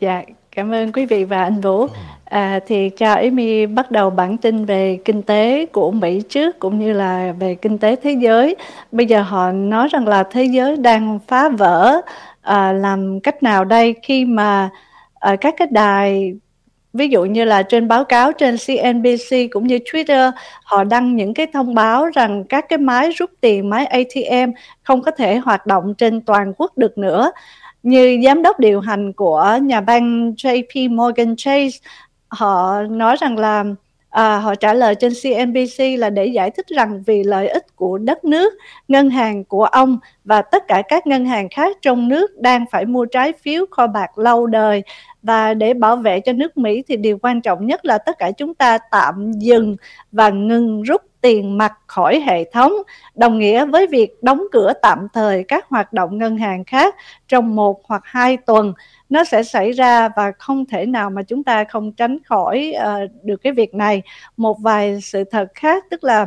Dạ 0.00 0.22
cảm 0.50 0.70
ơn 0.70 0.92
quý 0.92 1.06
vị 1.06 1.24
và 1.24 1.42
anh 1.42 1.60
Vũ 1.60 1.88
à, 2.30 2.60
Thì 2.66 2.90
cho 2.90 3.12
Amy 3.14 3.66
bắt 3.66 3.90
đầu 3.90 4.10
bản 4.10 4.36
tin 4.36 4.64
về 4.64 4.98
kinh 5.04 5.22
tế 5.22 5.66
của 5.66 5.90
Mỹ 5.90 6.22
trước 6.28 6.58
Cũng 6.58 6.78
như 6.78 6.92
là 6.92 7.34
về 7.40 7.54
kinh 7.54 7.78
tế 7.78 7.96
thế 7.96 8.12
giới. 8.12 8.56
Bây 8.92 9.06
giờ 9.06 9.22
họ 9.22 9.52
nói 9.52 9.88
rằng 9.88 10.08
là 10.08 10.22
thế 10.22 10.44
giới 10.44 10.76
đang 10.76 11.18
phá 11.28 11.48
vỡ 11.48 12.00
à, 12.42 12.72
Làm 12.72 13.20
cách 13.20 13.42
nào 13.42 13.64
đây? 13.64 13.94
Khi 14.02 14.24
mà 14.24 14.70
à, 15.14 15.36
các 15.36 15.54
cái 15.58 15.68
đài 15.70 16.34
ví 16.92 17.08
dụ 17.08 17.24
như 17.24 17.44
là 17.44 17.62
trên 17.62 17.88
báo 17.88 18.04
cáo 18.04 18.32
trên 18.32 18.56
CNBC 18.66 19.36
cũng 19.50 19.66
như 19.66 19.78
Twitter 19.78 20.32
họ 20.64 20.84
đăng 20.84 21.16
những 21.16 21.34
cái 21.34 21.46
thông 21.52 21.74
báo 21.74 22.06
rằng 22.06 22.44
các 22.48 22.64
cái 22.68 22.78
máy 22.78 23.10
rút 23.10 23.30
tiền 23.40 23.70
máy 23.70 23.86
ATM 23.86 24.52
không 24.82 25.02
có 25.02 25.10
thể 25.10 25.36
hoạt 25.36 25.66
động 25.66 25.94
trên 25.98 26.20
toàn 26.20 26.52
quốc 26.56 26.78
được 26.78 26.98
nữa. 26.98 27.32
Như 27.82 28.20
giám 28.24 28.42
đốc 28.42 28.60
điều 28.60 28.80
hành 28.80 29.12
của 29.12 29.58
nhà 29.62 29.80
bang 29.80 30.32
JP 30.36 30.94
Morgan 30.94 31.34
Chase 31.36 31.78
họ 32.30 32.82
nói 32.82 33.16
rằng 33.20 33.38
là 33.38 33.64
à, 34.10 34.38
họ 34.38 34.54
trả 34.54 34.74
lời 34.74 34.94
trên 34.94 35.12
CNBC 35.22 35.98
là 35.98 36.10
để 36.10 36.26
giải 36.26 36.50
thích 36.50 36.66
rằng 36.68 37.02
vì 37.06 37.22
lợi 37.24 37.48
ích 37.48 37.76
của 37.76 37.98
đất 37.98 38.24
nước, 38.24 38.52
ngân 38.88 39.10
hàng 39.10 39.44
của 39.44 39.64
ông 39.64 39.98
và 40.24 40.42
tất 40.42 40.68
cả 40.68 40.82
các 40.88 41.06
ngân 41.06 41.26
hàng 41.26 41.48
khác 41.48 41.76
trong 41.82 42.08
nước 42.08 42.38
đang 42.38 42.64
phải 42.70 42.84
mua 42.84 43.04
trái 43.04 43.32
phiếu 43.32 43.64
kho 43.70 43.86
bạc 43.86 44.18
lâu 44.18 44.46
đời 44.46 44.82
và 45.22 45.54
để 45.54 45.74
bảo 45.74 45.96
vệ 45.96 46.20
cho 46.20 46.32
nước 46.32 46.56
Mỹ 46.56 46.82
thì 46.88 46.96
điều 46.96 47.18
quan 47.22 47.40
trọng 47.40 47.66
nhất 47.66 47.84
là 47.84 47.98
tất 47.98 48.18
cả 48.18 48.30
chúng 48.30 48.54
ta 48.54 48.78
tạm 48.90 49.32
dừng 49.32 49.76
và 50.12 50.30
ngừng 50.30 50.82
rút 50.82 51.02
tiền 51.20 51.58
mặt 51.58 51.72
khỏi 51.86 52.20
hệ 52.26 52.44
thống, 52.52 52.72
đồng 53.14 53.38
nghĩa 53.38 53.64
với 53.64 53.86
việc 53.86 54.22
đóng 54.22 54.42
cửa 54.52 54.72
tạm 54.82 55.06
thời 55.12 55.44
các 55.48 55.66
hoạt 55.68 55.92
động 55.92 56.18
ngân 56.18 56.38
hàng 56.38 56.64
khác 56.64 56.94
trong 57.28 57.56
một 57.56 57.80
hoặc 57.84 58.02
hai 58.04 58.36
tuần. 58.36 58.72
Nó 59.10 59.24
sẽ 59.24 59.42
xảy 59.42 59.72
ra 59.72 60.08
và 60.16 60.32
không 60.38 60.66
thể 60.66 60.86
nào 60.86 61.10
mà 61.10 61.22
chúng 61.22 61.44
ta 61.44 61.64
không 61.64 61.92
tránh 61.92 62.18
khỏi 62.24 62.74
uh, 62.76 63.10
được 63.24 63.36
cái 63.42 63.52
việc 63.52 63.74
này. 63.74 64.02
Một 64.36 64.58
vài 64.60 65.00
sự 65.00 65.24
thật 65.24 65.48
khác 65.54 65.84
tức 65.90 66.04
là 66.04 66.26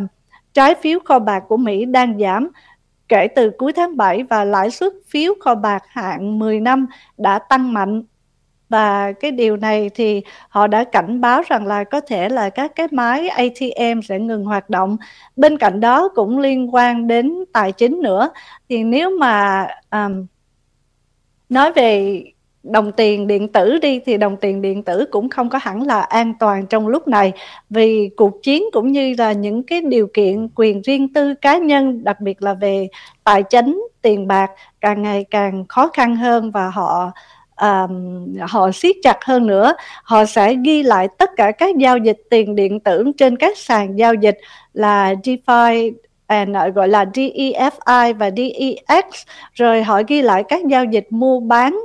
trái 0.54 0.76
phiếu 0.82 1.00
kho 1.06 1.20
bạc 1.20 1.44
của 1.48 1.58
Mỹ 1.58 1.86
đang 1.86 2.20
giảm 2.20 2.50
kể 3.08 3.28
từ 3.36 3.52
cuối 3.58 3.74
tháng 3.74 3.98
7 3.98 4.24
và 4.24 4.44
lãi 4.44 4.72
suất 4.72 4.94
phiếu 5.08 5.34
kho 5.40 5.56
bạc 5.56 5.84
hạn 5.88 6.40
10 6.40 6.60
năm 6.60 6.88
đã 7.18 7.40
tăng 7.40 7.74
mạnh 7.74 8.04
và 8.70 9.12
cái 9.12 9.32
điều 9.32 9.58
này 9.58 9.90
thì 9.96 10.22
họ 10.50 10.68
đã 10.68 10.84
cảnh 10.84 11.22
báo 11.22 11.42
rằng 11.48 11.68
là 11.68 11.84
có 11.84 12.02
thể 12.02 12.30
là 12.30 12.50
các 12.50 12.72
cái 12.76 12.88
máy 12.92 13.30
ATM 13.30 14.02
sẽ 14.04 14.20
ngừng 14.20 14.46
hoạt 14.46 14.70
động. 14.70 14.98
Bên 15.36 15.58
cạnh 15.58 15.80
đó 15.80 16.10
cũng 16.16 16.40
liên 16.40 16.76
quan 16.76 17.08
đến 17.08 17.34
tài 17.54 17.72
chính 17.72 18.02
nữa 18.02 18.30
thì 18.70 18.84
nếu 18.84 19.10
mà 19.20 19.68
um, 19.92 20.26
nói 21.50 21.72
về 21.72 22.24
đồng 22.64 22.92
tiền 22.92 23.28
điện 23.28 23.48
tử 23.48 23.80
đi 23.82 24.00
thì 24.06 24.18
đồng 24.18 24.38
tiền 24.38 24.62
điện 24.62 24.84
tử 24.84 25.06
cũng 25.12 25.30
không 25.30 25.50
có 25.50 25.60
hẳn 25.62 25.88
là 25.88 26.02
an 26.02 26.34
toàn 26.40 26.66
trong 26.68 26.88
lúc 26.88 27.08
này. 27.08 27.32
Vì 27.70 28.10
cuộc 28.18 28.44
chiến 28.44 28.64
cũng 28.74 28.92
như 28.92 29.16
là 29.18 29.32
những 29.32 29.64
cái 29.64 29.82
điều 29.82 30.08
kiện 30.14 30.50
quyền 30.56 30.82
riêng 30.82 31.14
tư 31.14 31.34
cá 31.34 31.58
nhân 31.58 32.04
đặc 32.04 32.22
biệt 32.22 32.42
là 32.42 32.54
về 32.54 32.88
tài 33.24 33.44
chính 33.44 33.88
tiền 34.02 34.28
bạc 34.28 34.52
càng 34.82 35.02
ngày 35.02 35.26
càng 35.30 35.66
khó 35.70 35.88
khăn 35.88 36.16
hơn 36.16 36.52
và 36.52 36.70
họ 36.70 37.12
um, 37.62 38.26
họ 38.42 38.72
siết 38.72 38.96
chặt 39.04 39.18
hơn 39.26 39.48
nữa. 39.48 39.74
Họ 40.04 40.26
sẽ 40.26 40.56
ghi 40.66 40.84
lại 40.84 41.08
tất 41.18 41.30
cả 41.38 41.52
các 41.52 41.78
giao 41.78 41.98
dịch 41.98 42.18
tiền 42.30 42.56
điện 42.56 42.80
tử 42.80 43.12
trên 43.18 43.36
các 43.36 43.58
sàn 43.58 43.96
giao 43.96 44.14
dịch 44.14 44.38
là 44.74 45.14
DeFi 45.14 45.92
and 46.28 46.56
ờ, 46.56 46.70
gọi 46.70 46.88
là 46.88 47.06
DEFI 47.06 48.14
và 48.14 48.32
DEX 48.38 49.06
rồi 49.54 49.84
họ 49.84 50.02
ghi 50.08 50.22
lại 50.22 50.44
các 50.50 50.62
giao 50.70 50.86
dịch 50.86 51.08
mua 51.10 51.40
bán 51.40 51.80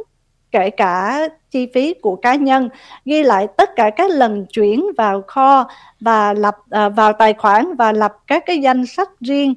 kể 0.51 0.71
cả 0.71 1.29
chi 1.51 1.69
phí 1.75 1.95
của 1.95 2.17
cá 2.17 2.35
nhân 2.35 2.69
ghi 3.05 3.23
lại 3.23 3.47
tất 3.57 3.71
cả 3.77 3.91
các 3.91 4.11
lần 4.11 4.47
chuyển 4.47 4.87
vào 4.97 5.23
kho 5.27 5.69
và 6.01 6.33
lập 6.33 6.57
à, 6.71 6.89
vào 6.89 7.13
tài 7.13 7.33
khoản 7.33 7.75
và 7.77 7.93
lập 7.93 8.13
các 8.27 8.43
cái 8.47 8.59
danh 8.59 8.87
sách 8.87 9.11
riêng 9.21 9.55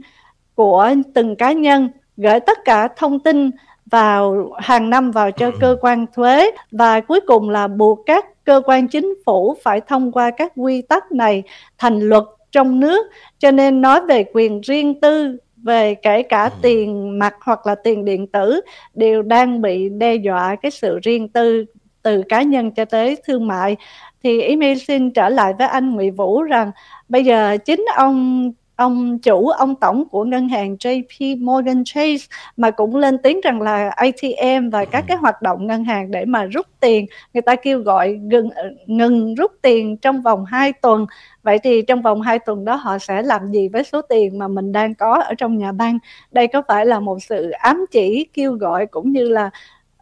của 0.55 0.89
từng 1.13 1.35
cá 1.35 1.51
nhân 1.51 1.89
gửi 2.17 2.39
tất 2.39 2.57
cả 2.65 2.87
thông 2.97 3.19
tin 3.19 3.51
vào 3.85 4.51
hàng 4.57 4.89
năm 4.89 5.11
vào 5.11 5.31
cho 5.31 5.51
cơ 5.59 5.75
quan 5.81 6.05
thuế 6.15 6.51
và 6.71 7.01
cuối 7.01 7.19
cùng 7.27 7.49
là 7.49 7.67
buộc 7.67 7.99
các 8.05 8.25
cơ 8.43 8.61
quan 8.65 8.87
chính 8.87 9.13
phủ 9.25 9.55
phải 9.63 9.81
thông 9.81 10.11
qua 10.11 10.31
các 10.31 10.51
quy 10.55 10.81
tắc 10.81 11.11
này 11.11 11.43
thành 11.77 11.99
luật 11.99 12.23
trong 12.51 12.79
nước. 12.79 13.07
Cho 13.39 13.51
nên 13.51 13.81
nói 13.81 14.01
về 14.05 14.25
quyền 14.33 14.61
riêng 14.61 15.01
tư 15.01 15.37
về 15.63 15.95
kể 15.95 16.21
cả 16.21 16.43
ừ. 16.43 16.49
tiền 16.61 17.19
mặt 17.19 17.35
hoặc 17.41 17.67
là 17.67 17.75
tiền 17.75 18.05
điện 18.05 18.27
tử 18.27 18.61
đều 18.93 19.21
đang 19.21 19.61
bị 19.61 19.89
đe 19.89 20.15
dọa 20.15 20.55
cái 20.55 20.71
sự 20.71 20.99
riêng 21.03 21.29
tư 21.29 21.65
từ 22.03 22.23
cá 22.29 22.41
nhân 22.41 22.71
cho 22.71 22.85
tới 22.85 23.17
thương 23.27 23.47
mại 23.47 23.75
thì 24.23 24.41
email 24.41 24.77
xin 24.77 25.11
trở 25.11 25.29
lại 25.29 25.53
với 25.57 25.67
anh 25.67 25.95
Nguyễn 25.95 26.15
Vũ 26.15 26.41
rằng 26.41 26.71
bây 27.09 27.25
giờ 27.25 27.57
chính 27.65 27.85
ông 27.95 28.51
ông 28.81 29.19
chủ 29.19 29.49
ông 29.49 29.75
tổng 29.75 30.03
của 30.09 30.23
ngân 30.23 30.49
hàng 30.49 30.75
JP 30.75 31.45
Morgan 31.45 31.83
Chase 31.85 32.25
mà 32.57 32.71
cũng 32.71 32.95
lên 32.95 33.17
tiếng 33.17 33.41
rằng 33.41 33.61
là 33.61 33.89
ATM 33.89 34.69
và 34.71 34.85
các 34.85 35.03
cái 35.07 35.17
hoạt 35.17 35.41
động 35.41 35.67
ngân 35.67 35.83
hàng 35.83 36.11
để 36.11 36.25
mà 36.25 36.45
rút 36.45 36.67
tiền. 36.79 37.05
Người 37.33 37.41
ta 37.41 37.55
kêu 37.55 37.79
gọi 37.79 38.13
ngừng 38.13 38.49
ngừng 38.85 39.35
rút 39.35 39.51
tiền 39.61 39.97
trong 39.97 40.21
vòng 40.21 40.45
2 40.45 40.73
tuần. 40.73 41.05
Vậy 41.43 41.59
thì 41.63 41.81
trong 41.81 42.01
vòng 42.01 42.21
2 42.21 42.39
tuần 42.39 42.65
đó 42.65 42.75
họ 42.75 42.97
sẽ 42.97 43.21
làm 43.21 43.51
gì 43.51 43.67
với 43.67 43.83
số 43.83 44.01
tiền 44.01 44.37
mà 44.39 44.47
mình 44.47 44.71
đang 44.71 44.95
có 44.95 45.21
ở 45.27 45.33
trong 45.33 45.57
nhà 45.57 45.71
băng? 45.71 45.99
Đây 46.31 46.47
có 46.47 46.61
phải 46.67 46.85
là 46.85 46.99
một 46.99 47.23
sự 47.23 47.49
ám 47.49 47.85
chỉ 47.91 48.27
kêu 48.33 48.53
gọi 48.53 48.85
cũng 48.85 49.11
như 49.11 49.29
là 49.29 49.49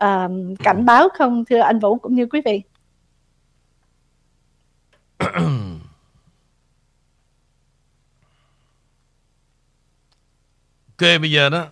uh, 0.04 0.32
cảnh 0.64 0.86
báo 0.86 1.10
không 1.14 1.46
thưa 1.46 1.60
anh 1.60 1.80
Vũ 1.80 1.98
cũng 1.98 2.16
như 2.16 2.26
quý 2.26 2.42
vị? 2.46 2.62
bây 11.00 11.32
giờ 11.32 11.50
đó, 11.50 11.68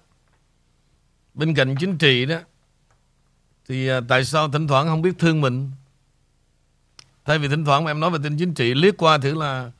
Bên 1.34 1.56
cạnh 1.56 1.76
chính 1.80 1.98
trị 1.98 2.26
đó, 2.26 2.40
Thì 3.68 3.88
à, 3.88 4.02
tại 4.08 4.26
sao 4.26 4.52
thỉnh 4.52 4.68
thoảng 4.68 4.88
không 4.88 5.02
biết 5.02 5.14
thương 5.20 5.42
mình? 5.42 5.72
Thay 7.26 7.40
vì 7.40 7.48
thỉnh 7.48 7.66
thoảng 7.66 7.84
mà 7.84 7.92
em 7.92 8.00
nói 8.00 8.12
về 8.12 8.20
tin 8.24 8.38
chính 8.38 8.54
trị, 8.54 8.74
Liếc 8.74 8.98
qua 8.98 9.18
thử 9.18 9.36
là 9.36 9.72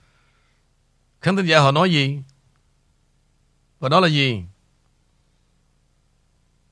Khán 1.22 1.36
thính 1.36 1.46
giả 1.46 1.60
họ 1.60 1.72
nói 1.72 1.92
gì? 1.92 2.20
Và 3.80 3.90
đó 3.90 4.00
là 4.00 4.08
gì? 4.08 4.44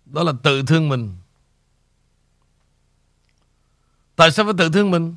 Đó 0.05 0.23
là 0.23 0.33
tự 0.43 0.63
thương 0.63 0.89
mình. 0.89 1.15
Tại 4.15 4.31
sao 4.31 4.45
phải 4.45 4.53
tự 4.57 4.69
thương 4.69 4.91
mình? 4.91 5.15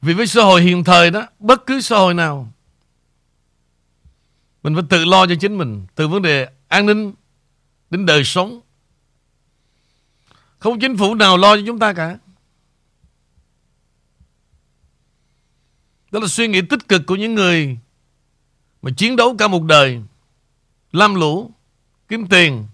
Vì 0.00 0.14
với 0.14 0.26
xã 0.26 0.42
hội 0.42 0.62
hiện 0.62 0.84
thời 0.84 1.10
đó, 1.10 1.26
Bất 1.38 1.66
cứ 1.66 1.80
xã 1.80 1.96
hội 1.96 2.14
nào 2.14 2.52
mình 4.66 4.74
phải 4.74 4.84
tự 4.88 5.04
lo 5.04 5.26
cho 5.26 5.34
chính 5.40 5.58
mình 5.58 5.86
Từ 5.94 6.08
vấn 6.08 6.22
đề 6.22 6.48
an 6.68 6.86
ninh 6.86 7.12
Đến 7.90 8.06
đời 8.06 8.24
sống. 8.24 8.60
Không 10.58 10.80
chính 10.80 10.96
phủ 10.96 11.14
nào 11.14 11.36
lo 11.36 11.56
cho 11.56 11.62
chúng 11.66 11.78
ta 11.78 11.92
cả. 11.92 12.18
Đó 16.10 16.20
là 16.20 16.26
suy 16.26 16.48
nghĩ 16.48 16.60
tích 16.62 16.88
cực 16.88 17.06
của 17.06 17.16
những 17.16 17.34
người 17.34 17.78
Mà 18.82 18.90
chiến 18.96 19.16
đấu 19.16 19.36
cả 19.38 19.48
một 19.48 19.62
đời 19.62 20.02
Lam 20.92 21.14
lũ 21.14 21.50
Kiếm 22.08 22.26
tiền 22.26 22.66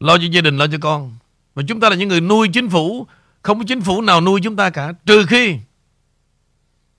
Lo 0.00 0.18
cho 0.18 0.24
gia 0.32 0.40
đình, 0.40 0.58
lo 0.58 0.66
cho 0.66 0.78
con. 0.80 1.16
Mà 1.54 1.62
chúng 1.68 1.80
ta 1.80 1.90
là 1.90 1.96
những 1.96 2.08
người 2.08 2.20
nuôi 2.20 2.48
chính 2.52 2.70
phủ 2.70 3.06
Không 3.42 3.58
có 3.58 3.64
chính 3.68 3.80
phủ 3.80 4.00
nào 4.00 4.20
nuôi 4.20 4.40
chúng 4.44 4.56
ta 4.56 4.70
cả. 4.70 4.92
Trừ 5.06 5.26
khi 5.28 5.56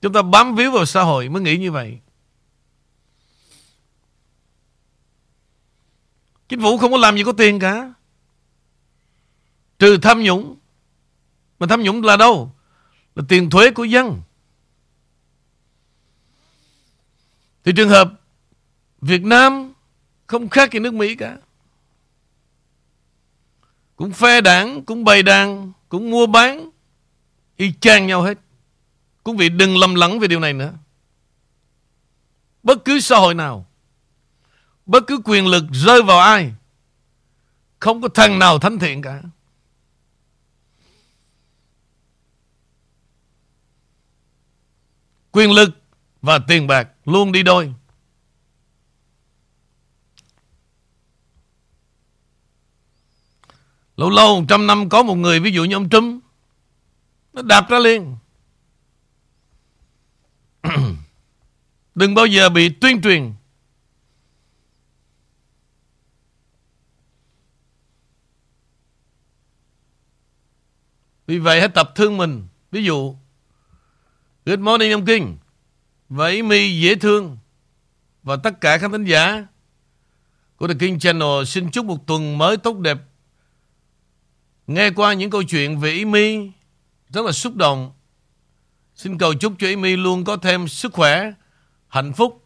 Chúng 0.00 0.12
ta 0.12 0.22
bám 0.22 0.54
víu 0.54 0.70
vào 0.70 0.84
xã 0.84 1.02
hội 1.02 1.28
mới 1.28 1.42
nghĩ 1.42 1.56
như 1.56 1.72
vậy. 1.72 1.98
Chính 6.48 6.60
phủ 6.60 6.78
không 6.78 6.92
có 6.92 6.98
làm 6.98 7.16
gì 7.16 7.22
có 7.24 7.32
tiền 7.32 7.58
cả. 7.58 7.92
Trừ 9.78 9.98
tham 10.02 10.22
nhũng. 10.22 10.56
Mà 11.58 11.66
tham 11.66 11.82
nhũng 11.82 12.04
là 12.04 12.16
đâu? 12.16 12.52
Là 13.14 13.24
tiền 13.28 13.50
thuế 13.50 13.70
của 13.70 13.84
dân. 13.84 14.22
Thì 17.64 17.72
trường 17.76 17.88
hợp 17.88 18.12
Việt 19.00 19.22
Nam 19.22 19.72
không 20.26 20.48
khác 20.48 20.72
gì 20.72 20.78
nước 20.78 20.94
Mỹ 20.94 21.14
cả. 21.14 21.36
Cũng 23.96 24.12
phe 24.12 24.40
đảng, 24.40 24.84
cũng 24.84 25.04
bày 25.04 25.22
đàn, 25.22 25.72
cũng 25.88 26.10
mua 26.10 26.26
bán. 26.26 26.70
Y 27.56 27.72
chang 27.80 28.06
nhau 28.06 28.22
hết. 28.22 28.38
Cũng 29.24 29.36
vì 29.36 29.48
đừng 29.48 29.76
lầm 29.76 29.94
lẫn 29.94 30.18
về 30.18 30.28
điều 30.28 30.40
này 30.40 30.52
nữa. 30.52 30.72
Bất 32.62 32.84
cứ 32.84 33.00
xã 33.00 33.16
hội 33.16 33.34
nào 33.34 33.66
Bất 34.86 35.06
cứ 35.06 35.20
quyền 35.24 35.46
lực 35.46 35.64
rơi 35.72 36.02
vào 36.02 36.18
ai, 36.18 36.52
Không 37.78 38.02
có 38.02 38.08
thằng 38.14 38.38
nào 38.38 38.58
thánh 38.58 38.78
thiện 38.78 39.02
cả. 39.02 39.22
Quyền 45.32 45.52
lực 45.52 45.70
và 46.22 46.38
tiền 46.38 46.66
bạc 46.66 46.88
luôn 47.04 47.32
đi 47.32 47.42
đôi. 47.42 47.74
Lâu 53.96 54.10
lâu, 54.10 54.44
trăm 54.48 54.66
năm 54.66 54.88
có 54.88 55.02
một 55.02 55.14
người, 55.14 55.40
Ví 55.40 55.50
dụ 55.50 55.64
như 55.64 55.76
ông 55.76 55.88
Trump, 55.88 56.24
Nó 57.32 57.42
đạp 57.42 57.68
ra 57.68 57.78
liền. 57.78 58.16
Đừng 61.94 62.14
bao 62.14 62.26
giờ 62.26 62.48
bị 62.48 62.68
tuyên 62.68 63.02
truyền 63.02 63.35
Vì 71.26 71.38
vậy 71.38 71.60
hãy 71.60 71.68
tập 71.68 71.92
thương 71.94 72.16
mình. 72.16 72.46
Ví 72.70 72.84
dụ, 72.84 73.16
Good 74.46 74.58
morning 74.58 74.92
ông 74.92 75.04
Kinh. 75.06 75.36
Vậy 76.08 76.42
mi 76.42 76.80
dễ 76.80 76.94
thương. 76.94 77.38
Và 78.22 78.36
tất 78.36 78.60
cả 78.60 78.78
các 78.78 78.90
thính 78.90 79.04
giả 79.04 79.46
của 80.56 80.68
The 80.68 80.74
King 80.80 80.98
Channel 80.98 81.44
xin 81.46 81.70
chúc 81.70 81.84
một 81.84 82.06
tuần 82.06 82.38
mới 82.38 82.56
tốt 82.56 82.78
đẹp. 82.78 82.98
Nghe 84.66 84.90
qua 84.90 85.12
những 85.12 85.30
câu 85.30 85.42
chuyện 85.42 85.80
về 85.80 85.98
Amy 85.98 86.50
rất 87.08 87.24
là 87.24 87.32
xúc 87.32 87.56
động. 87.56 87.92
Xin 88.94 89.18
cầu 89.18 89.34
chúc 89.34 89.52
cho 89.58 89.66
Amy 89.66 89.96
luôn 89.96 90.24
có 90.24 90.36
thêm 90.36 90.68
sức 90.68 90.92
khỏe, 90.92 91.32
hạnh 91.88 92.12
phúc 92.12 92.44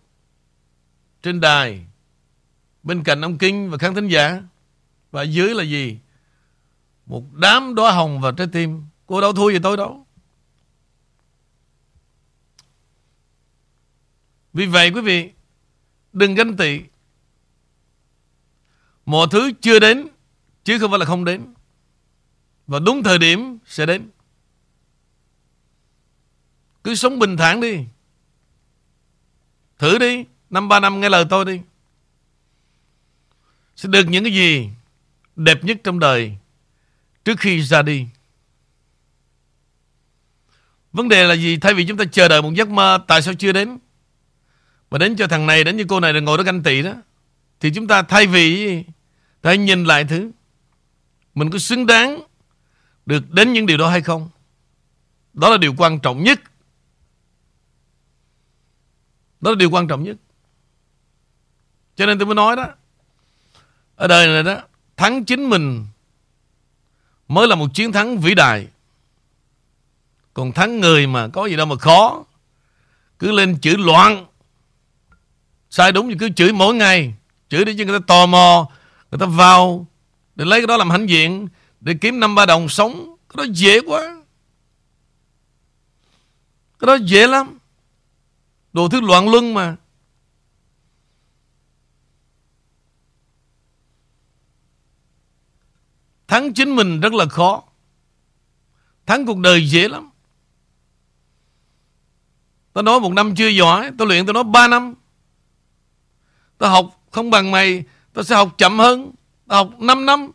trên 1.23 1.41
đài 1.41 1.85
bên 2.83 3.05
cạnh 3.05 3.21
ông 3.21 3.39
Kinh 3.39 3.71
và 3.71 3.79
khán 3.79 3.95
thính 3.95 4.09
giả. 4.09 4.43
Và 5.11 5.23
dưới 5.23 5.55
là 5.55 5.65
gì? 5.65 5.99
Một 7.11 7.35
đám 7.35 7.75
đóa 7.75 7.93
hồng 7.93 8.21
vào 8.21 8.33
trái 8.33 8.47
tim 8.53 8.83
Cô 9.07 9.21
đâu 9.21 9.33
thua 9.33 9.51
gì 9.51 9.59
tôi 9.63 9.77
đâu 9.77 10.07
Vì 14.53 14.67
vậy 14.67 14.91
quý 14.91 15.01
vị, 15.01 15.31
đừng 16.13 16.35
ganh 16.35 16.57
tị. 16.57 16.81
Mọi 19.07 19.27
thứ 19.31 19.53
chưa 19.61 19.79
đến, 19.79 20.09
chứ 20.65 20.79
không 20.79 20.91
phải 20.91 20.99
là 20.99 21.05
không 21.07 21.25
đến. 21.25 21.55
Và 22.67 22.79
đúng 22.79 23.03
thời 23.03 23.19
điểm 23.19 23.59
sẽ 23.67 23.87
đến. 23.87 24.11
Cứ 26.85 26.95
sống 26.95 27.19
bình 27.19 27.37
thản 27.37 27.61
đi. 27.61 27.85
Thử 29.79 29.99
đi, 29.99 30.25
năm 30.51 30.69
ba 30.69 30.81
năm 30.81 31.01
nghe 31.01 31.09
lời 31.09 31.25
tôi 31.31 31.45
đi. 31.45 31.61
Sẽ 33.77 33.89
được 33.89 34.05
những 34.09 34.25
cái 34.25 34.33
gì 34.33 34.69
đẹp 35.37 35.65
nhất 35.65 35.77
trong 35.85 35.99
đời 35.99 36.40
trước 37.31 37.41
khi 37.41 37.63
ra 37.63 37.83
đi. 37.83 38.07
Vấn 40.93 41.09
đề 41.09 41.27
là 41.27 41.35
gì? 41.35 41.57
Thay 41.57 41.75
vì 41.75 41.87
chúng 41.87 41.97
ta 41.97 42.05
chờ 42.13 42.29
đợi 42.29 42.43
một 42.43 42.55
giấc 42.55 42.69
mơ, 42.69 43.05
tại 43.07 43.23
sao 43.23 43.35
chưa 43.35 43.53
đến? 43.53 43.79
Mà 44.91 44.99
đến 44.99 45.17
cho 45.17 45.27
thằng 45.27 45.47
này, 45.47 45.65
đến 45.65 45.77
như 45.77 45.85
cô 45.89 46.01
này 46.01 46.13
rồi 46.13 46.23
ngồi 46.23 46.39
đó 46.39 46.45
ganh 46.45 46.63
tị 46.63 46.83
đó. 46.83 46.95
Thì 47.61 47.71
chúng 47.75 47.87
ta 47.87 48.03
thay 48.03 48.27
vì 48.27 48.85
hãy 49.43 49.59
nhìn 49.59 49.85
lại 49.85 50.05
thứ 50.05 50.31
mình 51.35 51.51
có 51.51 51.59
xứng 51.59 51.87
đáng 51.87 52.21
được 53.07 53.31
đến 53.31 53.53
những 53.53 53.67
điều 53.67 53.77
đó 53.77 53.89
hay 53.91 54.03
không? 54.03 54.29
Đó 55.35 55.51
là 55.51 55.57
điều 55.57 55.75
quan 55.77 56.01
trọng 56.01 56.23
nhất. 56.23 56.41
Đó 59.41 59.51
là 59.51 59.57
điều 59.57 59.71
quan 59.71 59.89
trọng 59.89 60.03
nhất. 60.03 60.17
Cho 61.97 62.07
nên 62.07 62.19
tôi 62.19 62.27
mới 62.27 62.35
nói 62.35 62.57
đó. 62.57 62.69
Ở 63.97 64.07
đời 64.07 64.27
này 64.27 64.43
đó, 64.43 64.63
thắng 64.97 65.25
chính 65.25 65.51
mình 65.51 65.87
mới 67.31 67.49
là 67.49 67.55
một 67.55 67.75
chiến 67.75 67.93
thắng 67.93 68.19
vĩ 68.19 68.35
đại. 68.35 68.67
Còn 70.35 70.53
thắng 70.53 70.81
người 70.81 71.07
mà 71.07 71.29
có 71.29 71.47
gì 71.47 71.57
đâu 71.57 71.67
mà 71.67 71.77
khó. 71.77 72.25
Cứ 73.19 73.31
lên 73.33 73.61
chửi 73.61 73.77
loạn. 73.79 74.27
Sai 75.71 75.93
đúng 75.93 76.09
thì 76.09 76.17
cứ 76.19 76.31
chửi 76.31 76.53
mỗi 76.53 76.75
ngày. 76.75 77.15
Chửi 77.49 77.65
để 77.65 77.75
cho 77.79 77.85
người 77.85 77.99
ta 77.99 78.05
tò 78.07 78.27
mò. 78.27 78.71
Người 79.11 79.19
ta 79.19 79.27
vào 79.27 79.87
để 80.37 80.45
lấy 80.45 80.61
cái 80.61 80.67
đó 80.67 80.77
làm 80.77 80.91
hãnh 80.91 81.09
diện. 81.09 81.49
Để 81.81 81.95
kiếm 82.01 82.21
năm 82.21 82.35
ba 82.35 82.47
đồng 82.47 82.69
sống. 82.69 83.17
Cái 83.29 83.47
đó 83.47 83.53
dễ 83.53 83.81
quá. 83.81 84.01
Cái 86.79 86.87
đó 86.87 86.95
dễ 86.95 87.27
lắm. 87.27 87.59
Đồ 88.73 88.89
thứ 88.89 89.01
loạn 89.01 89.29
luân 89.29 89.55
mà. 89.55 89.77
Thắng 96.31 96.55
chính 96.55 96.77
mình 96.77 97.01
rất 97.01 97.13
là 97.13 97.27
khó. 97.27 97.63
Thắng 99.07 99.27
cuộc 99.27 99.39
đời 99.39 99.69
dễ 99.69 99.89
lắm. 99.89 100.11
Tôi 102.73 102.85
nói 102.85 103.01
một 103.01 103.13
năm 103.13 103.35
chưa 103.35 103.49
giỏi, 103.49 103.91
tôi 103.99 104.09
luyện 104.09 104.27
tôi 104.27 104.35
nói 104.35 104.45
ba 104.45 104.69
năm. 104.69 104.95
Tôi 106.59 106.71
học 106.71 107.01
không 107.11 107.31
bằng 107.31 107.51
mày, 107.51 107.85
tôi 108.13 108.25
sẽ 108.25 108.35
học 108.35 108.55
chậm 108.59 108.79
hơn. 108.79 109.13
Tôi 109.49 109.57
học 109.57 109.81
5 109.81 110.07
năm. 110.07 110.31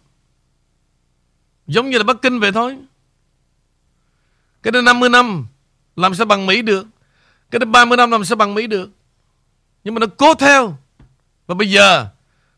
Giống 1.67 1.89
như 1.89 1.97
là 1.97 2.03
Bắc 2.03 2.21
Kinh 2.21 2.39
vậy 2.39 2.51
thôi. 2.51 2.77
Cái 4.63 4.71
đó 4.71 4.81
50 4.81 5.09
năm 5.09 5.47
làm 5.95 6.15
sao 6.15 6.25
bằng 6.25 6.45
Mỹ 6.45 6.61
được. 6.61 6.87
Cái 7.51 7.59
đó 7.59 7.65
30 7.65 7.97
năm 7.97 8.11
làm 8.11 8.25
sao 8.25 8.35
bằng 8.35 8.55
Mỹ 8.55 8.67
được. 8.67 8.89
Nhưng 9.83 9.93
mà 9.93 9.99
nó 9.99 10.07
cố 10.17 10.33
theo. 10.33 10.77
Và 11.47 11.55
bây 11.55 11.71
giờ 11.71 12.07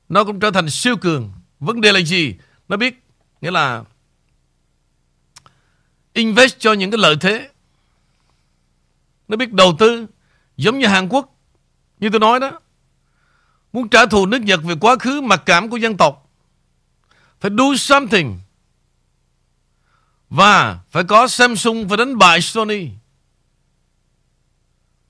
nó 0.10 0.23
cũng 0.23 0.39
trở 0.39 0.52
thành 0.52 0.69
siêu 0.69 0.97
cường. 0.97 1.32
Vấn 1.60 1.82
đề 1.82 1.91
là 1.91 2.00
gì? 2.00 2.36
Nó 2.67 2.78
biết 2.78 3.04
nghĩa 3.41 3.52
là 3.52 3.84
invest 6.13 6.60
cho 6.60 6.73
những 6.73 6.91
cái 6.91 6.97
lợi 6.97 7.15
thế. 7.21 7.50
Nó 9.28 9.38
biết 9.38 9.54
đầu 9.54 9.76
tư 9.80 10.08
giống 10.58 10.80
như 10.80 10.88
Hàn 10.88 11.08
Quốc. 11.10 11.36
Như 12.00 12.10
tôi 12.10 12.19
nói 12.19 12.39
đó. 12.39 12.60
Muốn 13.73 13.89
trả 13.89 14.06
thù 14.06 14.26
nước 14.26 14.41
Nhật 14.41 14.63
về 14.63 14.76
quá 14.82 14.95
khứ 15.00 15.21
mặc 15.21 15.41
cảm 15.45 15.69
của 15.69 15.78
dân 15.78 15.97
tộc. 15.97 16.30
Phải 17.39 17.52
do 17.58 17.76
something. 17.78 18.39
Và 20.30 20.80
phải 20.89 21.04
có 21.04 21.28
Samsung 21.28 21.89
phải 21.89 21.97
đánh 21.97 22.17
bại 22.17 22.41
Sony. 22.41 22.89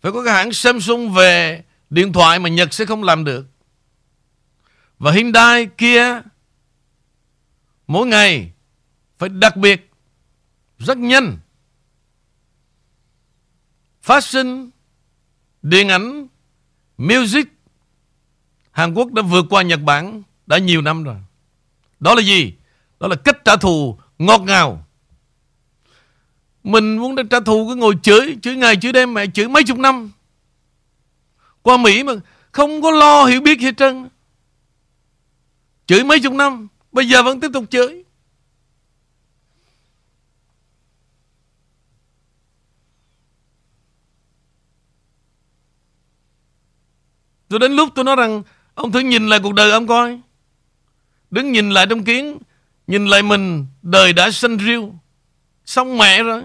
Phải 0.01 0.11
có 0.11 0.23
cái 0.23 0.33
hãng 0.33 0.53
Samsung 0.53 1.13
về 1.13 1.63
điện 1.89 2.13
thoại 2.13 2.39
mà 2.39 2.49
Nhật 2.49 2.73
sẽ 2.73 2.85
không 2.85 3.03
làm 3.03 3.23
được. 3.23 3.45
Và 4.99 5.11
Hyundai, 5.11 5.67
kia 5.77 6.21
mỗi 7.87 8.07
ngày 8.07 8.51
phải 9.17 9.29
đặc 9.29 9.57
biệt 9.57 9.91
rất 10.77 10.97
nhanh. 10.97 11.37
phát 14.01 14.23
sinh 14.23 14.69
điện 15.61 15.89
ảnh, 15.89 16.27
music 16.97 17.47
Hàn 18.71 18.93
Quốc 18.93 19.11
đã 19.13 19.21
vượt 19.21 19.45
qua 19.49 19.61
Nhật 19.61 19.79
Bản 19.81 20.23
đã 20.45 20.57
nhiều 20.57 20.81
năm 20.81 21.03
rồi. 21.03 21.15
Đó 21.99 22.15
là 22.15 22.21
gì? 22.21 22.53
Đó 22.99 23.07
là 23.07 23.15
cách 23.15 23.37
trả 23.45 23.55
thù 23.55 23.97
ngọt 24.17 24.41
ngào. 24.41 24.85
Mình 26.63 26.97
muốn 26.97 27.15
trả 27.29 27.39
thù 27.39 27.67
cứ 27.69 27.75
ngồi 27.75 27.95
chửi, 28.03 28.37
chửi 28.41 28.55
ngày 28.55 28.75
chửi 28.75 28.93
đêm 28.93 29.13
mẹ 29.13 29.25
chửi 29.33 29.47
mấy 29.47 29.63
chục 29.63 29.77
năm. 29.77 30.11
Qua 31.61 31.77
Mỹ 31.77 32.03
mà 32.03 32.13
không 32.51 32.81
có 32.81 32.91
lo 32.91 33.25
hiểu 33.25 33.41
biết 33.41 33.59
gì 33.59 33.65
hết 33.65 33.77
trơn. 33.77 34.09
Chửi 35.85 36.03
mấy 36.03 36.19
chục 36.19 36.33
năm, 36.33 36.67
bây 36.97 37.09
giờ 37.09 37.23
vẫn 37.23 37.39
tiếp 37.39 37.49
tục 37.53 37.65
chửi. 37.69 38.03
Rồi 47.49 47.59
đến 47.59 47.71
lúc 47.71 47.89
tôi 47.95 48.05
nói 48.05 48.15
rằng, 48.15 48.43
Ông 48.73 48.91
thử 48.91 48.99
nhìn 48.99 49.27
lại 49.27 49.39
cuộc 49.43 49.53
đời 49.53 49.71
ông 49.71 49.87
coi. 49.87 50.19
Đứng 51.31 51.51
nhìn 51.51 51.69
lại 51.69 51.85
trong 51.89 52.03
kiến, 52.03 52.37
Nhìn 52.87 53.05
lại 53.05 53.23
mình, 53.23 53.65
Đời 53.81 54.13
đã 54.13 54.31
xanh 54.31 54.57
riêu 54.57 54.93
Xong 55.65 55.97
mẹ 55.97 56.23
rồi. 56.23 56.43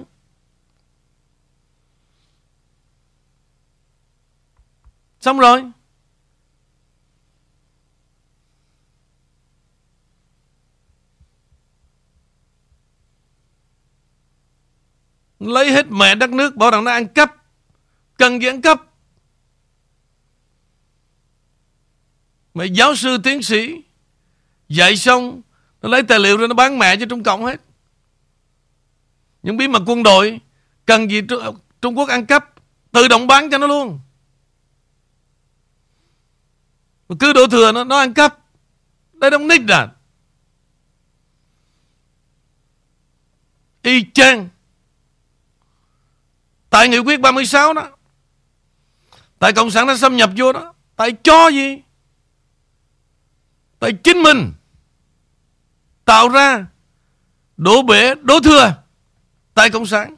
Xong 5.20 5.38
rồi. 5.38 5.62
Lấy 15.42 15.72
hết 15.72 15.86
mẹ 15.90 16.14
đất 16.14 16.30
nước 16.30 16.56
Bảo 16.56 16.70
rằng 16.70 16.84
nó 16.84 16.90
ăn 16.90 17.08
cắp 17.08 17.36
Cần 18.18 18.42
gì 18.42 18.48
ăn 18.48 18.62
cắp? 18.62 18.82
Mày 22.54 22.70
giáo 22.70 22.94
sư 22.94 23.18
tiến 23.24 23.42
sĩ 23.42 23.82
Dạy 24.68 24.96
xong 24.96 25.40
Nó 25.82 25.88
lấy 25.88 26.02
tài 26.02 26.18
liệu 26.18 26.36
ra 26.36 26.46
nó 26.46 26.54
bán 26.54 26.78
mẹ 26.78 26.96
cho 26.96 27.06
Trung 27.06 27.22
Cộng 27.22 27.44
hết. 27.44 27.60
Những 29.42 29.56
bí 29.56 29.68
mật 29.68 29.82
quân 29.86 30.02
đội 30.02 30.40
Cần 30.86 31.10
gì 31.10 31.20
Trung 31.80 31.98
Quốc 31.98 32.08
ăn 32.08 32.26
cắp 32.26 32.52
Tự 32.92 33.08
động 33.08 33.26
bán 33.26 33.50
cho 33.50 33.58
nó 33.58 33.66
luôn. 33.66 34.00
Mà 37.08 37.16
cứ 37.20 37.32
đổ 37.32 37.46
thừa 37.46 37.72
nó, 37.72 37.84
nó 37.84 37.98
ăn 37.98 38.14
cắp. 38.14 38.38
Đây 39.12 39.30
đông 39.30 39.48
nít 39.48 39.60
à 39.68 39.88
Y 43.82 44.04
chang 44.14 44.48
Tại 46.72 46.88
nghị 46.88 46.98
quyết 46.98 47.20
36 47.20 47.72
đó 47.72 47.88
Tại 49.38 49.52
Cộng 49.52 49.70
sản 49.70 49.86
đã 49.86 49.96
xâm 49.96 50.16
nhập 50.16 50.30
vô 50.36 50.52
đó 50.52 50.74
Tại 50.96 51.12
cho 51.24 51.48
gì 51.48 51.82
Tại 53.78 53.92
chính 54.04 54.22
mình 54.22 54.52
tạo 56.04 56.28
ra 56.28 56.66
đổ 57.56 57.82
bể, 57.82 58.14
đổ 58.14 58.40
thừa 58.40 58.74
tại 59.54 59.70
Cộng 59.70 59.86
sản. 59.86 60.16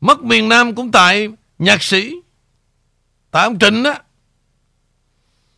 Mất 0.00 0.22
miền 0.22 0.48
Nam 0.48 0.74
cũng 0.74 0.92
tại 0.92 1.28
nhạc 1.58 1.82
sĩ. 1.82 2.14
Tại 3.30 3.44
ông 3.44 3.58
Trịnh 3.58 3.82
đó. 3.82 3.94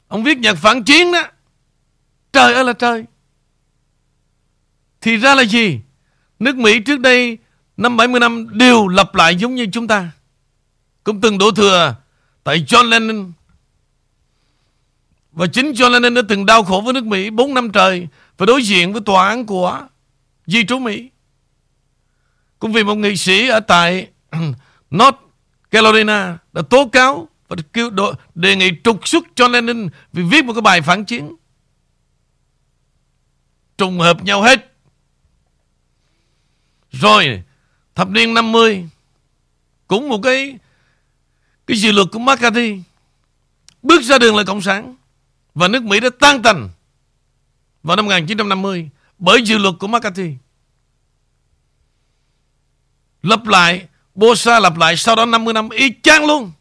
Ông 0.08 0.24
viết 0.24 0.38
nhạc 0.38 0.54
phản 0.54 0.84
chiến 0.84 1.12
đó. 1.12 1.22
Trời 2.32 2.54
ơi 2.54 2.64
là 2.64 2.72
trời. 2.72 3.04
Thì 5.00 5.16
ra 5.16 5.34
là 5.34 5.42
gì? 5.42 5.80
Nước 6.38 6.56
Mỹ 6.56 6.80
trước 6.80 7.00
đây 7.00 7.38
năm 7.76 7.96
70 7.96 8.20
năm 8.20 8.58
đều 8.58 8.88
lặp 8.88 9.14
lại 9.14 9.36
giống 9.36 9.54
như 9.54 9.66
chúng 9.72 9.88
ta 9.88 10.10
cũng 11.04 11.20
từng 11.20 11.38
đổ 11.38 11.50
thừa 11.50 11.94
tại 12.44 12.64
John 12.68 12.88
Lennon. 12.88 13.32
Và 15.32 15.46
chính 15.46 15.72
John 15.72 15.90
Lennon 15.90 16.14
đã 16.14 16.22
từng 16.28 16.46
đau 16.46 16.62
khổ 16.62 16.82
với 16.84 16.92
nước 16.92 17.04
Mỹ 17.04 17.30
4 17.30 17.54
năm 17.54 17.70
trời 17.72 18.08
và 18.38 18.46
đối 18.46 18.62
diện 18.62 18.92
với 18.92 19.02
tòa 19.06 19.28
án 19.28 19.46
của 19.46 19.86
di 20.46 20.64
trú 20.64 20.78
Mỹ. 20.78 21.08
Cũng 22.58 22.72
vì 22.72 22.84
một 22.84 22.94
nghị 22.94 23.16
sĩ 23.16 23.48
ở 23.48 23.60
tại 23.60 24.08
North 24.90 25.18
Carolina 25.70 26.38
đã 26.52 26.62
tố 26.62 26.88
cáo 26.88 27.28
và 27.48 27.56
kêu 27.72 27.90
đồ, 27.90 28.12
đề 28.34 28.56
nghị 28.56 28.70
trục 28.84 29.08
xuất 29.08 29.24
John 29.36 29.50
Lennon 29.50 29.88
vì 30.12 30.22
viết 30.22 30.44
một 30.44 30.52
cái 30.52 30.62
bài 30.62 30.82
phản 30.82 31.04
chiến. 31.04 31.36
Trùng 33.78 34.00
hợp 34.00 34.24
nhau 34.24 34.42
hết. 34.42 34.67
Rồi 37.00 37.42
thập 37.94 38.08
niên 38.08 38.34
50 38.34 38.88
cũng 39.86 40.08
một 40.08 40.20
cái 40.22 40.58
cái 41.66 41.76
dự 41.76 41.92
luật 41.92 42.08
của 42.12 42.18
McCarthy 42.18 42.80
bước 43.82 44.02
ra 44.02 44.18
đường 44.18 44.36
là 44.36 44.44
cộng 44.44 44.62
sản 44.62 44.96
và 45.54 45.68
nước 45.68 45.82
Mỹ 45.82 46.00
đã 46.00 46.08
tan 46.20 46.42
tành 46.42 46.70
vào 47.82 47.96
năm 47.96 48.06
1950 48.06 48.90
bởi 49.18 49.42
dự 49.42 49.58
luật 49.58 49.74
của 49.80 49.86
McCarthy. 49.86 50.34
lập 53.22 53.46
lại, 53.46 53.88
Bosa 54.14 54.60
lập 54.60 54.76
lại 54.76 54.96
sau 54.96 55.16
đó 55.16 55.24
50 55.24 55.54
năm 55.54 55.68
y 55.68 55.90
chang 56.02 56.26
luôn. 56.26 56.52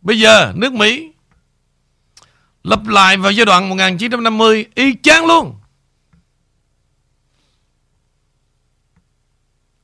Bây 0.00 0.20
giờ 0.20 0.52
nước 0.56 0.72
Mỹ 0.72 1.12
lặp 2.62 2.86
lại 2.86 3.16
vào 3.16 3.32
giai 3.32 3.46
đoạn 3.46 3.68
1950 3.68 4.66
y 4.74 4.94
chang 5.02 5.26
luôn. 5.26 5.54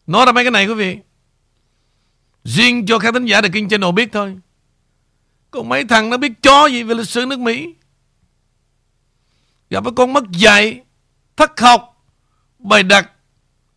Nói 0.06 0.26
ra 0.26 0.32
mấy 0.32 0.44
cái 0.44 0.50
này 0.50 0.66
quý 0.66 0.74
vị. 0.74 0.98
Riêng 2.44 2.87
cho 2.87 2.98
các 2.98 3.14
thính 3.14 3.24
giả 3.24 3.40
được 3.40 3.48
kinh 3.52 3.68
channel 3.68 3.92
biết 3.92 4.08
thôi. 4.12 4.38
Còn 5.50 5.68
mấy 5.68 5.84
thằng 5.84 6.10
nó 6.10 6.16
biết 6.16 6.32
chó 6.42 6.66
gì 6.66 6.82
về 6.82 6.94
lịch 6.94 7.08
sử 7.08 7.26
nước 7.26 7.38
Mỹ. 7.38 7.74
Gặp 9.70 9.84
cái 9.84 9.92
con 9.96 10.12
mất 10.12 10.24
dạy, 10.30 10.80
thất 11.37 11.60
học, 11.60 12.06
bày 12.58 12.82
đặt, 12.82 13.10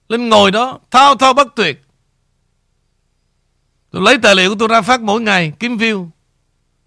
lên 0.10 0.30
ngồi 0.30 0.52
đó, 0.52 0.80
thao 0.92 1.16
thao 1.16 1.34
bất 1.34 1.48
tuyệt. 1.56 1.82
Tôi 3.92 4.02
lấy 4.02 4.18
tài 4.18 4.36
liệu 4.36 4.50
của 4.50 4.56
tôi 4.60 4.68
ra 4.68 4.82
phát 4.82 5.02
mỗi 5.02 5.22
ngày, 5.22 5.54
kiếm 5.60 5.78
view. 5.78 6.10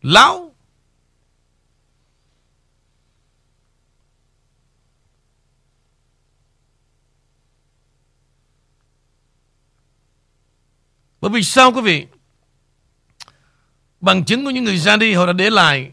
Láo. 0.03 0.50
Bởi 11.31 11.41
vì 11.41 11.45
sao, 11.45 11.73
quý 11.73 11.81
vị? 11.81 12.07
Bằng 14.01 14.25
chứng 14.25 14.45
của 14.45 14.51
những 14.51 14.65
người 14.65 14.79
ra 14.79 14.97
đi, 14.97 15.15
họ 15.15 15.27
đã 15.27 15.33
để 15.33 15.51
lại. 15.51 15.93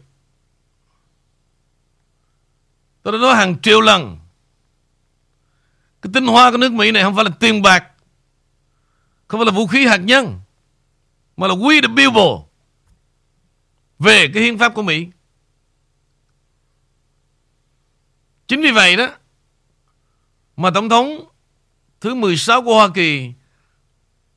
Tôi 3.02 3.12
đã 3.12 3.18
nói 3.18 3.36
hàng 3.36 3.60
triệu 3.62 3.80
lần. 3.80 4.18
Cái 6.02 6.10
tinh 6.14 6.26
hoa 6.26 6.50
của 6.50 6.56
nước 6.56 6.72
Mỹ 6.72 6.90
này 6.90 7.02
không 7.02 7.14
phải 7.14 7.24
là 7.24 7.30
tiền 7.40 7.62
bạc. 7.62 7.84
Không 9.28 9.40
phải 9.40 9.46
là 9.46 9.52
vũ 9.52 9.66
khí 9.66 9.86
hạt 9.86 9.96
nhân. 9.96 10.40
Mà 11.36 11.46
là 11.46 11.54
we 11.54 11.80
the 11.82 11.88
people. 11.88 12.46
Về 13.98 14.30
cái 14.34 14.42
hiến 14.42 14.58
pháp 14.58 14.74
của 14.74 14.82
Mỹ. 14.82 15.06
Chính 18.46 18.62
vì 18.62 18.70
vậy 18.70 18.96
đó. 18.96 19.08
Mà 20.56 20.70
Tổng 20.70 20.88
thống 20.88 21.28
thứ 22.00 22.14
16 22.14 22.62
của 22.62 22.74
Hoa 22.74 22.88
Kỳ, 22.94 23.32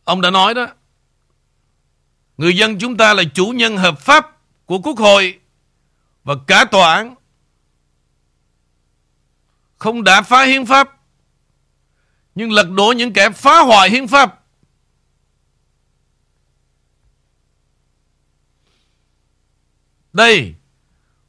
Ông 0.04 0.22
đã 0.22 0.32
nói 0.32 0.54
đó 0.54 0.68
Người 2.38 2.58
dân 2.58 2.80
chúng 2.80 2.98
ta 2.98 3.13
là 3.13 3.24
chủ 3.34 3.48
nhân 3.48 3.78
hợp 3.78 4.00
pháp 4.00 4.38
của 4.65 4.80
Quốc 4.80 4.98
hội 4.98 5.39
và 6.24 6.36
cả 6.48 6.65
tòa 6.65 6.96
án. 6.96 7.15
Không 9.78 10.04
đã 10.04 10.22
phá 10.22 10.44
hiến 10.44 10.65
pháp, 10.65 11.00
nhưng 12.36 12.52
lật 12.52 12.70
đổ 12.70 12.94
những 12.98 13.13
kẻ 13.13 13.30
phá 13.30 13.60
hoại 13.60 13.89
hiến 13.89 14.08
pháp. 14.08 14.44
Đây, 20.13 20.54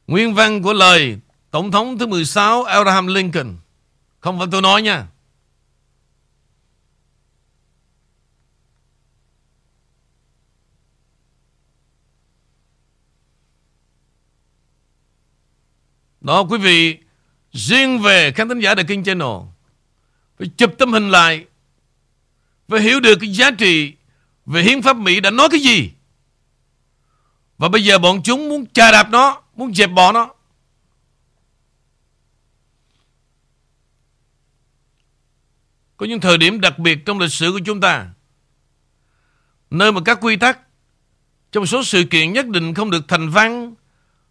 nguyên 0.07 0.33
văn 0.33 0.61
của 0.61 0.73
lời 0.73 1.19
Tổng 1.51 1.71
thống 1.71 1.97
thứ 1.97 2.07
16 2.07 2.63
Abraham 2.63 3.07
Lincoln. 3.07 3.57
Không 4.19 4.39
phải 4.39 4.47
tôi 4.51 4.61
nói 4.61 4.81
nha. 4.81 5.07
Đó, 16.23 16.43
quý 16.43 16.57
vị, 16.57 16.97
Riêng 17.51 17.99
về 17.99 18.31
khán 18.31 18.49
thính 18.49 18.59
giả 18.59 18.75
The 18.75 18.83
King 18.83 19.03
Channel, 19.03 19.37
Phải 20.37 20.49
chụp 20.57 20.73
tấm 20.77 20.93
hình 20.93 21.09
lại, 21.09 21.45
Phải 22.67 22.81
hiểu 22.81 22.99
được 22.99 23.15
cái 23.21 23.29
giá 23.29 23.51
trị 23.51 23.93
Về 24.45 24.63
hiến 24.63 24.81
pháp 24.81 24.97
Mỹ 24.97 25.19
đã 25.19 25.31
nói 25.31 25.49
cái 25.51 25.59
gì. 25.59 25.91
Và 27.57 27.69
bây 27.69 27.83
giờ 27.83 27.99
bọn 27.99 28.23
chúng 28.23 28.49
muốn 28.49 28.65
trà 28.65 28.91
đạp 28.91 29.09
nó, 29.09 29.41
Muốn 29.55 29.73
dẹp 29.73 29.91
bỏ 29.91 30.11
nó. 30.11 30.33
Có 35.97 36.05
những 36.05 36.19
thời 36.19 36.37
điểm 36.37 36.61
đặc 36.61 36.79
biệt 36.79 37.05
trong 37.05 37.19
lịch 37.19 37.31
sử 37.31 37.51
của 37.51 37.59
chúng 37.65 37.81
ta, 37.81 38.07
Nơi 39.69 39.91
mà 39.91 40.01
các 40.05 40.17
quy 40.21 40.35
tắc 40.35 40.59
Trong 41.51 41.65
số 41.65 41.83
sự 41.83 42.03
kiện 42.03 42.33
nhất 42.33 42.47
định 42.47 42.73
không 42.73 42.91
được 42.91 43.07
thành 43.07 43.29
văn 43.29 43.73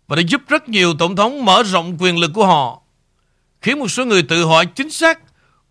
và 0.06 0.16
đã 0.16 0.22
giúp 0.28 0.40
rất 0.48 0.68
nhiều 0.68 0.94
tổng 0.98 1.16
thống 1.16 1.44
mở 1.44 1.62
rộng 1.62 1.96
quyền 2.00 2.18
lực 2.18 2.30
của 2.34 2.46
họ, 2.46 2.82
khiến 3.60 3.78
một 3.78 3.88
số 3.88 4.04
người 4.04 4.22
tự 4.22 4.44
hỏi 4.44 4.66
chính 4.66 4.90
xác 4.90 5.20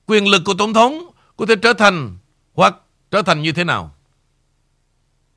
quyền 0.06 0.28
lực 0.28 0.42
của 0.46 0.54
tổng 0.54 0.74
thống 0.74 1.12
có 1.38 1.46
thể 1.46 1.56
trở 1.56 1.74
thành 1.74 2.18
hoặc 2.54 2.76
trở 3.12 3.22
thành 3.22 3.42
như 3.42 3.52
thế 3.52 3.64
nào. 3.64 3.96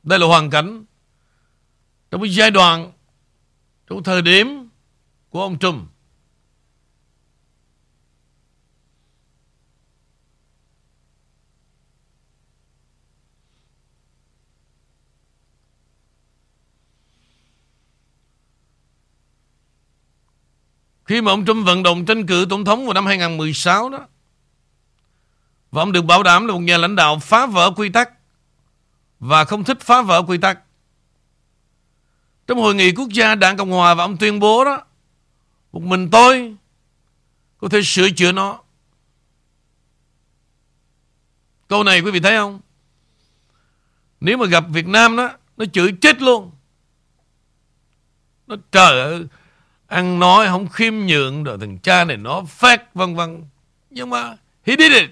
Đây 0.02 0.18
là 0.18 0.26
hoàn 0.26 0.50
cảnh 0.50 0.84
trong 2.10 2.20
một 2.20 2.26
giai 2.26 2.50
đoạn, 2.50 2.92
trong 3.86 4.02
thời 4.02 4.22
điểm 4.22 4.68
của 5.30 5.42
ông 5.42 5.58
Trump. 5.58 5.93
Khi 21.04 21.20
mà 21.20 21.32
ông 21.32 21.44
Trump 21.46 21.66
vận 21.66 21.82
động 21.82 22.04
tranh 22.04 22.26
cử 22.26 22.46
tổng 22.50 22.64
thống 22.64 22.84
vào 22.84 22.94
năm 22.94 23.06
2016 23.06 23.88
đó, 23.88 24.06
Và 25.70 25.82
ông 25.82 25.92
được 25.92 26.02
bảo 26.02 26.22
đảm 26.22 26.46
là 26.46 26.54
một 26.54 26.60
nhà 26.60 26.78
lãnh 26.78 26.96
đạo 26.96 27.18
phá 27.18 27.46
vỡ 27.46 27.70
quy 27.76 27.88
tắc 27.88 28.10
Và 29.20 29.44
không 29.44 29.64
thích 29.64 29.80
phá 29.80 30.02
vỡ 30.02 30.22
quy 30.22 30.38
tắc. 30.38 30.58
Trong 32.46 32.58
hội 32.58 32.74
nghị 32.74 32.92
quốc 32.92 33.08
gia 33.08 33.34
đảng 33.34 33.56
Cộng 33.56 33.70
Hòa 33.70 33.94
và 33.94 34.04
ông 34.04 34.16
tuyên 34.16 34.40
bố 34.40 34.64
đó, 34.64 34.84
Một 35.72 35.82
mình 35.82 36.10
tôi 36.10 36.56
có 37.58 37.68
thể 37.68 37.82
sửa 37.82 38.10
chữa 38.10 38.32
nó. 38.32 38.60
Câu 41.68 41.84
này 41.84 42.00
quý 42.00 42.10
vị 42.10 42.20
thấy 42.20 42.36
không? 42.36 42.60
Nếu 44.20 44.36
mà 44.36 44.46
gặp 44.46 44.64
Việt 44.68 44.86
Nam 44.86 45.16
đó, 45.16 45.30
Nó 45.56 45.64
chửi 45.64 45.92
chết 46.00 46.22
luôn. 46.22 46.50
Nó 48.46 48.56
trời 48.72 49.00
ơi 49.00 49.26
ăn 49.86 50.18
nói 50.18 50.46
không 50.46 50.68
khiêm 50.68 50.94
nhượng 50.94 51.44
rồi 51.44 51.58
thằng 51.60 51.78
cha 51.78 52.04
này 52.04 52.16
nó 52.16 52.42
phát, 52.48 52.94
vân 52.94 53.14
vân. 53.14 53.44
Nhưng 53.90 54.10
mà 54.10 54.36
he 54.66 54.76
did 54.78 54.92
it. 54.92 55.10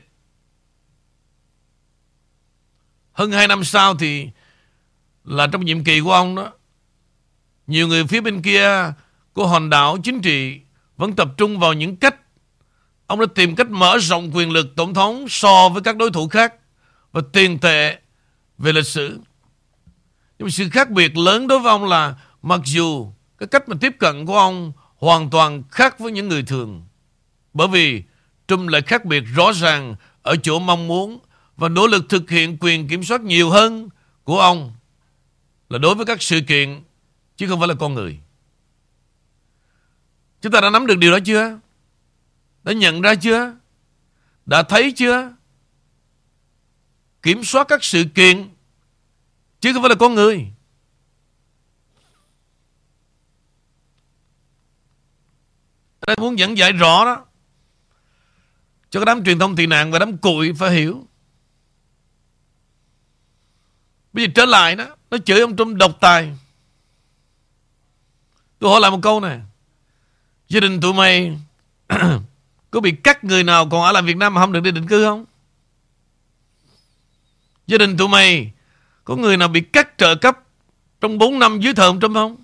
Hơn 3.13 3.33
hai 3.33 3.49
năm 3.49 3.65
sau 3.65 3.95
thì 3.95 4.29
là 5.25 5.47
trong 5.47 5.65
nhiệm 5.65 5.85
kỳ 5.85 6.01
của 6.01 6.13
ông 6.13 6.35
đó, 6.35 6.53
nhiều 7.67 7.89
người 7.89 8.07
phía 8.07 8.21
bên 8.21 8.43
kia 8.43 8.93
của 9.33 9.47
hòn 9.47 9.71
đảo 9.71 9.99
chính 10.05 10.21
trị 10.21 10.61
vẫn 10.97 11.17
tập 11.17 11.29
trung 11.37 11.59
vào 11.59 11.73
những 11.73 11.97
cách. 11.97 12.17
Ông 13.07 13.21
đã 13.21 13.27
tìm 13.35 13.57
cách 13.57 13.71
mở 13.71 13.99
rộng 13.99 14.31
quyền 14.35 14.51
lực 14.51 14.67
tổng 14.77 14.95
thống 14.95 15.27
so 15.29 15.69
với 15.69 15.83
các 15.83 15.97
đối 15.97 16.11
thủ 16.11 16.29
khác 16.29 16.55
và 17.13 17.21
tiền 17.33 17.59
tệ 17.59 17.99
về 18.59 18.73
lịch 18.73 18.87
sử. 18.87 19.21
Nhưng 20.39 20.47
mà 20.47 20.51
sự 20.51 20.71
khác 20.71 20.91
biệt 20.91 21.17
lớn 21.17 21.49
đối 21.49 21.59
với 21.59 21.71
ông 21.71 21.85
là 21.85 22.15
mặc 22.43 22.61
dù 22.65 23.13
cái 23.43 23.47
cách 23.49 23.69
mà 23.69 23.77
tiếp 23.81 23.97
cận 23.99 24.27
của 24.27 24.39
ông 24.39 24.73
hoàn 24.97 25.31
toàn 25.31 25.63
khác 25.71 25.99
với 25.99 26.13
những 26.13 26.29
người 26.29 26.43
thường. 26.43 26.85
Bởi 27.55 27.69
vì 27.69 28.03
Trump 28.49 28.69
lại 28.69 28.83
khác 28.83 29.05
biệt 29.05 29.21
rõ 29.21 29.53
ràng 29.53 29.95
ở 30.23 30.37
chỗ 30.37 30.59
mong 30.59 30.89
muốn 30.89 31.19
và 31.57 31.69
nỗ 31.69 31.87
lực 31.87 32.05
thực 32.09 32.31
hiện 32.31 32.57
quyền 32.61 32.89
kiểm 32.89 33.05
soát 33.05 33.21
nhiều 33.21 33.51
hơn 33.51 33.89
của 34.25 34.41
ông 34.41 34.73
là 35.69 35.79
đối 35.79 35.95
với 35.95 36.07
các 36.07 36.23
sự 36.23 36.41
kiện, 36.49 36.83
chứ 37.37 37.49
không 37.49 37.59
phải 37.59 37.69
là 37.69 37.75
con 37.75 37.95
người. 37.95 38.19
Chúng 40.43 40.53
ta 40.53 40.61
đã 40.61 40.71
nắm 40.71 40.87
được 40.87 40.99
điều 40.99 41.13
đó 41.13 41.19
chưa? 41.25 41.59
Đã 42.65 42.73
nhận 42.73 43.01
ra 43.01 43.15
chưa? 43.15 43.55
Đã 44.47 44.63
thấy 44.63 44.93
chưa? 44.93 45.33
Kiểm 47.23 47.45
soát 47.45 47.69
các 47.69 47.85
sự 47.85 48.05
kiện, 48.15 48.49
chứ 49.61 49.73
không 49.73 49.83
phải 49.83 49.89
là 49.89 49.95
con 49.95 50.15
người. 50.15 50.52
Đây 56.07 56.17
muốn 56.21 56.39
dẫn 56.39 56.59
dạy 56.59 56.73
rõ 56.73 57.05
đó 57.05 57.25
Cho 58.91 59.01
cái 59.01 59.07
đám 59.07 59.25
truyền 59.25 59.39
thông 59.39 59.57
tị 59.57 59.67
nạn 59.67 59.93
và 59.93 59.99
đám 59.99 60.17
cụi 60.17 60.53
phải 60.53 60.71
hiểu 60.71 61.07
Bây 64.13 64.25
giờ 64.25 64.33
trở 64.35 64.45
lại 64.45 64.77
đó, 64.77 64.87
Nó 65.11 65.19
chửi 65.19 65.41
ông 65.41 65.57
Trump 65.57 65.77
độc 65.77 66.01
tài 66.01 66.37
Tôi 68.59 68.71
hỏi 68.71 68.81
lại 68.81 68.91
một 68.91 68.99
câu 69.03 69.21
này 69.21 69.41
Gia 70.49 70.61
đình 70.61 70.81
tụi 70.81 70.95
mày 70.95 71.39
có 72.71 72.81
bị 72.81 72.93
cắt 72.93 73.25
người 73.25 73.45
nào 73.45 73.69
còn 73.69 73.83
ở 73.83 73.93
lại 73.93 74.03
Việt 74.03 74.17
Nam 74.17 74.35
mà 74.35 74.41
không 74.41 74.53
được 74.53 74.61
đi 74.61 74.71
định 74.71 74.87
cư 74.87 75.05
không? 75.05 75.25
Gia 77.67 77.79
đình 77.79 77.97
tụi 77.97 78.09
mày 78.09 78.53
có 79.05 79.17
người 79.17 79.37
nào 79.37 79.49
bị 79.49 79.61
cắt 79.61 79.89
trợ 79.99 80.15
cấp 80.15 80.39
trong 81.01 81.19
4 81.19 81.39
năm 81.39 81.61
dưới 81.61 81.75
thời 81.75 81.87
ông 81.87 82.01
Trump 82.01 82.15
không? 82.15 82.42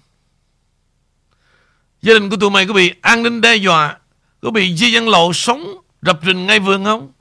Gia 2.03 2.15
đình 2.15 2.31
của 2.31 2.37
tụi 2.37 2.51
mày 2.51 2.67
có 2.67 2.73
bị 2.75 2.95
an 3.01 3.23
ninh 3.23 3.41
đe 3.41 3.57
dọa, 3.57 3.99
có 4.41 4.51
bị 4.51 4.77
di 4.77 4.93
dân 4.93 5.09
lộ 5.09 5.33
sống 5.33 5.81
rập 6.03 6.21
rình 6.25 6.47
ngay 6.47 6.59
vườn 6.59 6.85
không? 6.85 7.13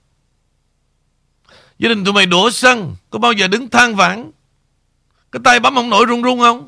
Gia 1.79 1.89
đình 1.89 2.05
tụi 2.05 2.13
mày 2.13 2.25
đổ 2.25 2.51
xăng 2.51 2.95
Có 3.09 3.19
bao 3.19 3.31
giờ 3.31 3.47
đứng 3.47 3.69
than 3.69 3.95
vãn? 3.95 4.31
Cái 5.31 5.41
tay 5.43 5.59
bấm 5.59 5.75
không 5.75 5.89
nổi 5.89 6.05
run 6.05 6.21
run 6.21 6.39
không? 6.39 6.65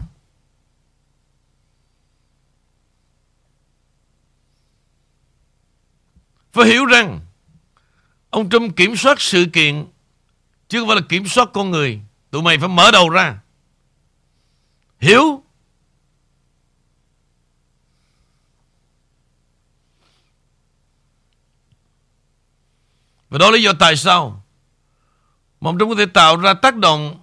Phải 6.52 6.68
hiểu 6.68 6.86
rằng 6.86 7.20
Ông 8.30 8.50
Trump 8.50 8.76
kiểm 8.76 8.96
soát 8.96 9.22
sự 9.22 9.46
kiện 9.54 9.86
Chứ 10.70 10.80
không 10.80 10.88
phải 10.88 10.96
là 10.96 11.02
kiểm 11.10 11.28
soát 11.28 11.50
con 11.54 11.72
người. 11.72 12.02
Tụi 12.32 12.42
mày 12.42 12.58
phải 12.58 12.68
mở 12.68 12.92
đầu 12.92 13.10
ra. 13.10 13.40
Hiểu 15.00 15.44
Và 23.30 23.38
đó 23.38 23.50
là 23.50 23.58
lý 23.58 23.64
do 23.64 23.74
tại 23.80 23.96
sao 23.96 24.44
mà 25.62 25.70
ông 25.70 25.80
Trump 25.80 25.90
có 25.90 25.96
thể 25.96 26.06
tạo 26.06 26.38
ra 26.38 26.54
tác 26.54 26.76
động 26.76 27.20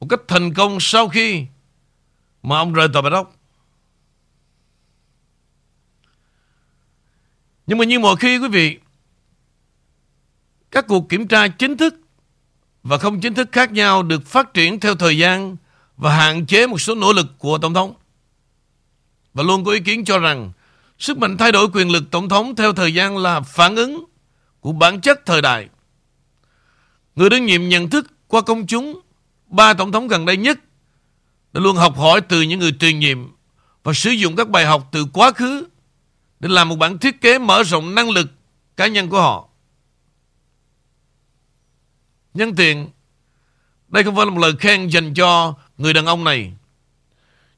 một 0.00 0.06
cách 0.10 0.20
thành 0.28 0.54
công 0.54 0.80
sau 0.80 1.08
khi 1.08 1.46
mà 2.42 2.58
ông 2.58 2.72
rời 2.72 2.88
tòa 2.92 3.02
bạch 3.02 3.12
ốc. 3.12 3.32
Nhưng 7.66 7.78
mà 7.78 7.84
như 7.84 7.98
mọi 7.98 8.16
khi 8.16 8.38
quý 8.38 8.48
vị, 8.48 8.78
các 10.70 10.84
cuộc 10.88 11.08
kiểm 11.08 11.28
tra 11.28 11.48
chính 11.48 11.76
thức 11.76 11.94
và 12.82 12.98
không 12.98 13.20
chính 13.20 13.34
thức 13.34 13.48
khác 13.52 13.72
nhau 13.72 14.02
được 14.02 14.26
phát 14.26 14.54
triển 14.54 14.80
theo 14.80 14.94
thời 14.94 15.18
gian 15.18 15.56
và 15.96 16.16
hạn 16.16 16.46
chế 16.46 16.66
một 16.66 16.78
số 16.78 16.94
nỗ 16.94 17.12
lực 17.12 17.26
của 17.38 17.58
Tổng 17.58 17.74
thống. 17.74 17.94
Và 19.34 19.42
luôn 19.42 19.64
có 19.64 19.72
ý 19.72 19.80
kiến 19.80 20.04
cho 20.04 20.18
rằng 20.18 20.52
sức 20.98 21.18
mạnh 21.18 21.36
thay 21.36 21.52
đổi 21.52 21.68
quyền 21.72 21.90
lực 21.90 22.04
Tổng 22.10 22.28
thống 22.28 22.56
theo 22.56 22.72
thời 22.72 22.94
gian 22.94 23.18
là 23.18 23.40
phản 23.40 23.76
ứng 23.76 24.04
của 24.60 24.72
bản 24.72 25.00
chất 25.00 25.26
thời 25.26 25.42
đại. 25.42 25.68
Người 27.16 27.30
đương 27.30 27.46
nhiệm 27.46 27.68
nhận 27.68 27.90
thức 27.90 28.06
qua 28.26 28.40
công 28.40 28.66
chúng 28.66 29.00
ba 29.46 29.74
tổng 29.74 29.92
thống 29.92 30.08
gần 30.08 30.24
đây 30.24 30.36
nhất 30.36 30.58
đã 31.52 31.60
luôn 31.60 31.76
học 31.76 31.96
hỏi 31.96 32.20
từ 32.20 32.42
những 32.42 32.60
người 32.60 32.72
truyền 32.72 32.98
nhiệm 32.98 33.18
và 33.82 33.92
sử 33.92 34.10
dụng 34.10 34.36
các 34.36 34.48
bài 34.48 34.66
học 34.66 34.88
từ 34.92 35.06
quá 35.12 35.32
khứ 35.32 35.66
để 36.40 36.48
làm 36.48 36.68
một 36.68 36.76
bản 36.76 36.98
thiết 36.98 37.20
kế 37.20 37.38
mở 37.38 37.62
rộng 37.62 37.94
năng 37.94 38.10
lực 38.10 38.28
cá 38.76 38.86
nhân 38.86 39.08
của 39.08 39.20
họ. 39.20 39.48
Nhân 42.34 42.54
tiện, 42.54 42.88
đây 43.88 44.04
không 44.04 44.16
phải 44.16 44.26
là 44.26 44.32
một 44.32 44.38
lời 44.38 44.52
khen 44.58 44.88
dành 44.88 45.14
cho 45.14 45.54
người 45.78 45.92
đàn 45.92 46.06
ông 46.06 46.24
này. 46.24 46.52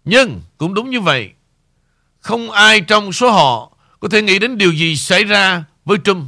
Nhưng 0.05 0.41
cũng 0.59 0.75
đúng 0.75 0.91
như 0.91 1.01
vậy, 1.01 1.33
không 2.29 2.51
ai 2.51 2.81
trong 2.81 3.13
số 3.13 3.31
họ 3.31 3.71
có 4.01 4.09
thể 4.09 4.23
nghĩ 4.23 4.39
đến 4.39 4.59
điều 4.59 4.73
gì 4.73 4.97
xảy 4.97 5.25
ra 5.25 5.65
với 5.85 5.99
Trump. 6.05 6.25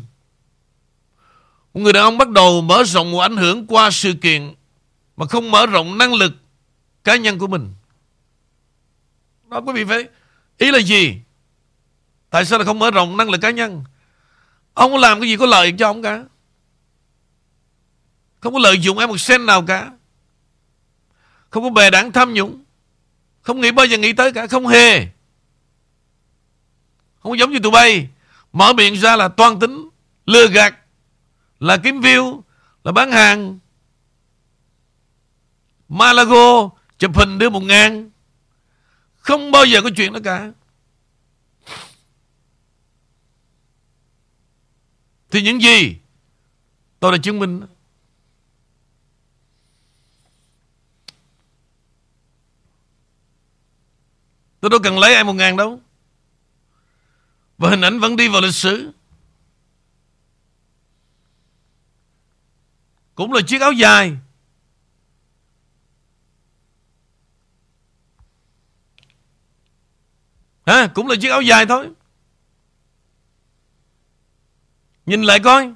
Một 1.74 1.80
người 1.80 1.92
đàn 1.92 2.02
ông 2.02 2.18
bắt 2.18 2.28
đầu 2.28 2.60
mở 2.60 2.84
rộng 2.84 3.10
một 3.10 3.18
ảnh 3.18 3.36
hưởng 3.36 3.66
qua 3.66 3.90
sự 3.90 4.12
kiện 4.12 4.54
mà 5.16 5.26
không 5.26 5.50
mở 5.50 5.66
rộng 5.66 5.98
năng 5.98 6.14
lực 6.14 6.32
cá 7.04 7.16
nhân 7.16 7.38
của 7.38 7.46
mình. 7.46 7.74
Đó, 9.50 9.60
quý 9.60 9.72
vị 9.72 9.84
phải 9.84 10.08
ý 10.58 10.70
là 10.70 10.78
gì? 10.78 11.16
Tại 12.30 12.44
sao 12.44 12.58
là 12.58 12.64
không 12.64 12.78
mở 12.78 12.90
rộng 12.90 13.16
năng 13.16 13.30
lực 13.30 13.40
cá 13.40 13.50
nhân? 13.50 13.84
Ông 14.74 14.96
làm 14.96 15.20
cái 15.20 15.28
gì 15.28 15.36
có 15.36 15.46
lợi 15.46 15.74
cho 15.78 15.86
ông 15.86 16.02
cả. 16.02 16.24
Không 18.40 18.52
có 18.52 18.58
lợi 18.58 18.78
dụng 18.78 18.98
em 18.98 19.08
một 19.08 19.18
sen 19.18 19.46
nào 19.46 19.64
cả. 19.66 19.90
Không 21.50 21.62
có 21.62 21.70
bề 21.70 21.90
đảng 21.90 22.12
tham 22.12 22.34
nhũng. 22.34 22.64
Không 23.42 23.60
nghĩ 23.60 23.70
bao 23.70 23.86
giờ 23.86 23.98
nghĩ 23.98 24.12
tới 24.12 24.32
cả. 24.32 24.46
Không 24.46 24.66
hề. 24.66 25.19
Không 27.20 27.38
giống 27.38 27.50
như 27.50 27.58
tụi 27.58 27.72
bay. 27.72 28.08
Mở 28.52 28.72
miệng 28.72 28.94
ra 28.94 29.16
là 29.16 29.28
toan 29.28 29.60
tính. 29.60 29.88
Lừa 30.26 30.46
gạt 30.46 30.74
là 31.60 31.76
kiếm 31.76 32.00
view, 32.00 32.42
là 32.84 32.92
bán 32.92 33.12
hàng. 33.12 33.58
Malago 35.88 36.70
chụp 36.98 37.16
hình 37.16 37.38
đưa 37.38 37.50
một 37.50 37.62
ngàn. 37.62 38.10
Không 39.16 39.50
bao 39.50 39.64
giờ 39.64 39.80
có 39.82 39.90
chuyện 39.96 40.12
đó 40.12 40.20
cả. 40.24 40.52
Thì 45.30 45.42
những 45.42 45.62
gì 45.62 45.96
tôi 47.00 47.12
đã 47.12 47.18
chứng 47.22 47.38
minh 47.38 47.60
Tôi 54.60 54.70
đâu 54.70 54.80
cần 54.82 54.98
lấy 54.98 55.14
ai 55.14 55.24
một 55.24 55.32
ngàn 55.32 55.56
đâu 55.56 55.80
và 57.60 57.70
hình 57.70 57.80
ảnh 57.80 58.00
vẫn 58.00 58.16
đi 58.16 58.28
vào 58.28 58.40
lịch 58.40 58.54
sử. 58.54 58.92
Cũng 63.14 63.32
là 63.32 63.40
chiếc 63.46 63.60
áo 63.60 63.72
dài. 63.72 64.16
Ha 70.66 70.86
Cũng 70.94 71.06
là 71.06 71.16
chiếc 71.20 71.28
áo 71.28 71.42
dài 71.42 71.66
thôi. 71.66 71.90
Nhìn 75.06 75.22
lại 75.22 75.40
coi. 75.44 75.72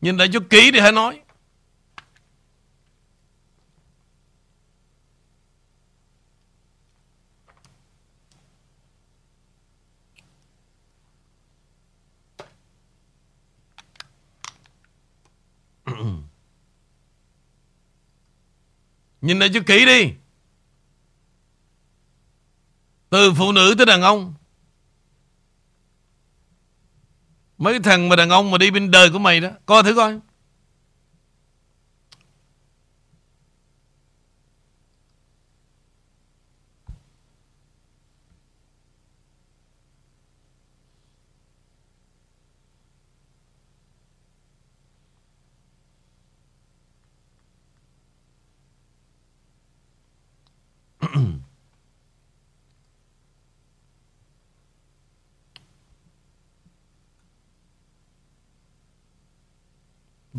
Nhìn 0.00 0.16
lại 0.16 0.28
cho 0.32 0.40
kỹ 0.50 0.70
thì 0.72 0.80
hãy 0.80 0.92
nói. 0.92 1.22
Nhìn 19.22 19.38
lại 19.38 19.50
cho 19.54 19.60
kỹ 19.66 19.86
đi. 19.86 20.12
Từ 23.10 23.32
phụ 23.38 23.52
nữ 23.52 23.74
tới 23.78 23.86
đàn 23.86 24.02
ông. 24.02 24.34
Mấy 27.58 27.78
thằng 27.80 28.08
mà 28.08 28.16
đàn 28.16 28.28
ông 28.28 28.50
mà 28.50 28.58
đi 28.58 28.70
bên 28.70 28.90
đời 28.90 29.10
của 29.10 29.18
mày 29.18 29.40
đó 29.40 29.48
Coi 29.66 29.82
thử 29.82 29.94
coi. 29.94 30.18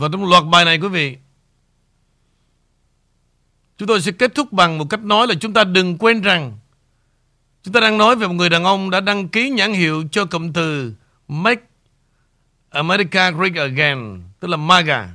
Và 0.03 0.09
trong 0.11 0.29
loạt 0.29 0.43
bài 0.51 0.65
này, 0.65 0.77
quý 0.77 0.87
vị. 0.87 1.17
Chúng 3.77 3.87
tôi 3.87 4.01
sẽ 4.01 4.11
kết 4.11 4.35
thúc 4.35 4.51
bằng 4.53 4.77
một 4.77 4.85
cách 4.89 4.99
nói 5.03 5.27
là 5.27 5.35
chúng 5.39 5.53
ta 5.53 5.63
đừng 5.63 5.97
quên 5.97 6.21
rằng, 6.21 6.57
Chúng 7.63 7.73
ta 7.73 7.79
đang 7.79 7.97
nói 7.97 8.15
về 8.15 8.27
một 8.27 8.33
người 8.33 8.49
đàn 8.49 8.63
ông 8.63 8.89
đã 8.89 8.99
đăng 8.99 9.27
ký 9.27 9.49
nhãn 9.49 9.73
hiệu 9.73 10.03
cho 10.11 10.25
cụm 10.25 10.53
từ 10.53 10.93
Make 11.27 11.61
America 12.69 13.31
Great 13.31 13.55
Again, 13.55 14.23
Tức 14.39 14.47
là 14.47 14.57
MAGA. 14.57 15.09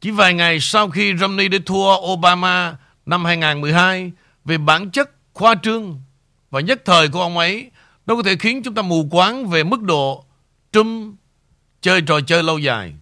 Chỉ 0.00 0.10
vài 0.10 0.34
ngày 0.34 0.60
sau 0.60 0.90
khi 0.90 1.16
Romney 1.16 1.48
đã 1.48 1.58
thua 1.66 1.96
Obama 1.96 2.76
năm 3.06 3.24
2012 3.24 4.12
Về 4.44 4.58
bản 4.58 4.90
chất 4.90 5.10
khoa 5.32 5.54
trương, 5.62 6.00
và 6.50 6.60
nhất 6.60 6.82
thời 6.84 7.08
của 7.08 7.20
ông 7.20 7.38
ấy, 7.38 7.70
Nó 8.06 8.16
có 8.16 8.22
thể 8.22 8.36
khiến 8.36 8.62
chúng 8.62 8.74
ta 8.74 8.82
mù 8.82 9.08
quáng 9.10 9.46
về 9.46 9.64
mức 9.64 9.82
độ 9.82 10.24
Trump 10.72 11.14
chơi 11.80 12.00
trò 12.00 12.20
chơi 12.20 12.42
lâu 12.42 12.58
dài 12.58 12.94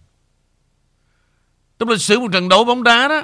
trong 1.79 1.89
lịch 1.89 2.01
sử 2.01 2.19
một 2.19 2.31
trận 2.31 2.49
đấu 2.49 2.63
bóng 2.63 2.83
đá 2.83 3.07
đó, 3.07 3.21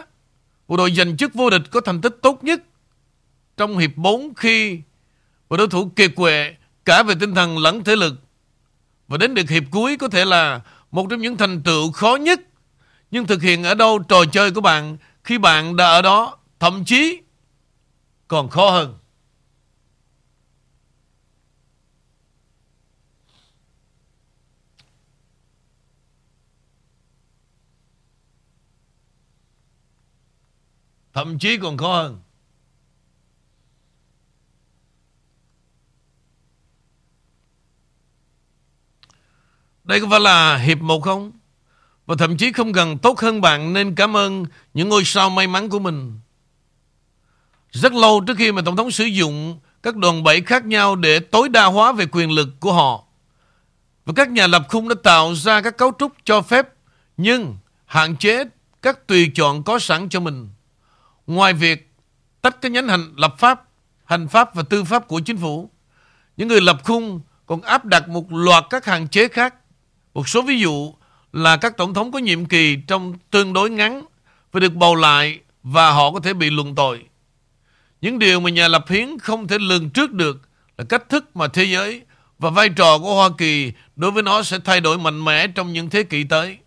bộ 0.67 0.77
đội 0.77 0.91
giành 0.91 1.17
chức 1.17 1.33
vô 1.33 1.49
địch 1.49 1.61
có 1.71 1.81
thành 1.81 2.01
tích 2.01 2.17
tốt 2.21 2.43
nhất 2.43 2.61
trong 3.57 3.77
hiệp 3.77 3.91
4 3.95 4.33
khi 4.35 4.79
bộ 5.49 5.57
đối 5.57 5.67
thủ 5.67 5.91
kiệt 5.95 6.11
quệ 6.15 6.55
cả 6.85 7.03
về 7.03 7.15
tinh 7.19 7.35
thần 7.35 7.57
lẫn 7.57 7.83
thể 7.83 7.95
lực. 7.95 8.13
Và 9.07 9.17
đến 9.17 9.33
được 9.33 9.49
hiệp 9.49 9.63
cuối 9.71 9.97
có 9.97 10.07
thể 10.07 10.25
là 10.25 10.61
một 10.91 11.07
trong 11.09 11.21
những 11.21 11.37
thành 11.37 11.61
tựu 11.61 11.91
khó 11.91 12.15
nhất 12.15 12.41
Nhưng 13.11 13.27
thực 13.27 13.41
hiện 13.41 13.63
ở 13.63 13.75
đâu 13.75 13.99
trò 13.99 14.25
chơi 14.31 14.51
của 14.51 14.61
bạn 14.61 14.97
khi 15.23 15.37
bạn 15.37 15.75
đã 15.75 15.85
ở 15.85 16.01
đó, 16.01 16.37
thậm 16.59 16.85
chí 16.85 17.21
còn 18.27 18.49
khó 18.49 18.69
hơn. 18.69 18.97
Thậm 31.13 31.39
chí 31.39 31.57
còn 31.57 31.77
khó 31.77 31.93
hơn. 31.93 32.21
Đây 39.83 40.01
có 40.01 40.07
phải 40.09 40.19
là 40.19 40.57
hiệp 40.57 40.81
một 40.81 41.03
không? 41.03 41.31
Và 42.05 42.15
thậm 42.19 42.37
chí 42.37 42.51
không 42.51 42.73
cần 42.73 42.97
tốt 42.97 43.19
hơn 43.19 43.41
bạn 43.41 43.73
nên 43.73 43.95
cảm 43.95 44.17
ơn 44.17 44.45
những 44.73 44.89
ngôi 44.89 45.03
sao 45.05 45.29
may 45.29 45.47
mắn 45.47 45.69
của 45.69 45.79
mình. 45.79 46.19
Rất 47.71 47.93
lâu 47.93 48.21
trước 48.27 48.37
khi 48.37 48.51
mà 48.51 48.61
Tổng 48.65 48.75
thống 48.75 48.91
sử 48.91 49.03
dụng 49.03 49.59
các 49.83 49.95
đoàn 49.95 50.23
bẫy 50.23 50.41
khác 50.41 50.65
nhau 50.65 50.95
để 50.95 51.19
tối 51.19 51.49
đa 51.49 51.65
hóa 51.65 51.91
về 51.91 52.05
quyền 52.11 52.31
lực 52.31 52.49
của 52.59 52.73
họ. 52.73 53.03
Và 54.05 54.13
các 54.15 54.29
nhà 54.29 54.47
lập 54.47 54.65
khung 54.69 54.89
đã 54.89 54.95
tạo 55.03 55.35
ra 55.35 55.61
các 55.61 55.77
cấu 55.77 55.91
trúc 55.99 56.11
cho 56.23 56.41
phép, 56.41 56.67
nhưng 57.17 57.57
hạn 57.85 58.17
chế 58.17 58.43
các 58.81 59.07
tùy 59.07 59.31
chọn 59.35 59.63
có 59.63 59.79
sẵn 59.79 60.09
cho 60.09 60.19
mình. 60.19 60.49
Ngoài 61.31 61.53
việc 61.53 61.93
tách 62.41 62.61
cái 62.61 62.71
nhánh 62.71 62.87
hành 62.87 63.13
lập 63.15 63.35
pháp, 63.37 63.63
hành 64.05 64.27
pháp 64.27 64.55
và 64.55 64.63
tư 64.63 64.83
pháp 64.83 65.07
của 65.07 65.19
chính 65.19 65.37
phủ, 65.37 65.69
những 66.37 66.47
người 66.47 66.61
lập 66.61 66.77
khung 66.83 67.21
còn 67.45 67.61
áp 67.61 67.85
đặt 67.85 68.09
một 68.09 68.33
loạt 68.33 68.63
các 68.69 68.85
hạn 68.85 69.07
chế 69.07 69.27
khác. 69.27 69.55
Một 70.13 70.29
số 70.29 70.41
ví 70.41 70.59
dụ 70.59 70.93
là 71.33 71.57
các 71.57 71.77
tổng 71.77 71.93
thống 71.93 72.11
có 72.11 72.19
nhiệm 72.19 72.45
kỳ 72.45 72.75
trong 72.87 73.13
tương 73.29 73.53
đối 73.53 73.69
ngắn 73.69 74.05
phải 74.51 74.59
được 74.59 74.73
bầu 74.73 74.95
lại 74.95 75.39
và 75.63 75.91
họ 75.91 76.11
có 76.11 76.19
thể 76.19 76.33
bị 76.33 76.49
luận 76.49 76.75
tội. 76.75 77.03
Những 78.01 78.19
điều 78.19 78.39
mà 78.39 78.49
nhà 78.49 78.67
lập 78.67 78.85
hiến 78.89 79.19
không 79.19 79.47
thể 79.47 79.57
lường 79.59 79.89
trước 79.89 80.11
được 80.11 80.41
là 80.77 80.85
cách 80.89 81.09
thức 81.09 81.35
mà 81.35 81.47
thế 81.47 81.63
giới 81.63 82.01
và 82.39 82.49
vai 82.49 82.69
trò 82.69 82.97
của 82.97 83.15
Hoa 83.15 83.29
Kỳ 83.37 83.71
đối 83.95 84.11
với 84.11 84.23
nó 84.23 84.43
sẽ 84.43 84.59
thay 84.59 84.81
đổi 84.81 84.97
mạnh 84.97 85.25
mẽ 85.25 85.47
trong 85.47 85.73
những 85.73 85.89
thế 85.89 86.03
kỷ 86.03 86.23
tới. 86.23 86.57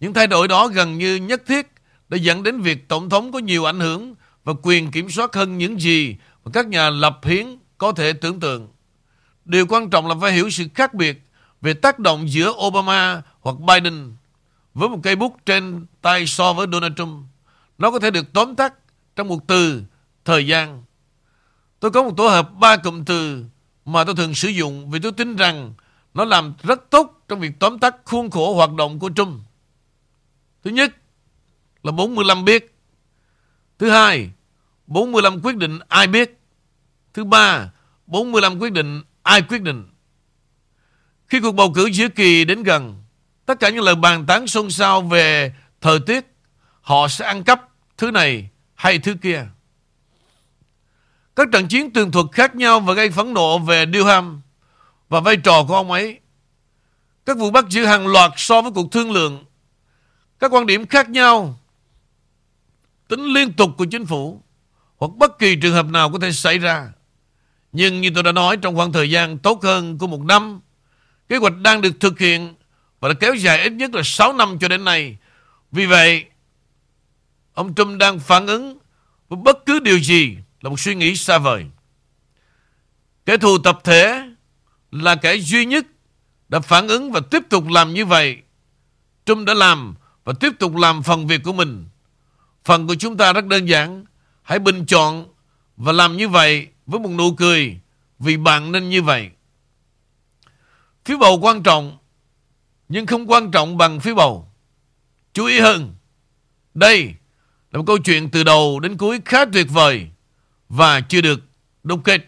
Những 0.00 0.12
thay 0.12 0.26
đổi 0.26 0.48
đó 0.48 0.68
gần 0.68 0.98
như 0.98 1.16
nhất 1.16 1.42
thiết 1.46 1.72
đã 2.12 2.18
dẫn 2.18 2.42
đến 2.42 2.60
việc 2.60 2.88
Tổng 2.88 3.10
thống 3.10 3.32
có 3.32 3.38
nhiều 3.38 3.64
ảnh 3.64 3.80
hưởng 3.80 4.14
và 4.44 4.52
quyền 4.62 4.90
kiểm 4.90 5.10
soát 5.10 5.34
hơn 5.34 5.58
những 5.58 5.80
gì 5.80 6.16
mà 6.44 6.50
các 6.54 6.66
nhà 6.66 6.90
lập 6.90 7.20
hiến 7.22 7.46
có 7.78 7.92
thể 7.92 8.12
tưởng 8.12 8.40
tượng. 8.40 8.68
Điều 9.44 9.66
quan 9.66 9.90
trọng 9.90 10.08
là 10.08 10.14
phải 10.20 10.32
hiểu 10.32 10.50
sự 10.50 10.64
khác 10.74 10.94
biệt 10.94 11.22
về 11.60 11.74
tác 11.74 11.98
động 11.98 12.30
giữa 12.30 12.52
Obama 12.66 13.22
hoặc 13.40 13.56
Biden 13.60 14.12
với 14.74 14.88
một 14.88 14.98
cây 15.02 15.16
bút 15.16 15.36
trên 15.46 15.86
tay 16.02 16.26
so 16.26 16.52
với 16.52 16.66
Donald 16.72 16.94
Trump. 16.96 17.24
Nó 17.78 17.90
có 17.90 17.98
thể 17.98 18.10
được 18.10 18.32
tóm 18.32 18.54
tắt 18.54 18.74
trong 19.16 19.28
một 19.28 19.46
từ, 19.46 19.82
thời 20.24 20.46
gian. 20.46 20.82
Tôi 21.80 21.90
có 21.90 22.02
một 22.02 22.16
tổ 22.16 22.28
hợp 22.28 22.48
ba 22.60 22.76
cụm 22.76 23.04
từ 23.04 23.44
mà 23.84 24.04
tôi 24.04 24.14
thường 24.14 24.34
sử 24.34 24.48
dụng 24.48 24.90
vì 24.90 24.98
tôi 24.98 25.12
tin 25.12 25.36
rằng 25.36 25.74
nó 26.14 26.24
làm 26.24 26.54
rất 26.62 26.90
tốt 26.90 27.24
trong 27.28 27.40
việc 27.40 27.52
tóm 27.58 27.78
tắt 27.78 27.96
khuôn 28.04 28.30
khổ 28.30 28.54
hoạt 28.54 28.72
động 28.72 28.98
của 28.98 29.10
Trump. 29.16 29.40
Thứ 30.64 30.70
nhất 30.70 30.96
là 31.82 31.92
45 31.92 32.44
biết. 32.44 32.74
Thứ 33.78 33.90
hai, 33.90 34.30
45 34.86 35.40
quyết 35.42 35.56
định 35.56 35.78
ai 35.88 36.06
biết. 36.06 36.38
Thứ 37.14 37.24
ba, 37.24 37.72
45 38.06 38.58
quyết 38.58 38.72
định 38.72 39.02
ai 39.22 39.42
quyết 39.42 39.62
định. 39.62 39.88
Khi 41.26 41.40
cuộc 41.40 41.52
bầu 41.52 41.72
cử 41.74 41.86
giữa 41.86 42.08
kỳ 42.08 42.44
đến 42.44 42.62
gần, 42.62 43.02
tất 43.46 43.60
cả 43.60 43.70
những 43.70 43.84
lời 43.84 43.94
bàn 43.94 44.26
tán 44.26 44.46
xôn 44.46 44.70
xao 44.70 45.02
về 45.02 45.54
thời 45.80 46.00
tiết, 46.00 46.26
họ 46.80 47.08
sẽ 47.08 47.24
ăn 47.24 47.44
cắp 47.44 47.68
thứ 47.96 48.10
này 48.10 48.48
hay 48.74 48.98
thứ 48.98 49.14
kia. 49.22 49.46
Các 51.36 51.48
trận 51.52 51.68
chiến 51.68 51.92
tường 51.92 52.12
thuật 52.12 52.26
khác 52.32 52.56
nhau 52.56 52.80
và 52.80 52.94
gây 52.94 53.10
phẫn 53.10 53.34
nộ 53.34 53.58
về 53.58 53.84
Durham 53.94 54.40
và 55.08 55.20
vai 55.20 55.36
trò 55.36 55.64
của 55.68 55.74
ông 55.74 55.90
ấy. 55.90 56.20
Các 57.26 57.38
vụ 57.38 57.50
bắt 57.50 57.64
giữ 57.68 57.84
hàng 57.84 58.06
loạt 58.06 58.32
so 58.36 58.62
với 58.62 58.72
cuộc 58.74 58.92
thương 58.92 59.12
lượng. 59.12 59.44
Các 60.38 60.52
quan 60.52 60.66
điểm 60.66 60.86
khác 60.86 61.10
nhau 61.10 61.58
tính 63.12 63.24
liên 63.24 63.52
tục 63.52 63.70
của 63.78 63.84
chính 63.84 64.06
phủ 64.06 64.42
hoặc 64.96 65.10
bất 65.16 65.38
kỳ 65.38 65.56
trường 65.56 65.74
hợp 65.74 65.86
nào 65.86 66.10
có 66.10 66.18
thể 66.18 66.32
xảy 66.32 66.58
ra. 66.58 66.92
Nhưng 67.72 68.00
như 68.00 68.10
tôi 68.14 68.22
đã 68.22 68.32
nói 68.32 68.56
trong 68.56 68.76
khoảng 68.76 68.92
thời 68.92 69.10
gian 69.10 69.38
tốt 69.38 69.62
hơn 69.62 69.98
của 69.98 70.06
một 70.06 70.20
năm, 70.24 70.60
kế 71.28 71.36
hoạch 71.36 71.56
đang 71.56 71.80
được 71.80 72.00
thực 72.00 72.18
hiện 72.18 72.54
và 73.00 73.08
đã 73.08 73.14
kéo 73.14 73.34
dài 73.34 73.62
ít 73.62 73.72
nhất 73.72 73.94
là 73.94 74.02
6 74.04 74.32
năm 74.32 74.58
cho 74.58 74.68
đến 74.68 74.84
nay. 74.84 75.16
Vì 75.72 75.86
vậy, 75.86 76.24
ông 77.54 77.74
Trump 77.74 77.98
đang 77.98 78.18
phản 78.18 78.46
ứng 78.46 78.78
với 79.28 79.38
bất 79.44 79.66
cứ 79.66 79.80
điều 79.80 79.98
gì 79.98 80.36
là 80.60 80.70
một 80.70 80.80
suy 80.80 80.94
nghĩ 80.94 81.16
xa 81.16 81.38
vời. 81.38 81.66
Kẻ 83.26 83.36
thù 83.36 83.58
tập 83.58 83.80
thể 83.84 84.22
là 84.90 85.14
kẻ 85.14 85.34
duy 85.34 85.64
nhất 85.64 85.86
đã 86.48 86.60
phản 86.60 86.88
ứng 86.88 87.12
và 87.12 87.20
tiếp 87.30 87.42
tục 87.50 87.68
làm 87.68 87.94
như 87.94 88.06
vậy. 88.06 88.36
Trump 89.26 89.46
đã 89.46 89.54
làm 89.54 89.94
và 90.24 90.32
tiếp 90.40 90.52
tục 90.58 90.76
làm 90.76 91.02
phần 91.02 91.26
việc 91.26 91.42
của 91.44 91.52
mình. 91.52 91.86
Phần 92.64 92.86
của 92.86 92.94
chúng 92.94 93.16
ta 93.16 93.32
rất 93.32 93.46
đơn 93.46 93.68
giản. 93.68 94.04
Hãy 94.42 94.58
bình 94.58 94.86
chọn 94.86 95.26
và 95.76 95.92
làm 95.92 96.16
như 96.16 96.28
vậy 96.28 96.68
với 96.86 97.00
một 97.00 97.10
nụ 97.10 97.32
cười 97.32 97.78
vì 98.18 98.36
bạn 98.36 98.72
nên 98.72 98.90
như 98.90 99.02
vậy. 99.02 99.30
Phiếu 101.04 101.18
bầu 101.18 101.38
quan 101.42 101.62
trọng 101.62 101.98
nhưng 102.88 103.06
không 103.06 103.30
quan 103.30 103.50
trọng 103.50 103.76
bằng 103.76 104.00
phiếu 104.00 104.14
bầu. 104.14 104.48
Chú 105.32 105.44
ý 105.44 105.60
hơn, 105.60 105.94
đây 106.74 107.14
là 107.70 107.78
một 107.78 107.84
câu 107.86 107.98
chuyện 107.98 108.30
từ 108.30 108.44
đầu 108.44 108.80
đến 108.80 108.96
cuối 108.96 109.20
khá 109.24 109.44
tuyệt 109.44 109.66
vời 109.70 110.06
và 110.68 111.00
chưa 111.00 111.20
được 111.20 111.40
đúc 111.82 112.00
kết. 112.04 112.20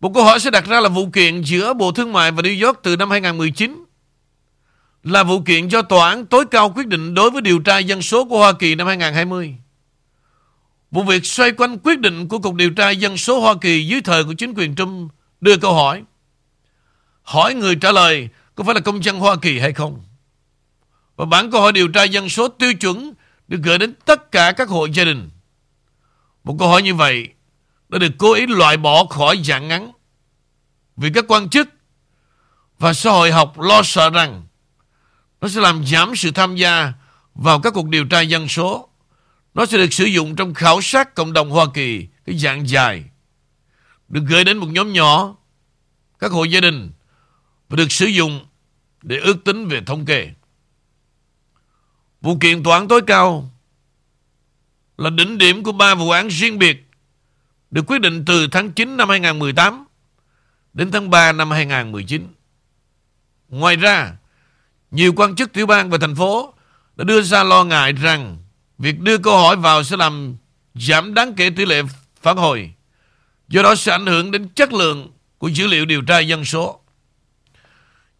Một 0.00 0.10
câu 0.14 0.24
hỏi 0.24 0.40
sẽ 0.40 0.50
đặt 0.50 0.66
ra 0.66 0.80
là 0.80 0.88
vụ 0.88 1.08
kiện 1.12 1.42
giữa 1.42 1.74
Bộ 1.74 1.92
Thương 1.92 2.12
mại 2.12 2.30
và 2.30 2.42
New 2.42 2.66
York 2.66 2.80
từ 2.82 2.96
năm 2.96 3.10
2019 3.10 3.83
là 5.04 5.22
vụ 5.22 5.40
kiện 5.40 5.68
do 5.68 5.82
Tòa 5.82 6.08
án 6.08 6.26
tối 6.26 6.44
cao 6.50 6.72
quyết 6.76 6.86
định 6.86 7.14
đối 7.14 7.30
với 7.30 7.42
điều 7.42 7.58
tra 7.58 7.78
dân 7.78 8.02
số 8.02 8.24
của 8.24 8.38
Hoa 8.38 8.52
Kỳ 8.52 8.74
năm 8.74 8.86
2020. 8.86 9.54
Vụ 10.90 11.02
việc 11.02 11.26
xoay 11.26 11.52
quanh 11.52 11.78
quyết 11.78 12.00
định 12.00 12.28
của 12.28 12.38
Cục 12.38 12.54
Điều 12.54 12.70
tra 12.70 12.90
Dân 12.90 13.16
số 13.16 13.40
Hoa 13.40 13.54
Kỳ 13.60 13.86
dưới 13.86 14.00
thời 14.00 14.24
của 14.24 14.32
chính 14.32 14.54
quyền 14.54 14.74
Trump 14.74 15.12
đưa 15.40 15.56
câu 15.56 15.74
hỏi. 15.74 16.02
Hỏi 17.22 17.54
người 17.54 17.76
trả 17.76 17.92
lời 17.92 18.28
có 18.54 18.64
phải 18.64 18.74
là 18.74 18.80
công 18.80 19.04
dân 19.04 19.18
Hoa 19.18 19.36
Kỳ 19.36 19.58
hay 19.58 19.72
không? 19.72 20.02
Và 21.16 21.24
bản 21.24 21.50
câu 21.50 21.60
hỏi 21.60 21.72
điều 21.72 21.88
tra 21.88 22.02
dân 22.02 22.28
số 22.28 22.48
tiêu 22.48 22.74
chuẩn 22.74 23.14
được 23.48 23.58
gửi 23.62 23.78
đến 23.78 23.94
tất 24.04 24.32
cả 24.32 24.52
các 24.52 24.68
hộ 24.68 24.86
gia 24.86 25.04
đình. 25.04 25.30
Một 26.44 26.56
câu 26.58 26.68
hỏi 26.68 26.82
như 26.82 26.94
vậy 26.94 27.28
đã 27.88 27.98
được 27.98 28.12
cố 28.18 28.32
ý 28.32 28.46
loại 28.46 28.76
bỏ 28.76 29.04
khỏi 29.04 29.40
dạng 29.44 29.68
ngắn 29.68 29.92
vì 30.96 31.10
các 31.14 31.24
quan 31.28 31.48
chức 31.48 31.68
và 32.78 32.92
xã 32.92 33.10
hội 33.10 33.32
học 33.32 33.60
lo 33.60 33.82
sợ 33.82 34.10
rằng 34.10 34.42
nó 35.44 35.48
sẽ 35.48 35.60
làm 35.60 35.86
giảm 35.86 36.16
sự 36.16 36.30
tham 36.30 36.56
gia 36.56 36.92
vào 37.34 37.60
các 37.60 37.74
cuộc 37.74 37.88
điều 37.88 38.04
tra 38.04 38.20
dân 38.20 38.48
số. 38.48 38.88
Nó 39.54 39.66
sẽ 39.66 39.78
được 39.78 39.92
sử 39.92 40.04
dụng 40.04 40.36
trong 40.36 40.54
khảo 40.54 40.80
sát 40.80 41.14
cộng 41.14 41.32
đồng 41.32 41.50
Hoa 41.50 41.66
Kỳ 41.74 42.08
cái 42.26 42.38
dạng 42.38 42.68
dài 42.68 43.04
được 44.08 44.22
gửi 44.28 44.44
đến 44.44 44.58
một 44.58 44.66
nhóm 44.66 44.92
nhỏ 44.92 45.36
các 46.18 46.32
hộ 46.32 46.44
gia 46.44 46.60
đình 46.60 46.92
và 47.68 47.76
được 47.76 47.92
sử 47.92 48.06
dụng 48.06 48.46
để 49.02 49.18
ước 49.18 49.44
tính 49.44 49.68
về 49.68 49.80
thống 49.86 50.04
kê. 50.04 50.30
Vụ 52.20 52.36
kiện 52.40 52.62
tòa 52.62 52.78
án 52.78 52.88
tối 52.88 53.02
cao 53.06 53.50
là 54.96 55.10
đỉnh 55.10 55.38
điểm 55.38 55.62
của 55.62 55.72
ba 55.72 55.94
vụ 55.94 56.10
án 56.10 56.28
riêng 56.28 56.58
biệt 56.58 56.88
được 57.70 57.84
quyết 57.86 58.00
định 58.00 58.24
từ 58.24 58.46
tháng 58.46 58.72
9 58.72 58.96
năm 58.96 59.08
2018 59.08 59.84
đến 60.72 60.90
tháng 60.92 61.10
3 61.10 61.32
năm 61.32 61.50
2019. 61.50 62.28
Ngoài 63.48 63.76
ra, 63.76 64.16
nhiều 64.94 65.12
quan 65.16 65.34
chức 65.36 65.52
tiểu 65.52 65.66
bang 65.66 65.90
và 65.90 65.98
thành 65.98 66.14
phố 66.14 66.54
đã 66.96 67.04
đưa 67.04 67.22
ra 67.22 67.42
lo 67.42 67.64
ngại 67.64 67.92
rằng 67.92 68.38
việc 68.78 69.00
đưa 69.00 69.18
câu 69.18 69.38
hỏi 69.38 69.56
vào 69.56 69.84
sẽ 69.84 69.96
làm 69.96 70.36
giảm 70.74 71.14
đáng 71.14 71.34
kể 71.34 71.50
tỷ 71.50 71.64
lệ 71.64 71.82
phản 72.22 72.36
hồi, 72.36 72.72
do 73.48 73.62
đó 73.62 73.74
sẽ 73.74 73.92
ảnh 73.92 74.06
hưởng 74.06 74.30
đến 74.30 74.48
chất 74.48 74.72
lượng 74.72 75.12
của 75.38 75.48
dữ 75.48 75.66
liệu 75.66 75.84
điều 75.84 76.02
tra 76.02 76.18
dân 76.18 76.44
số. 76.44 76.80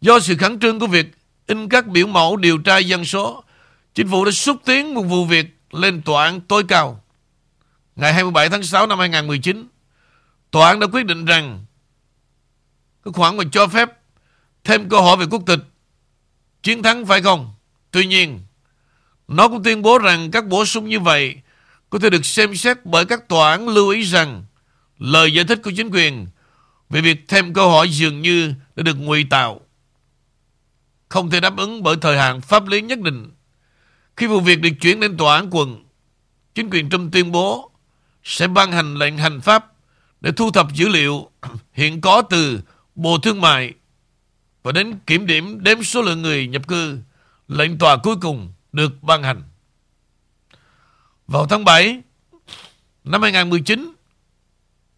Do 0.01 0.19
sự 0.19 0.37
khẩn 0.37 0.59
trương 0.59 0.79
của 0.79 0.87
việc 0.87 1.11
in 1.47 1.69
các 1.69 1.87
biểu 1.87 2.07
mẫu 2.07 2.37
điều 2.37 2.57
tra 2.57 2.77
dân 2.77 3.05
số, 3.05 3.43
chính 3.93 4.07
phủ 4.07 4.25
đã 4.25 4.31
xúc 4.31 4.57
tiến 4.65 4.93
một 4.93 5.03
vụ 5.03 5.25
việc 5.25 5.45
lên 5.71 6.01
tòa 6.01 6.25
án 6.25 6.41
tối 6.41 6.63
cao. 6.67 7.03
Ngày 7.95 8.13
27 8.13 8.49
tháng 8.49 8.63
6 8.63 8.87
năm 8.87 8.99
2019, 8.99 9.67
tòa 10.51 10.67
án 10.67 10.79
đã 10.79 10.87
quyết 10.87 11.05
định 11.05 11.25
rằng 11.25 11.65
cái 13.05 13.11
khoản 13.13 13.37
mà 13.37 13.43
cho 13.51 13.67
phép 13.67 13.89
thêm 14.63 14.89
câu 14.89 15.01
hỏi 15.01 15.17
về 15.17 15.25
quốc 15.31 15.43
tịch 15.45 15.59
chiến 16.65 16.83
thắng 16.83 17.05
phải 17.05 17.21
không? 17.21 17.53
Tuy 17.91 18.05
nhiên, 18.05 18.39
nó 19.27 19.47
cũng 19.47 19.63
tuyên 19.63 19.81
bố 19.81 19.97
rằng 19.97 20.31
các 20.31 20.47
bổ 20.47 20.65
sung 20.65 20.89
như 20.89 20.99
vậy 20.99 21.35
có 21.89 21.99
thể 21.99 22.09
được 22.09 22.25
xem 22.25 22.55
xét 22.55 22.77
bởi 22.85 23.05
các 23.05 23.27
tòa 23.27 23.51
án 23.51 23.67
lưu 23.67 23.89
ý 23.89 24.03
rằng 24.03 24.43
lời 24.97 25.33
giải 25.33 25.45
thích 25.45 25.59
của 25.63 25.71
chính 25.75 25.89
quyền 25.89 26.27
về 26.89 27.01
việc 27.01 27.25
thêm 27.27 27.53
câu 27.53 27.69
hỏi 27.69 27.89
dường 27.89 28.21
như 28.21 28.53
đã 28.75 28.83
được 28.83 28.93
ngụy 28.99 29.23
tạo. 29.29 29.61
không 31.09 31.29
thể 31.29 31.39
đáp 31.39 31.57
ứng 31.57 31.83
bởi 31.83 31.95
thời 32.01 32.17
hạn 32.17 32.41
pháp 32.41 32.67
lý 32.67 32.81
nhất 32.81 32.99
định. 32.99 33.31
Khi 34.17 34.27
vụ 34.27 34.39
việc 34.39 34.61
được 34.61 34.69
chuyển 34.81 34.99
đến 34.99 35.17
tòa 35.17 35.35
án 35.35 35.47
quận, 35.51 35.85
chính 36.55 36.69
quyền 36.69 36.89
Trump 36.89 37.13
tuyên 37.13 37.31
bố 37.31 37.71
sẽ 38.23 38.47
ban 38.47 38.71
hành 38.71 38.95
lệnh 38.95 39.17
hành 39.17 39.41
pháp 39.41 39.71
để 40.21 40.31
thu 40.31 40.51
thập 40.51 40.73
dữ 40.73 40.87
liệu 40.87 41.29
hiện 41.73 42.01
có 42.01 42.21
từ 42.21 42.61
Bộ 42.95 43.17
Thương 43.17 43.41
mại 43.41 43.73
và 44.65 44.71
đến 44.71 44.99
kiểm 45.07 45.25
điểm 45.25 45.63
đếm 45.63 45.83
số 45.83 46.01
lượng 46.01 46.21
người 46.21 46.47
nhập 46.47 46.67
cư. 46.67 46.99
Lệnh 47.47 47.77
tòa 47.77 47.97
cuối 47.97 48.15
cùng 48.21 48.53
được 48.71 49.03
ban 49.03 49.23
hành. 49.23 49.43
Vào 51.27 51.47
tháng 51.47 51.65
7 51.65 52.01
năm 53.03 53.21
2019, 53.21 53.93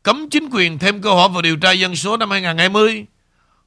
cấm 0.04 0.30
chính 0.30 0.50
quyền 0.52 0.80
thêm 0.80 1.02
câu 1.02 1.16
hỏi 1.16 1.30
vào 1.30 1.42
điều 1.42 1.58
tra 1.58 1.72
dân 1.72 1.96
số 1.96 2.18
năm 2.18 2.30
2020 2.30 3.06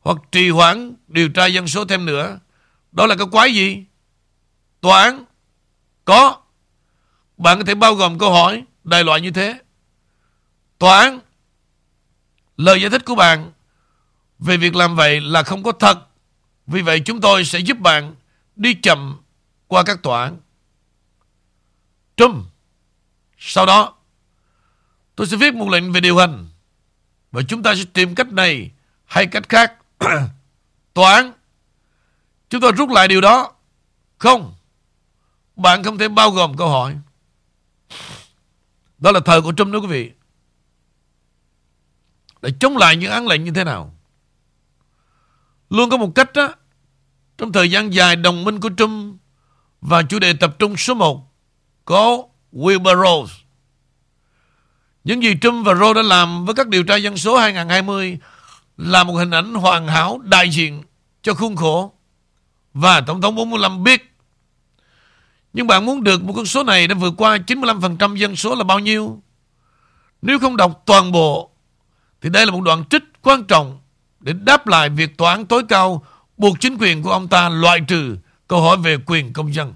hoặc 0.01 0.17
trì 0.33 0.51
hoãn 0.51 0.95
điều 1.09 1.29
tra 1.29 1.47
dân 1.47 1.69
số 1.69 1.85
thêm 1.85 2.07
nữa. 2.07 2.39
Đó 2.93 3.07
là 3.07 3.15
cái 3.15 3.27
quái 3.31 3.55
gì? 3.55 3.85
Tòa 4.81 5.03
án 5.03 5.25
có. 6.05 6.41
Bạn 7.37 7.59
có 7.59 7.65
thể 7.65 7.75
bao 7.75 7.95
gồm 7.95 8.19
câu 8.19 8.33
hỏi 8.33 8.65
đại 8.85 9.05
loại 9.05 9.21
như 9.21 9.31
thế. 9.31 9.61
Tòa 10.79 11.01
án 11.01 11.19
lời 12.57 12.81
giải 12.81 12.91
thích 12.91 13.05
của 13.05 13.15
bạn 13.15 13.53
về 14.41 14.57
việc 14.57 14.75
làm 14.75 14.97
vậy 14.97 15.21
là 15.21 15.43
không 15.43 15.63
có 15.63 15.73
thật. 15.73 15.99
Vì 16.67 16.83
vậy 16.83 17.03
chúng 17.05 17.21
tôi 17.21 17.45
sẽ 17.45 17.59
giúp 17.59 17.79
bạn 17.79 18.15
đi 18.57 18.75
chậm 18.75 19.23
qua 19.67 19.83
các 19.83 20.03
tòa 20.03 20.23
án. 20.23 20.39
Trump. 22.17 22.47
Sau 23.39 23.67
đó, 23.67 23.95
tôi 25.17 25.27
sẽ 25.27 25.37
viết 25.37 25.55
một 25.55 25.69
lệnh 25.69 25.93
về 25.93 26.01
điều 26.01 26.19
hành 26.19 26.49
và 27.33 27.43
chúng 27.49 27.63
ta 27.63 27.75
sẽ 27.75 27.85
tìm 27.93 28.15
cách 28.15 28.33
này 28.33 28.71
hay 29.05 29.27
cách 29.27 29.49
khác. 29.49 29.75
tòa 30.95 31.15
án. 31.15 31.33
Chúng 32.51 32.61
tôi 32.61 32.73
rút 32.73 32.91
lại 32.91 33.09
điều 33.09 33.21
đó. 33.21 33.53
Không. 34.19 34.55
Bạn 35.57 35.83
không 35.83 35.99
thể 35.99 36.09
bao 36.09 36.31
gồm 36.31 36.57
câu 36.57 36.69
hỏi. 36.69 36.97
Đó 38.99 39.13
là 39.13 39.21
thời 39.25 39.43
của 39.43 39.53
Trump 39.53 39.73
đó 39.73 39.79
quý 39.79 39.87
vị. 39.87 40.11
Để 42.43 42.51
chống 42.61 42.77
lại 42.77 42.97
những 42.97 43.11
án 43.11 43.27
lệnh 43.27 43.45
như 43.45 43.51
thế 43.51 43.65
nào? 43.65 43.95
Luôn 45.71 45.91
có 45.91 45.97
một 45.97 46.13
cách 46.15 46.33
đó. 46.33 46.55
Trong 47.39 47.53
thời 47.53 47.71
gian 47.71 47.95
dài 47.95 48.17
đồng 48.17 48.45
minh 48.45 48.61
của 48.61 48.71
Trump 48.77 49.17
và 49.81 50.03
chủ 50.03 50.19
đề 50.19 50.33
tập 50.33 50.57
trung 50.59 50.77
số 50.77 50.95
1 50.95 51.33
có 51.85 52.23
Wilbur 52.53 53.05
Rose. 53.05 53.35
Những 55.05 55.23
gì 55.23 55.35
Trump 55.41 55.67
và 55.67 55.75
Rose 55.75 55.95
đã 55.95 56.03
làm 56.03 56.45
với 56.45 56.55
các 56.55 56.69
điều 56.69 56.83
tra 56.83 56.97
dân 56.97 57.17
số 57.17 57.39
2020 57.39 58.19
là 58.77 59.05
một 59.05 59.15
hình 59.15 59.31
ảnh 59.31 59.55
hoàn 59.55 59.89
hảo, 59.89 60.21
đại 60.25 60.51
diện 60.51 60.83
cho 61.23 61.35
khuôn 61.35 61.57
khổ. 61.57 61.93
Và 62.75 63.01
Tổng 63.01 63.21
thống 63.21 63.35
45 63.35 63.85
biết 63.85 64.11
nhưng 65.53 65.67
bạn 65.67 65.87
muốn 65.87 66.05
được 66.05 66.25
một 66.25 66.33
con 66.37 66.47
số 66.47 66.63
này 66.63 66.87
đã 66.87 66.95
vượt 66.95 67.15
qua 67.17 67.37
95% 67.37 68.17
dân 68.17 68.37
số 68.37 68.55
là 68.55 68.65
bao 68.65 68.79
nhiêu? 68.79 69.23
Nếu 70.23 70.39
không 70.39 70.57
đọc 70.57 70.83
toàn 70.87 71.13
bộ, 71.13 71.51
thì 72.21 72.31
đây 72.31 72.47
là 72.47 72.53
một 72.53 72.61
đoạn 72.61 72.85
trích 72.91 73.03
quan 73.23 73.45
trọng 73.45 73.80
để 74.21 74.33
đáp 74.33 74.67
lại 74.67 74.89
việc 74.89 75.17
tòa 75.17 75.33
án 75.33 75.47
tối 75.47 75.63
cao 75.69 76.05
buộc 76.37 76.61
chính 76.61 76.77
quyền 76.79 77.03
của 77.03 77.11
ông 77.11 77.29
ta 77.29 77.49
loại 77.49 77.81
trừ 77.81 78.17
câu 78.49 78.63
hỏi 78.63 78.77
về 78.77 78.97
quyền 79.07 79.33
công 79.33 79.55
dân. 79.55 79.75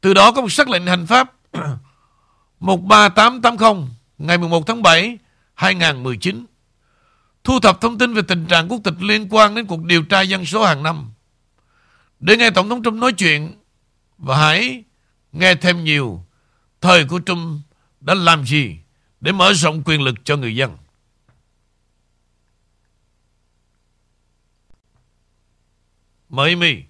Từ 0.00 0.14
đó 0.14 0.32
có 0.32 0.40
một 0.40 0.52
sắc 0.52 0.68
lệnh 0.68 0.86
hành 0.86 1.06
pháp 1.06 1.32
13880 2.60 3.88
ngày 4.18 4.38
11 4.38 4.66
tháng 4.66 4.82
7 4.82 5.18
2019 5.54 6.46
thu 7.44 7.60
thập 7.60 7.80
thông 7.80 7.98
tin 7.98 8.14
về 8.14 8.22
tình 8.22 8.46
trạng 8.46 8.68
quốc 8.68 8.80
tịch 8.84 8.94
liên 9.00 9.28
quan 9.30 9.54
đến 9.54 9.66
cuộc 9.66 9.82
điều 9.82 10.02
tra 10.02 10.20
dân 10.20 10.44
số 10.44 10.64
hàng 10.64 10.82
năm. 10.82 11.10
Để 12.20 12.36
nghe 12.36 12.50
Tổng 12.50 12.68
thống 12.68 12.82
Trump 12.82 12.96
nói 12.96 13.12
chuyện 13.12 13.58
và 14.18 14.36
hãy 14.36 14.84
nghe 15.32 15.54
thêm 15.54 15.84
nhiều 15.84 16.24
thời 16.80 17.04
của 17.04 17.20
Trump 17.26 17.60
đã 18.00 18.14
làm 18.14 18.44
gì 18.46 18.76
để 19.20 19.32
mở 19.32 19.52
rộng 19.52 19.82
quyền 19.84 20.02
lực 20.02 20.14
cho 20.24 20.36
người 20.36 20.56
dân. 20.56 20.76
Mời 26.28 26.50
Amy. 26.50 26.82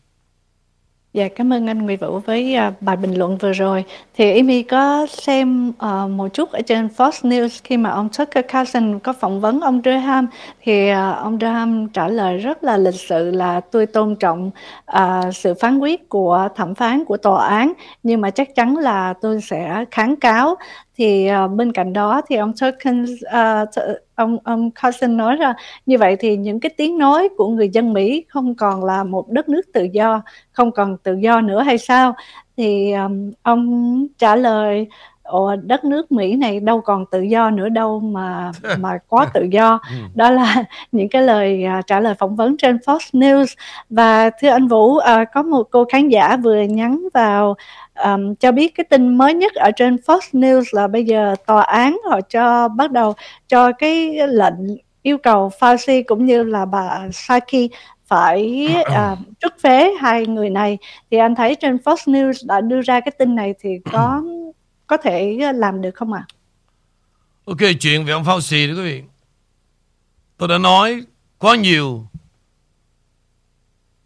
Dạ, 1.13 1.29
cảm 1.29 1.53
ơn 1.53 1.67
anh 1.67 1.83
Nguyễn 1.83 1.99
Vũ 1.99 2.19
với 2.19 2.57
uh, 2.69 2.83
bài 2.83 2.97
bình 2.97 3.15
luận 3.15 3.39
vừa 3.39 3.53
rồi. 3.53 3.85
Thì 4.15 4.37
Amy 4.37 4.63
có 4.63 5.07
xem 5.11 5.69
uh, 5.69 6.11
một 6.11 6.29
chút 6.29 6.53
ở 6.53 6.61
trên 6.63 6.89
Fox 6.97 7.11
News 7.11 7.61
khi 7.65 7.77
mà 7.77 7.91
ông 7.91 8.09
Tucker 8.19 8.45
Carlson 8.49 8.99
có 8.99 9.13
phỏng 9.13 9.41
vấn 9.41 9.61
ông 9.61 9.81
Durham 9.85 10.27
thì 10.63 10.91
uh, 10.93 10.97
ông 11.17 11.39
Durham 11.41 11.89
trả 11.89 12.09
lời 12.09 12.37
rất 12.37 12.65
là 12.65 12.77
lịch 12.77 12.95
sự 12.95 13.31
là 13.31 13.61
tôi 13.61 13.87
tôn 13.87 14.17
trọng 14.17 14.51
uh, 14.97 15.35
sự 15.35 15.55
phán 15.61 15.79
quyết 15.79 16.09
của 16.09 16.49
thẩm 16.57 16.75
phán 16.75 17.05
của 17.05 17.17
tòa 17.17 17.47
án 17.49 17.73
nhưng 18.03 18.21
mà 18.21 18.31
chắc 18.31 18.55
chắn 18.55 18.77
là 18.77 19.15
tôi 19.21 19.41
sẽ 19.41 19.85
kháng 19.91 20.17
cáo 20.17 20.57
thì 20.99 21.31
uh, 21.45 21.51
bên 21.51 21.73
cạnh 21.73 21.93
đó 21.93 22.23
thì 22.29 22.37
ông 22.37 22.53
Turkin 22.61 23.05
uh, 23.05 23.69
ông 24.15 24.39
ông 24.45 24.71
Carson 24.71 25.17
nói 25.17 25.37
ra 25.37 25.55
như 25.87 25.99
vậy 25.99 26.17
thì 26.21 26.37
những 26.37 26.61
cái 26.61 26.71
tiếng 26.77 26.99
nói 26.99 27.29
của 27.37 27.49
người 27.49 27.69
dân 27.69 27.93
Mỹ 27.93 28.25
không 28.29 28.55
còn 28.55 28.85
là 28.85 29.05
một 29.05 29.29
đất 29.29 29.49
nước 29.49 29.63
tự 29.73 29.85
do 29.93 30.23
không 30.53 30.73
còn 30.73 30.97
tự 31.03 31.15
do 31.15 31.41
nữa 31.41 31.63
hay 31.63 31.79
sao? 31.79 32.15
Thì 32.57 32.93
um, 32.93 33.31
ông 33.43 34.07
trả 34.19 34.37
lời 34.37 34.89
Ồ, 35.29 35.57
đất 35.57 35.85
nước 35.85 36.13
Mỹ 36.13 36.37
này 36.37 36.61
đâu 36.61 36.81
còn 36.81 37.05
tự 37.11 37.21
do 37.21 37.51
nữa 37.51 37.69
đâu 37.69 38.01
mà 38.01 38.53
mà 38.79 38.99
có 39.09 39.27
tự 39.35 39.47
do. 39.51 39.81
Ừ. 39.91 39.97
đó 40.15 40.31
là 40.31 40.65
những 40.93 41.09
cái 41.09 41.23
lời 41.23 41.65
uh, 41.79 41.87
trả 41.87 42.01
lời 42.01 42.15
phỏng 42.15 42.37
vấn 42.37 42.57
trên 42.57 42.77
Fox 42.77 42.99
News. 43.13 43.47
Và 43.91 44.31
thưa 44.31 44.49
anh 44.49 44.69
Vũ 44.69 44.97
uh, 44.97 45.05
có 45.35 45.43
một 45.43 45.63
cô 45.71 45.85
khán 45.93 46.09
giả 46.09 46.37
vừa 46.37 46.63
nhắn 46.63 47.09
vào 47.15 47.57
um, 48.05 48.35
cho 48.35 48.53
biết 48.53 48.75
cái 48.75 48.85
tin 48.85 49.19
mới 49.19 49.35
nhất 49.35 49.53
ở 49.55 49.71
trên 49.77 49.97
Fox 49.97 50.19
News 50.33 50.63
là 50.73 50.89
bây 50.89 51.05
giờ 51.05 51.35
tòa 51.47 51.63
án 51.63 51.99
họ 52.11 52.21
cho 52.21 52.69
bắt 52.69 52.93
đầu 52.93 53.15
cho 53.49 53.73
cái 53.73 54.27
lệnh 54.29 54.55
yêu 55.03 55.19
cầu 55.19 55.51
Fauci 55.61 56.03
cũng 56.07 56.27
như 56.27 56.43
là 56.43 56.65
bà 56.65 57.09
Saki 57.13 57.71
phải 58.07 58.69
uh, 58.81 59.19
trút 59.41 59.53
phế 59.63 59.91
hai 60.01 60.27
người 60.27 60.51
này 60.51 60.79
thì 61.11 61.19
anh 61.19 61.35
thấy 61.35 61.55
trên 61.55 61.77
Fox 61.77 61.97
News 61.97 62.47
đã 62.47 62.61
đưa 62.61 62.81
ra 62.81 63.01
cái 63.01 63.13
tin 63.19 63.35
này 63.35 63.55
thì 63.61 63.71
có 63.93 64.23
có 64.87 64.97
thể 64.97 65.39
làm 65.55 65.81
được 65.81 65.95
không 65.95 66.13
ạ? 66.13 66.25
À? 66.29 66.35
Ok, 67.45 67.59
chuyện 67.81 68.05
về 68.05 68.13
ông 68.13 68.25
Fauci 68.25 68.69
đó 68.69 68.83
quý 68.83 68.93
vị. 68.93 69.03
Tôi 70.37 70.49
đã 70.49 70.59
nói 70.59 71.03
quá 71.39 71.57
nhiều 71.57 72.07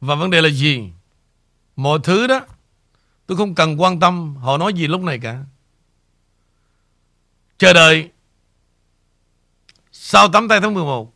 và 0.00 0.14
vấn 0.14 0.30
đề 0.30 0.40
là 0.40 0.48
gì? 0.48 0.90
Mọi 1.76 1.98
thứ 2.04 2.26
đó 2.26 2.40
Tôi 3.32 3.36
không 3.36 3.54
cần 3.54 3.80
quan 3.80 4.00
tâm 4.00 4.36
họ 4.36 4.58
nói 4.58 4.74
gì 4.74 4.86
lúc 4.86 5.02
này 5.02 5.18
cả. 5.18 5.44
Chờ 7.58 7.72
đợi 7.72 8.10
sau 9.92 10.28
8 10.28 10.48
tay 10.48 10.60
tháng 10.60 10.74
11 10.74 11.14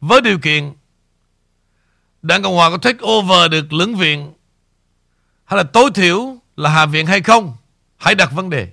với 0.00 0.20
điều 0.20 0.38
kiện 0.38 0.72
Đảng 2.22 2.42
Cộng 2.42 2.54
Hòa 2.54 2.70
có 2.70 2.76
take 2.76 2.98
over 3.06 3.50
được 3.50 3.72
lưỡng 3.72 3.96
viện 3.96 4.32
hay 5.44 5.56
là 5.56 5.62
tối 5.62 5.90
thiểu 5.94 6.36
là 6.56 6.70
Hạ 6.70 6.86
viện 6.86 7.06
hay 7.06 7.20
không, 7.20 7.56
hãy 7.96 8.14
đặt 8.14 8.32
vấn 8.32 8.50
đề. 8.50 8.72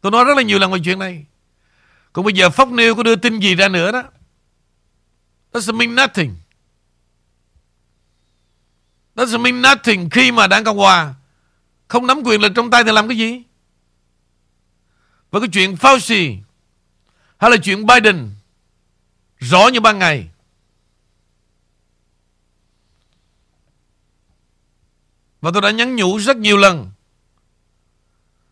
Tôi 0.00 0.12
nói 0.12 0.24
rất 0.24 0.36
là 0.36 0.42
nhiều 0.42 0.58
lần 0.58 0.72
về 0.72 0.78
chuyện 0.84 0.98
này. 0.98 1.24
Còn 2.12 2.24
bây 2.24 2.34
giờ 2.34 2.48
Fox 2.48 2.74
News 2.74 2.94
có 2.94 3.02
đưa 3.02 3.16
tin 3.16 3.38
gì 3.38 3.54
ra 3.54 3.68
nữa 3.68 3.92
đó. 3.92 4.02
Doesn't 5.52 5.76
mean 5.76 5.94
nothing. 5.94 6.34
Doesn't 9.16 9.40
mean 9.40 9.62
nothing 9.62 10.10
khi 10.10 10.32
mà 10.32 10.46
đảng 10.46 10.64
Cộng 10.64 10.78
Hòa 10.78 11.14
không 11.88 12.06
nắm 12.06 12.22
quyền 12.24 12.40
lực 12.40 12.52
trong 12.54 12.70
tay 12.70 12.84
thì 12.84 12.92
làm 12.92 13.08
cái 13.08 13.18
gì? 13.18 13.42
Và 15.30 15.40
cái 15.40 15.48
chuyện 15.52 15.74
Fauci 15.74 16.36
hay 17.38 17.50
là 17.50 17.56
chuyện 17.56 17.86
Biden, 17.86 18.30
rõ 19.38 19.68
như 19.68 19.80
ban 19.80 19.98
ngày. 19.98 20.28
Và 25.40 25.50
tôi 25.52 25.62
đã 25.62 25.70
nhắn 25.70 25.96
nhủ 25.96 26.16
rất 26.16 26.36
nhiều 26.36 26.56
lần. 26.56 26.90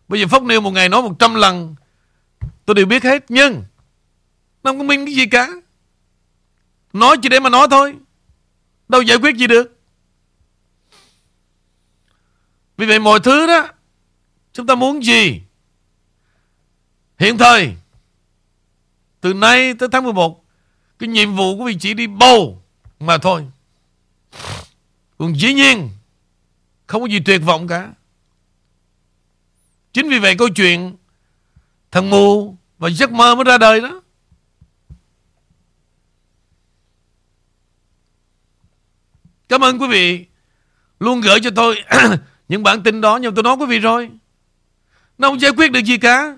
Bây 0.08 0.20
giờ 0.20 0.26
Fox 0.26 0.46
News 0.46 0.62
một 0.62 0.70
ngày 0.70 0.88
nói 0.88 1.02
100 1.02 1.34
lần, 1.34 1.74
tôi 2.64 2.74
đều 2.74 2.86
biết 2.86 3.02
hết. 3.02 3.24
Nhưng 3.28 3.64
nó 4.62 4.70
không 4.70 4.78
có 4.78 4.84
minh 4.84 5.06
cái 5.06 5.14
gì 5.14 5.26
cả. 5.26 5.48
Nói 6.92 7.16
chỉ 7.22 7.28
để 7.28 7.40
mà 7.40 7.50
nói 7.50 7.66
thôi. 7.70 7.94
Đâu 8.88 9.02
giải 9.02 9.18
quyết 9.18 9.36
gì 9.36 9.46
được. 9.46 9.73
Vì 12.76 12.86
vậy 12.86 12.98
mọi 12.98 13.20
thứ 13.20 13.46
đó, 13.46 13.68
Chúng 14.52 14.66
ta 14.66 14.74
muốn 14.74 15.04
gì? 15.04 15.42
Hiện 17.18 17.38
thời, 17.38 17.76
Từ 19.20 19.34
nay 19.34 19.74
tới 19.74 19.88
tháng 19.92 20.04
11 20.04 20.44
Cái 20.98 21.08
nhiệm 21.08 21.36
vụ 21.36 21.58
của 21.58 21.64
vị 21.64 21.76
chỉ 21.80 21.94
đi 21.94 22.06
bầu 22.06 22.62
Mà 23.00 23.18
thôi. 23.18 23.46
Còn 25.18 25.34
dĩ 25.40 25.54
nhiên, 25.54 25.90
Không 26.86 27.02
có 27.02 27.08
gì 27.08 27.20
tuyệt 27.24 27.40
vọng 27.44 27.68
cả. 27.68 27.92
Chính 29.92 30.08
vì 30.08 30.18
vậy 30.18 30.36
câu 30.38 30.48
chuyện 30.48 30.96
Thằng 31.90 32.10
mù 32.10 32.56
Và 32.78 32.90
giấc 32.90 33.12
mơ 33.12 33.34
mới 33.34 33.44
ra 33.44 33.58
đời 33.58 33.80
đó. 33.80 34.00
Cảm 39.48 39.64
ơn 39.64 39.78
quý 39.78 39.86
vị 39.88 40.26
Luôn 41.00 41.20
gửi 41.20 41.40
cho 41.42 41.50
tôi 41.56 41.82
những 42.54 42.62
bản 42.62 42.82
tin 42.82 43.00
đó, 43.00 43.16
Nhưng 43.16 43.34
tôi 43.34 43.42
nói 43.42 43.56
quý 43.56 43.66
vị 43.66 43.78
rồi. 43.78 44.10
Nó 45.18 45.28
không 45.28 45.40
giải 45.40 45.52
quyết 45.56 45.72
được 45.72 45.80
gì 45.80 45.98
cả. 45.98 46.36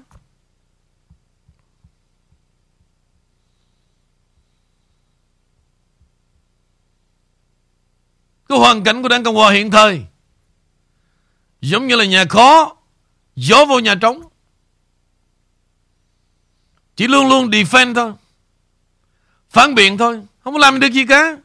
Cái 8.49 8.59
hoàn 8.59 8.85
cảnh 8.85 9.03
của 9.03 9.09
Đảng 9.09 9.25
Cộng 9.25 9.35
Hòa 9.35 9.53
hiện 9.53 9.71
thời 9.71 10.05
Giống 11.61 11.87
như 11.87 11.97
là 11.97 12.05
nhà 12.05 12.25
khó 12.25 12.77
Gió 13.35 13.65
vô 13.65 13.79
nhà 13.79 13.95
trống. 13.95 14.23
Chỉ 16.97 17.07
luôn 17.07 17.29
luôn 17.29 17.51
defend 17.51 17.95
thôi, 17.95 18.13
Phản 19.51 19.75
biện 19.75 19.99
thôi, 19.99 20.23
Không 20.45 20.53
có 20.53 20.59
làm 20.59 20.81
được 20.81 20.93
gì 20.93 21.07
cả. 21.07 21.37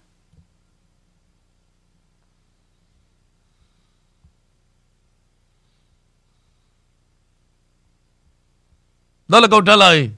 Đó 9.31 9.39
là 9.39 9.47
câu 9.51 9.61
trả 9.61 9.75
lời 9.75 10.09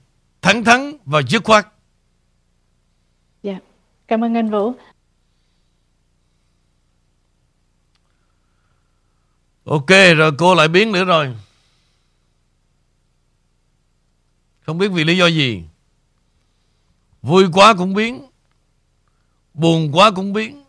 thẳng 0.42 0.64
thắn 0.64 0.96
và 1.04 1.22
dứt 1.28 1.44
khoát. 1.44 1.66
Dạ, 3.42 3.58
cảm 4.08 4.24
ơn 4.24 4.34
anh 4.34 4.50
Vũ. 4.50 4.74
Ok, 9.64 9.88
rồi 10.16 10.32
cô 10.38 10.54
lại 10.54 10.68
biến 10.68 10.92
nữa 10.92 11.04
rồi. 11.04 11.36
Không 14.66 14.78
biết 14.78 14.88
vì 14.88 15.04
lý 15.04 15.16
do 15.16 15.26
gì. 15.26 15.62
Vui 17.22 17.44
quá 17.52 17.74
cũng 17.78 17.94
biến. 17.94 18.26
Buồn 19.54 19.90
quá 19.92 20.10
cũng 20.10 20.32
biến. 20.32 20.63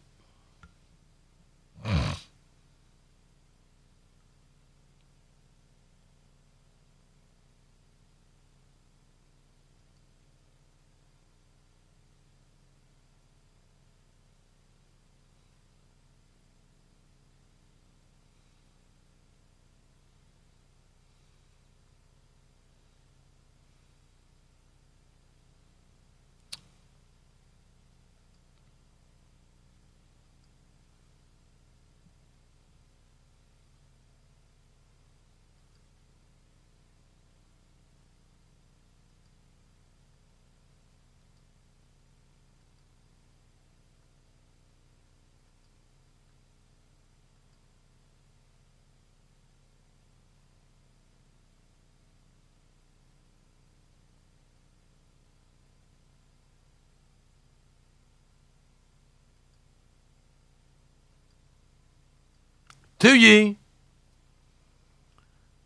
Thiếu 62.99 63.15
gì? 63.15 63.53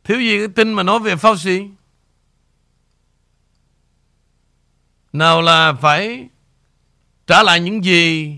Thiếu 0.03 0.19
gì 0.19 0.37
cái 0.37 0.47
tin 0.47 0.73
mà 0.73 0.83
nói 0.83 0.99
về 0.99 1.15
Fauci? 1.15 1.69
Nào 5.13 5.41
là 5.41 5.73
phải 5.73 6.29
trả 7.27 7.43
lại 7.43 7.59
những 7.59 7.83
gì? 7.83 8.35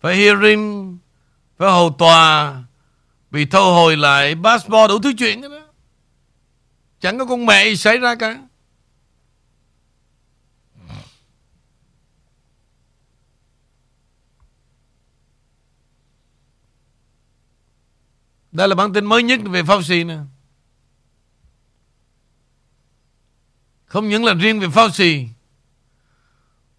Phải 0.00 0.16
hearing, 0.16 0.98
phải 1.56 1.70
hầu 1.70 1.90
tòa, 1.98 2.62
bị 3.30 3.44
thu 3.46 3.58
hồi 3.58 3.96
lại 3.96 4.34
passport 4.44 4.88
đủ 4.88 4.98
thứ 4.98 5.12
chuyện 5.18 5.40
đó. 5.40 5.48
Chẳng 7.00 7.18
có 7.18 7.24
con 7.24 7.46
mẹ 7.46 7.74
xảy 7.74 7.98
ra 7.98 8.14
cả. 8.14 8.38
Đây 18.56 18.68
là 18.68 18.74
bản 18.74 18.92
tin 18.92 19.04
mới 19.04 19.22
nhất 19.22 19.40
về 19.44 19.62
Fauci 19.62 20.06
nè. 20.06 20.18
Không 23.86 24.08
những 24.08 24.24
là 24.24 24.34
riêng 24.34 24.60
về 24.60 24.66
Fauci 24.66 25.26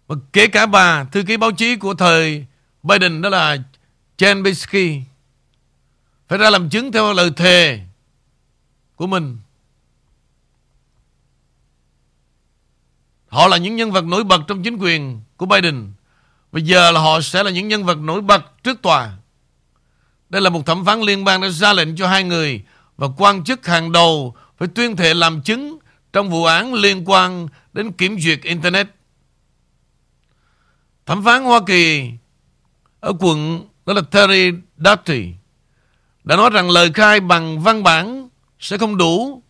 mà 0.08 0.14
kể 0.32 0.46
cả 0.46 0.66
bà, 0.66 1.04
thư 1.04 1.22
ký 1.22 1.36
báo 1.36 1.52
chí 1.52 1.76
của 1.76 1.94
thời 1.94 2.46
Biden, 2.82 3.22
đó 3.22 3.28
là 3.28 3.56
Jen 4.18 4.54
Psaki 4.54 5.06
phải 6.28 6.38
ra 6.38 6.50
làm 6.50 6.70
chứng 6.70 6.92
theo 6.92 7.12
lời 7.12 7.30
thề 7.36 7.80
của 8.96 9.06
mình. 9.06 9.38
Họ 13.28 13.48
là 13.48 13.56
những 13.56 13.76
nhân 13.76 13.92
vật 13.92 14.04
nổi 14.04 14.24
bật 14.24 14.40
trong 14.48 14.62
chính 14.62 14.76
quyền 14.76 15.20
của 15.36 15.46
Biden. 15.46 15.92
Bây 16.52 16.62
giờ 16.62 16.90
là 16.90 17.00
họ 17.00 17.20
sẽ 17.20 17.42
là 17.42 17.50
những 17.50 17.68
nhân 17.68 17.84
vật 17.84 17.98
nổi 17.98 18.20
bật 18.20 18.62
trước 18.62 18.82
tòa. 18.82 19.16
Đây 20.30 20.42
là 20.42 20.50
một 20.50 20.66
thẩm 20.66 20.84
phán 20.84 21.00
liên 21.00 21.24
bang 21.24 21.40
đã 21.40 21.48
ra 21.48 21.72
lệnh 21.72 21.96
cho 21.96 22.08
hai 22.08 22.24
người 22.24 22.62
và 22.96 23.08
quan 23.16 23.44
chức 23.44 23.66
hàng 23.66 23.92
đầu 23.92 24.34
phải 24.58 24.68
tuyên 24.74 24.96
thệ 24.96 25.14
làm 25.14 25.42
chứng 25.42 25.78
trong 26.12 26.30
vụ 26.30 26.44
án 26.44 26.74
liên 26.74 27.04
quan 27.06 27.48
đến 27.72 27.92
kiểm 27.92 28.20
duyệt 28.20 28.42
Internet. 28.42 28.88
Thẩm 31.06 31.24
phán 31.24 31.44
Hoa 31.44 31.60
Kỳ 31.66 32.10
ở 33.00 33.12
quận 33.20 33.68
đó 33.86 33.92
là 33.92 34.00
Terry 34.00 34.52
Doughty 34.78 35.32
đã 36.24 36.36
nói 36.36 36.50
rằng 36.50 36.70
lời 36.70 36.90
khai 36.94 37.20
bằng 37.20 37.60
văn 37.60 37.82
bản 37.82 38.28
sẽ 38.60 38.78
không 38.78 38.96
đủ 38.96 39.42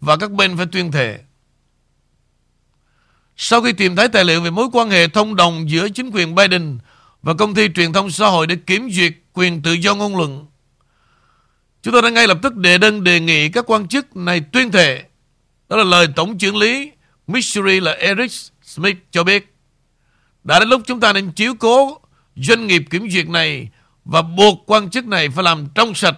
và 0.00 0.16
các 0.16 0.30
bên 0.30 0.56
phải 0.56 0.66
tuyên 0.72 0.92
thệ. 0.92 1.18
Sau 3.36 3.62
khi 3.62 3.72
tìm 3.72 3.96
thấy 3.96 4.08
tài 4.08 4.24
liệu 4.24 4.40
về 4.40 4.50
mối 4.50 4.68
quan 4.72 4.90
hệ 4.90 5.08
thông 5.08 5.36
đồng 5.36 5.70
giữa 5.70 5.88
chính 5.88 6.10
quyền 6.10 6.34
Biden 6.34 6.78
và 7.22 7.34
công 7.34 7.54
ty 7.54 7.68
truyền 7.74 7.92
thông 7.92 8.10
xã 8.10 8.26
hội 8.26 8.46
để 8.46 8.56
kiểm 8.56 8.90
duyệt 8.90 9.12
quyền 9.38 9.62
tự 9.62 9.72
do 9.72 9.94
ngôn 9.94 10.16
luận. 10.16 10.46
Chúng 11.82 11.92
tôi 11.92 12.02
đã 12.02 12.10
ngay 12.10 12.26
lập 12.26 12.38
tức 12.42 12.56
đề 12.56 12.78
đơn 12.78 13.04
đề 13.04 13.20
nghị 13.20 13.48
các 13.48 13.70
quan 13.70 13.88
chức 13.88 14.16
này 14.16 14.40
tuyên 14.40 14.72
thệ. 14.72 15.04
Đó 15.68 15.76
là 15.76 15.84
lời 15.84 16.06
Tổng 16.16 16.38
trưởng 16.38 16.56
lý 16.56 16.92
Missouri 17.26 17.80
là 17.80 17.92
Eric 17.92 18.30
Smith 18.62 18.96
cho 19.10 19.24
biết. 19.24 19.54
Đã 20.44 20.58
đến 20.58 20.68
lúc 20.68 20.82
chúng 20.86 21.00
ta 21.00 21.12
nên 21.12 21.32
chiếu 21.32 21.54
cố 21.54 22.00
doanh 22.36 22.66
nghiệp 22.66 22.82
kiểm 22.90 23.10
duyệt 23.10 23.28
này 23.28 23.68
và 24.04 24.22
buộc 24.22 24.62
quan 24.66 24.90
chức 24.90 25.06
này 25.06 25.28
phải 25.28 25.44
làm 25.44 25.68
trong 25.74 25.94
sạch 25.94 26.16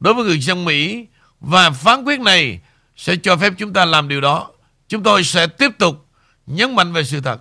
đối 0.00 0.14
với 0.14 0.24
người 0.24 0.38
dân 0.38 0.64
Mỹ 0.64 1.06
và 1.40 1.70
phán 1.70 2.04
quyết 2.04 2.20
này 2.20 2.60
sẽ 2.96 3.16
cho 3.16 3.36
phép 3.36 3.52
chúng 3.58 3.72
ta 3.72 3.84
làm 3.84 4.08
điều 4.08 4.20
đó. 4.20 4.50
Chúng 4.88 5.02
tôi 5.02 5.24
sẽ 5.24 5.46
tiếp 5.46 5.70
tục 5.78 6.06
nhấn 6.46 6.74
mạnh 6.74 6.92
về 6.92 7.04
sự 7.04 7.20
thật. 7.20 7.40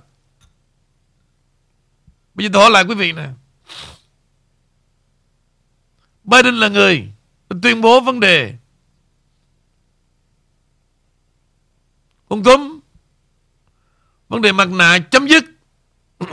Bây 2.34 2.46
giờ 2.46 2.50
tôi 2.54 2.62
hỏi 2.62 2.72
lại 2.72 2.84
quý 2.84 2.96
vị 2.96 3.12
nè. 3.12 3.28
Biden 6.30 6.56
là 6.56 6.68
người 6.68 7.12
tuyên 7.62 7.82
bố 7.82 8.00
vấn 8.02 8.20
đề. 8.20 8.56
Con 12.30 12.44
cúm, 12.44 12.80
vấn 14.28 14.42
đề 14.42 14.52
mặt 14.52 14.70
nạ 14.70 15.00
chấm 15.12 15.28
dứt. 15.28 15.44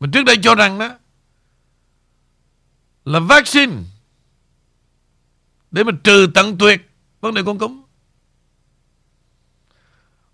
Mình 0.00 0.10
trước 0.10 0.22
đây 0.22 0.36
cho 0.42 0.54
rằng 0.54 0.78
đó, 0.78 0.98
là 3.04 3.20
vaccine 3.20 3.72
để 5.70 5.84
mà 5.84 5.92
trừ 6.04 6.30
tận 6.34 6.58
tuyệt 6.58 6.90
vấn 7.20 7.34
đề 7.34 7.42
con 7.46 7.58
cúm. 7.58 7.82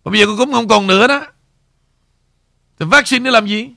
Và 0.02 0.10
bây 0.10 0.20
giờ 0.20 0.26
con 0.26 0.36
cúm 0.38 0.52
không 0.52 0.68
còn 0.68 0.86
nữa 0.86 1.06
đó, 1.06 1.26
thì 2.78 2.86
vaccine 2.86 3.24
để 3.24 3.30
làm 3.30 3.46
gì? 3.46 3.68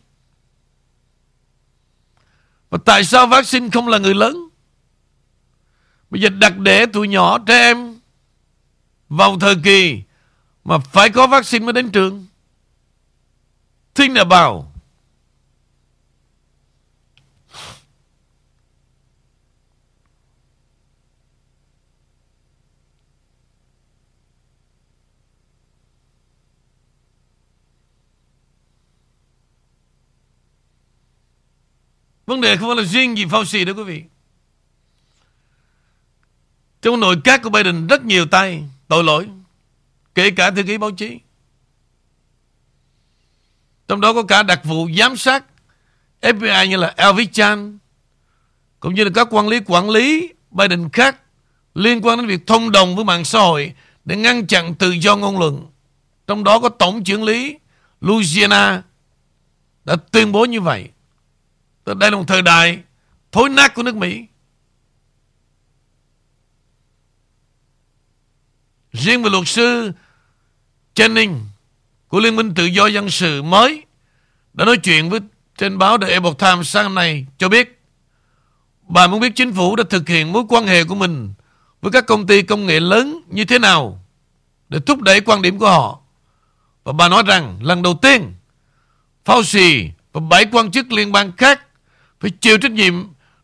Và 2.70 2.78
tại 2.86 3.04
sao 3.04 3.28
vaccine 3.28 3.70
không 3.74 3.88
là 3.88 3.98
người 3.98 4.14
lớn? 4.14 4.50
Bây 6.10 6.22
giờ 6.22 6.30
đặt 6.30 6.58
để 6.58 6.86
tụi 6.86 7.08
nhỏ, 7.08 7.38
trẻ 7.38 7.54
em 7.54 8.00
vào 9.10 9.40
thời 9.40 9.56
kỳ 9.64 10.02
mà 10.64 10.78
phải 10.78 11.10
có 11.10 11.28
vaccine 11.28 11.66
mới 11.66 11.74
đến 11.74 11.90
trường. 11.90 12.26
Think 13.96 14.18
about. 14.18 14.66
Vấn 32.26 32.42
đề 32.42 32.58
không 32.58 32.70
phải 32.70 32.84
là 32.84 32.90
riêng 32.90 33.18
gì 33.18 33.26
Fauci 33.26 33.66
đó 33.66 33.74
quý 33.74 33.84
vị. 33.84 34.04
Trong 36.82 37.00
nội 37.00 37.16
các 37.24 37.42
của 37.44 37.50
Biden, 37.50 37.88
rất 37.88 38.06
nhiều 38.06 38.26
tay 38.26 38.64
tội 38.88 39.04
lỗi. 39.04 39.28
Kể 40.16 40.32
cả 40.32 40.52
thư 40.52 40.64
ký 40.64 40.78
báo 40.78 40.92
chí. 40.92 41.20
Trong 43.88 44.02
đó 44.02 44.14
có 44.14 44.24
cả 44.24 44.44
đặc 44.44 44.62
vụ 44.64 44.90
giám 44.98 45.18
sát 45.18 45.46
FBI 46.22 46.66
như 46.66 46.78
là 46.78 46.94
Elvis 46.98 47.30
Chan, 47.32 47.78
cũng 48.80 48.94
như 48.94 49.04
là 49.04 49.10
các 49.16 49.28
quản 49.32 49.48
lý 49.48 49.60
quản 49.66 49.90
lý 49.90 50.34
Biden 50.52 50.90
khác 50.90 51.18
liên 51.76 52.02
quan 52.02 52.18
đến 52.18 52.28
việc 52.28 52.48
thông 52.48 52.72
đồng 52.72 52.96
với 52.96 53.06
mạng 53.06 53.26
xã 53.26 53.40
hội 53.40 53.74
để 54.06 54.16
ngăn 54.16 54.48
chặn 54.48 54.76
tự 54.76 54.92
do 54.92 55.16
ngôn 55.16 55.40
luận. 55.40 55.66
Trong 56.28 56.44
đó 56.44 56.60
có 56.60 56.70
tổng 56.70 57.04
trưởng 57.04 57.24
lý 57.24 57.58
Louisiana 58.02 58.84
đã 59.86 59.96
tuyên 60.12 60.32
bố 60.32 60.46
như 60.46 60.62
vậy. 60.62 60.90
Đây 61.86 62.12
là 62.12 62.18
một 62.18 62.24
thời 62.28 62.42
đại 62.42 62.84
thối 63.32 63.50
nát 63.50 63.76
của 63.76 63.84
nước 63.84 63.96
Mỹ. 63.96 64.26
Riêng 68.94 69.24
về 69.24 69.30
luật 69.30 69.48
sư 69.48 69.92
Jennings 70.96 71.40
của 72.08 72.20
Liên 72.20 72.36
minh 72.36 72.54
Tự 72.54 72.66
do 72.66 72.88
Dân 72.88 73.10
sự 73.10 73.42
mới 73.42 73.84
đã 74.54 74.66
nói 74.66 74.78
chuyện 74.78 75.10
với 75.10 75.20
trên 75.58 75.78
báo 75.78 75.98
The 75.98 76.08
Epoch 76.08 76.40
Times 76.40 76.68
sáng 76.68 76.96
nay 76.96 77.26
cho 77.38 77.50
biết 77.50 77.82
bà 78.88 79.08
muốn 79.08 79.20
biết 79.20 79.36
chính 79.36 79.54
phủ 79.54 79.76
đã 79.76 79.84
thực 79.90 80.10
hiện 80.10 80.34
mối 80.34 80.44
quan 80.50 80.68
hệ 80.68 80.84
của 80.84 80.96
mình 80.96 81.34
với 81.82 81.92
các 81.92 82.06
công 82.08 82.28
ty 82.28 82.42
công 82.42 82.66
nghệ 82.66 82.80
lớn 82.80 83.22
như 83.28 83.46
thế 83.46 83.60
nào 83.60 84.04
để 84.70 84.80
thúc 84.86 85.02
đẩy 85.02 85.22
quan 85.22 85.42
điểm 85.42 85.60
của 85.60 85.70
họ. 85.70 86.00
Và 86.84 86.94
bà 86.94 87.10
nói 87.10 87.24
rằng 87.28 87.60
lần 87.62 87.82
đầu 87.82 88.00
tiên 88.02 88.34
Fauci 89.26 89.90
và 90.14 90.22
bảy 90.30 90.46
quan 90.52 90.72
chức 90.72 90.92
liên 90.92 91.12
bang 91.12 91.32
khác 91.38 91.65
phải 92.26 92.32
chịu 92.42 92.58
trách 92.58 92.72
nhiệm 92.72 92.94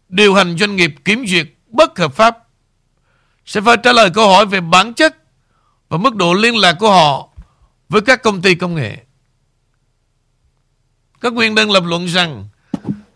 điều 0.10 0.34
hành 0.34 0.58
doanh 0.58 0.76
nghiệp 0.76 0.96
kiểm 1.06 1.26
duyệt 1.28 1.48
bất 1.68 2.00
hợp 2.00 2.14
pháp 2.14 2.38
sẽ 3.46 3.62
phải 3.62 3.78
trả 3.84 3.94
lời 3.94 4.10
câu 4.14 4.30
hỏi 4.30 4.46
về 4.46 4.62
bản 4.62 4.94
chất 4.94 5.18
và 5.90 5.98
mức 5.98 6.16
độ 6.16 6.34
liên 6.34 6.58
lạc 6.58 6.74
của 6.80 6.92
họ 6.92 7.30
với 7.90 8.02
các 8.02 8.24
công 8.24 8.42
ty 8.42 8.56
công 8.56 8.76
nghệ. 8.76 8.98
Các 11.22 11.34
nguyên 11.34 11.56
đơn 11.56 11.72
lập 11.72 11.84
luận 11.86 12.06
rằng, 12.06 12.48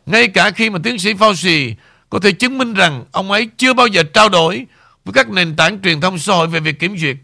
ngay 0.05 0.28
cả 0.28 0.51
khi 0.51 0.70
mà 0.70 0.80
tiến 0.84 0.99
sĩ 0.99 1.13
Fauci 1.13 1.74
có 2.09 2.20
thể 2.20 2.32
chứng 2.32 2.57
minh 2.57 2.74
rằng 2.74 3.05
ông 3.11 3.32
ấy 3.32 3.49
chưa 3.57 3.74
bao 3.74 3.88
giờ 3.88 4.03
trao 4.13 4.30
đổi 4.30 4.66
với 5.05 5.13
các 5.13 5.30
nền 5.30 5.55
tảng 5.55 5.82
truyền 5.82 6.01
thông 6.01 6.20
xã 6.20 6.34
hội 6.34 6.47
về 6.47 6.59
việc 6.59 6.80
kiểm 6.80 6.97
duyệt, 6.97 7.18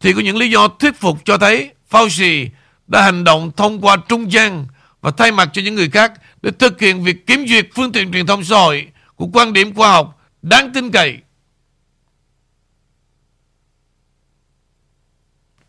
thì 0.00 0.12
có 0.12 0.20
những 0.20 0.36
lý 0.36 0.50
do 0.50 0.68
thuyết 0.68 1.00
phục 1.00 1.18
cho 1.24 1.38
thấy 1.38 1.70
Fauci 1.90 2.48
đã 2.86 3.02
hành 3.02 3.24
động 3.24 3.50
thông 3.56 3.80
qua 3.80 3.96
trung 4.08 4.32
gian 4.32 4.66
và 5.00 5.10
thay 5.10 5.32
mặt 5.32 5.50
cho 5.52 5.62
những 5.62 5.74
người 5.74 5.90
khác 5.90 6.12
để 6.42 6.50
thực 6.50 6.80
hiện 6.80 7.02
việc 7.02 7.26
kiểm 7.26 7.46
duyệt 7.48 7.68
phương 7.74 7.92
tiện 7.92 8.12
truyền 8.12 8.26
thông 8.26 8.44
xã 8.44 8.56
hội 8.56 8.92
của 9.16 9.28
quan 9.32 9.52
điểm 9.52 9.74
khoa 9.74 9.92
học 9.92 10.20
đáng 10.42 10.72
tin 10.74 10.90
cậy. 10.90 11.18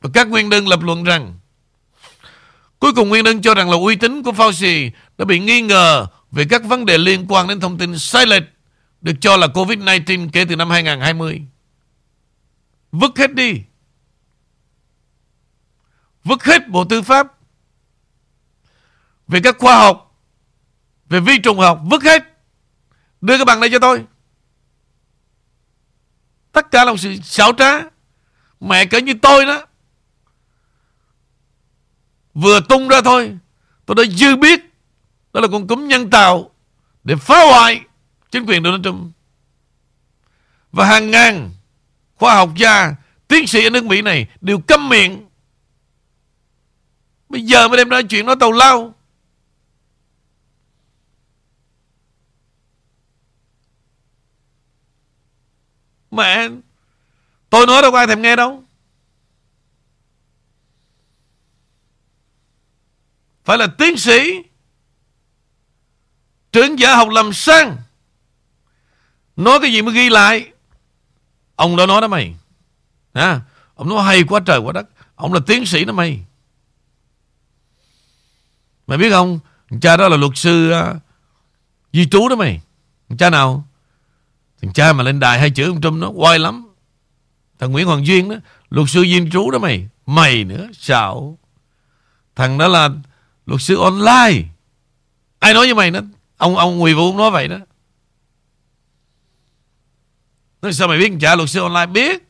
Và 0.02 0.10
các 0.14 0.28
nguyên 0.28 0.50
đơn 0.50 0.68
lập 0.68 0.80
luận 0.84 1.04
rằng 1.04 1.38
Cuối 2.82 2.94
cùng 2.94 3.10
nguyên 3.10 3.24
đơn 3.24 3.42
cho 3.42 3.56
rằng 3.56 3.70
là 3.70 3.78
uy 3.78 3.96
tín 3.96 4.24
của 4.24 4.32
Fauci 4.32 4.92
đã 5.18 5.26
bị 5.26 5.40
nghi 5.40 5.62
ngờ 5.62 6.08
về 6.32 6.46
các 6.50 6.64
vấn 6.64 6.86
đề 6.86 6.98
liên 6.98 7.26
quan 7.30 7.48
đến 7.48 7.60
thông 7.60 7.78
tin 7.78 8.00
sai 8.00 8.26
lệch 8.26 8.44
được 9.02 9.14
cho 9.22 9.38
là 9.38 9.48
COVID-19 9.48 10.30
kể 10.34 10.46
từ 10.50 10.56
năm 10.56 10.70
2020. 10.70 11.42
Vứt 12.92 13.18
hết 13.18 13.34
đi. 13.34 13.62
Vứt 16.24 16.44
hết 16.44 16.70
Bộ 16.70 16.84
Tư 16.86 17.02
pháp 17.02 17.28
về 19.28 19.40
các 19.44 19.56
khoa 19.60 19.78
học, 19.78 20.11
về 21.12 21.20
vi 21.20 21.38
trùng 21.38 21.60
học, 21.60 21.82
vứt 21.84 22.04
hết. 22.04 22.24
Đưa 23.22 23.38
cái 23.38 23.46
bằng 23.46 23.60
này 23.60 23.70
cho 23.72 23.80
tôi. 23.80 24.06
Tất 26.52 26.72
cả 26.72 26.86
là 26.86 26.92
một 26.92 26.98
sự 26.98 27.16
xảo 27.24 27.54
trá. 27.54 27.82
Mẹ 28.60 28.86
cỡ 28.86 28.98
như 28.98 29.14
tôi 29.22 29.46
đó. 29.46 29.66
Vừa 32.34 32.60
tung 32.70 32.88
ra 32.88 33.02
thôi. 33.02 33.38
Tôi 33.86 33.96
đã 33.96 34.04
dư 34.04 34.36
biết. 34.36 34.60
Đó 35.34 35.42
là 35.42 35.48
con 35.52 35.68
cúm 35.68 35.88
nhân 35.88 36.10
tạo. 36.10 36.52
Để 37.04 37.16
phá 37.16 37.46
hoại 37.46 37.82
chính 38.32 38.46
quyền 38.46 38.64
Donald 38.64 38.84
Trump. 38.84 39.12
Và 40.72 40.86
hàng 40.86 41.12
ngàn 41.12 41.50
khoa 42.16 42.36
học 42.36 42.50
gia, 42.56 42.96
tiến 43.28 43.48
sĩ 43.48 43.64
ở 43.64 43.70
nước 43.70 43.86
Mỹ 43.86 44.02
này 44.02 44.28
đều 44.42 44.60
câm 44.60 44.90
miệng. 44.90 45.30
Bây 47.30 47.42
giờ 47.42 47.68
mới 47.68 47.78
đem 47.78 47.90
ra 47.90 48.02
chuyện 48.02 48.26
nói 48.26 48.36
tàu 48.40 48.52
lao. 48.52 48.94
Mẹ 56.12 56.50
Tôi 57.50 57.68
nói 57.68 57.82
đâu 57.82 57.92
có 57.92 57.98
ai 57.98 58.08
thèm 58.08 58.22
nghe 58.22 58.36
đâu. 58.36 58.64
Phải 63.44 63.58
là 63.58 63.68
tiến 63.68 63.98
sĩ 63.98 64.42
Trưởng 66.52 66.80
giả 66.80 66.96
học 66.96 67.10
làm 67.10 67.34
sang. 67.34 67.78
Nói 69.36 69.60
cái 69.62 69.74
gì 69.74 69.82
mới 69.82 69.94
ghi 69.94 70.10
lại? 70.10 70.52
Ông 71.56 71.76
đó 71.76 71.86
nói 71.86 72.02
đó 72.02 72.08
mày. 72.08 72.36
À, 73.14 73.42
Ông 73.76 73.90
nói 73.90 74.04
hay 74.04 74.24
quá 74.24 74.40
trời 74.46 74.60
quá 74.60 74.72
đất. 74.72 74.88
Ông 75.16 75.34
là 75.34 75.40
tiến 75.48 75.66
sĩ 75.66 75.86
đó 75.86 75.94
mày. 75.94 76.26
Mày 78.88 78.98
biết 78.98 79.10
không? 79.10 79.40
Cha 79.82 79.98
đó 79.98 80.10
là 80.10 80.18
luật 80.18 80.32
sư 80.36 80.72
uh, 80.72 80.98
Di 81.94 82.08
trú 82.12 82.30
đó 82.30 82.36
mày. 82.36 82.62
Cha 83.20 83.30
nào? 83.30 83.68
Thằng 84.62 84.74
cha 84.74 84.94
mà 84.94 85.04
lên 85.04 85.20
đài 85.20 85.40
hay 85.40 85.50
chữ 85.50 85.68
ông 85.68 85.82
Trump 85.82 86.02
nó 86.02 86.10
quay 86.10 86.40
lắm. 86.40 86.68
Thằng 87.60 87.72
Nguyễn 87.72 87.88
Hoàng 87.88 88.06
Duyên 88.06 88.30
đó, 88.30 88.36
luật 88.70 88.90
sư 88.90 89.02
Duyên 89.02 89.30
trú 89.32 89.52
đó 89.52 89.60
mày. 89.60 89.88
Mày 90.06 90.44
nữa, 90.44 90.68
xạo. 90.74 91.38
Thằng 92.36 92.58
đó 92.58 92.68
là 92.68 92.90
luật 93.46 93.62
sư 93.62 93.78
online. 93.78 94.44
Ai 95.40 95.54
nói 95.54 95.66
với 95.66 95.76
mày 95.76 95.92
đó? 95.92 96.00
Ông 96.38 96.58
ông 96.58 96.78
Nguyễn 96.78 96.98
Vũ 96.98 97.18
nói 97.18 97.32
vậy 97.32 97.48
đó. 97.48 97.58
Nói 100.62 100.74
sao 100.74 100.88
mày 100.88 100.98
biết 100.98 101.12
trả 101.22 101.36
luật 101.36 101.50
sư 101.50 101.62
online? 101.62 101.86
Biết. 101.86 102.24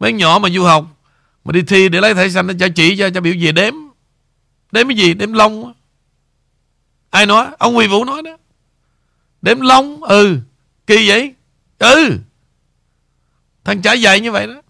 Mấy 0.00 0.12
nhỏ 0.12 0.38
mà 0.42 0.48
du 0.48 0.64
học 0.64 0.86
mà 1.44 1.52
đi 1.52 1.62
thi 1.62 1.88
để 1.88 2.00
lấy 2.00 2.14
thẻ 2.14 2.28
xanh 2.28 2.46
nó 2.46 2.54
cho 2.60 2.68
chỉ 2.74 2.96
cho 2.98 3.10
cho 3.10 3.20
biểu 3.20 3.34
về 3.40 3.52
đếm. 3.52 3.74
Đếm 4.72 4.88
cái 4.88 4.96
gì? 4.96 5.14
Đếm 5.14 5.32
lông. 5.32 5.72
Ai 7.10 7.26
nói? 7.26 7.46
Ông 7.58 7.74
Nguyễn 7.74 7.90
Vũ 7.90 8.04
nói 8.04 8.22
đó. 8.22 8.36
Đếm 9.42 9.60
lông 9.60 10.02
Ừ. 10.02 10.38
Kỳ 10.86 11.08
vậy? 11.08 11.34
Ừ. 11.78 12.18
Thằng 13.64 13.82
trả 13.82 13.92
dạy 13.92 14.20
như 14.20 14.32
vậy 14.32 14.46
đó. 14.46 14.62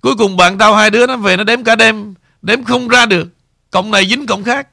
Cuối 0.00 0.14
cùng 0.18 0.36
bạn 0.36 0.58
tao 0.58 0.74
hai 0.74 0.90
đứa 0.90 1.06
nó 1.06 1.16
về 1.16 1.36
nó 1.36 1.44
đếm 1.44 1.64
cả 1.64 1.76
đêm, 1.76 2.14
Đếm 2.42 2.64
không 2.64 2.88
ra 2.88 3.06
được. 3.06 3.28
Cộng 3.70 3.90
này 3.90 4.06
dính 4.06 4.26
cộng 4.26 4.44
khác. 4.44 4.68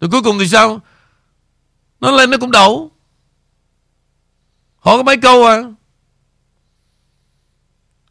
Rồi 0.00 0.10
cuối 0.10 0.22
cùng 0.22 0.38
thì 0.38 0.48
sao? 0.48 0.80
Nó 2.00 2.10
lên 2.10 2.30
nó 2.30 2.36
cũng 2.40 2.50
đậu. 2.50 2.90
Họ 4.78 4.96
có 4.96 5.02
mấy 5.02 5.16
câu 5.16 5.46
à? 5.46 5.62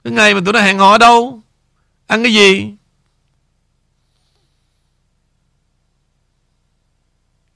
Cái 0.04 0.14
ngày 0.14 0.34
mà 0.34 0.42
tụi 0.46 0.54
nó 0.54 0.62
hẹn 0.62 0.78
hò 0.78 0.92
ở 0.92 0.98
đâu? 0.98 1.42
Ăn 2.08 2.24
cái 2.24 2.34
gì? 2.34 2.75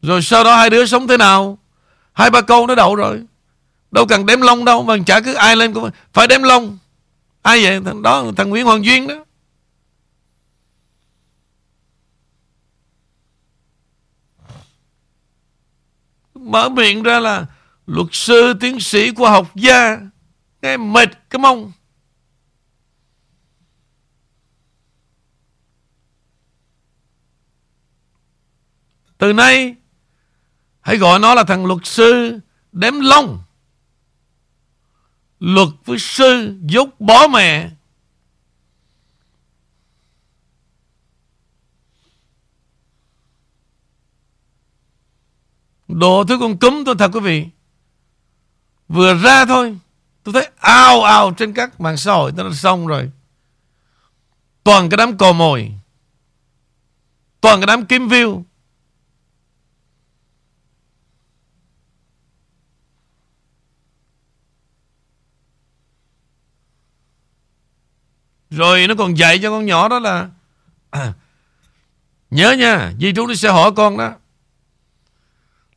Rồi 0.02 0.22
sau 0.22 0.44
đó 0.44 0.56
hai 0.56 0.70
đứa 0.70 0.86
sống 0.86 1.08
thế 1.08 1.18
nào? 1.18 1.58
Hai 2.14 2.30
ba 2.30 2.42
câu 2.42 2.68
nó 2.68 2.76
đậu 2.76 2.96
rồi. 2.96 3.24
Đâu 3.92 4.06
cần 4.06 4.26
đếm 4.26 4.42
lông 4.42 4.66
đâu, 4.66 4.84
Mà 4.84 4.96
chả 5.06 5.20
cứ 5.20 5.34
ai 5.34 5.56
lên 5.56 5.74
cũng 5.74 5.90
Phải 6.14 6.28
đếm 6.28 6.44
lông 6.44 6.78
Ai 7.42 7.64
vậy? 7.64 7.82
Thằng 7.86 8.02
đó, 8.02 8.26
thằng 8.38 8.50
Nguyễn 8.50 8.66
Hoàng 8.66 8.86
Duyên 8.86 9.08
đó. 9.08 9.16
Mở 16.34 16.70
miệng 16.70 17.04
ra 17.04 17.20
là 17.20 17.46
Luật 17.88 18.08
sư 18.12 18.54
tiến 18.60 18.80
sĩ 18.80 19.12
của 19.12 19.30
học 19.30 19.56
gia 19.56 19.98
Nghe 20.62 20.78
mệt 20.78 21.30
cái 21.30 21.40
mông. 21.40 21.72
Từ 29.18 29.34
nay 29.34 29.76
Hãy 30.90 30.98
gọi 30.98 31.20
nó 31.20 31.36
là 31.36 31.44
thằng 31.44 31.66
luật 31.66 31.80
sư 31.84 32.40
đếm 32.72 32.94
lông. 33.00 33.44
Luật 35.40 35.68
với 35.86 36.00
sư 36.00 36.58
dốt 36.62 36.90
bó 37.00 37.28
mẹ. 37.28 37.70
Đồ 45.88 46.24
thứ 46.28 46.38
con 46.40 46.58
cúm 46.58 46.84
tôi 46.86 46.96
thật 47.00 47.12
quý 47.14 47.20
vị. 47.20 47.48
Vừa 48.88 49.14
ra 49.14 49.46
thôi. 49.46 49.78
Tôi 50.24 50.34
thấy 50.34 50.50
ao 50.58 51.04
ao 51.04 51.34
trên 51.38 51.54
các 51.54 51.82
mạng 51.82 51.98
xã 51.98 52.14
hội. 52.14 52.32
nó 52.38 52.44
đã 52.44 52.56
xong 52.56 52.88
rồi. 52.88 53.12
Toàn 54.64 54.90
cái 54.90 54.98
đám 54.98 55.18
cò 55.18 55.34
mồi. 55.34 55.72
Toàn 57.42 57.60
cái 57.60 57.68
đám 57.68 57.86
kiếm 57.86 58.08
view 58.08 58.44
Rồi 68.50 68.88
nó 68.88 68.96
còn 68.96 69.18
dạy 69.18 69.40
cho 69.40 69.50
con 69.50 69.66
nhỏ 69.66 69.88
đó 69.88 70.00
là 70.00 70.28
à, 70.90 71.14
Nhớ 72.30 72.52
nha 72.52 72.92
Di 73.00 73.14
trú 73.14 73.28
nó 73.28 73.36
sẽ 73.36 73.50
hỏi 73.50 73.72
con 73.76 73.98
đó. 73.98 74.14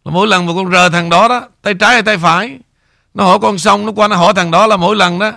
Là 0.05 0.13
Mỗi 0.13 0.27
lần 0.27 0.47
mà 0.47 0.53
con 0.57 0.73
rờ 0.73 0.89
thằng 0.89 1.11
đó 1.11 1.29
đó 1.29 1.49
Tay 1.63 1.75
trái 1.75 1.93
hay 1.93 2.03
tay 2.03 2.19
phải 2.19 2.59
Nó 3.15 3.25
hỏi 3.25 3.39
con 3.43 3.59
xong 3.59 3.87
Nó 3.87 3.93
qua 3.93 4.09
nó 4.09 4.17
hỏi 4.17 4.33
thằng 4.37 4.51
đó 4.51 4.67
là 4.67 4.77
mỗi 4.77 4.97
lần 4.97 5.19
đó 5.19 5.33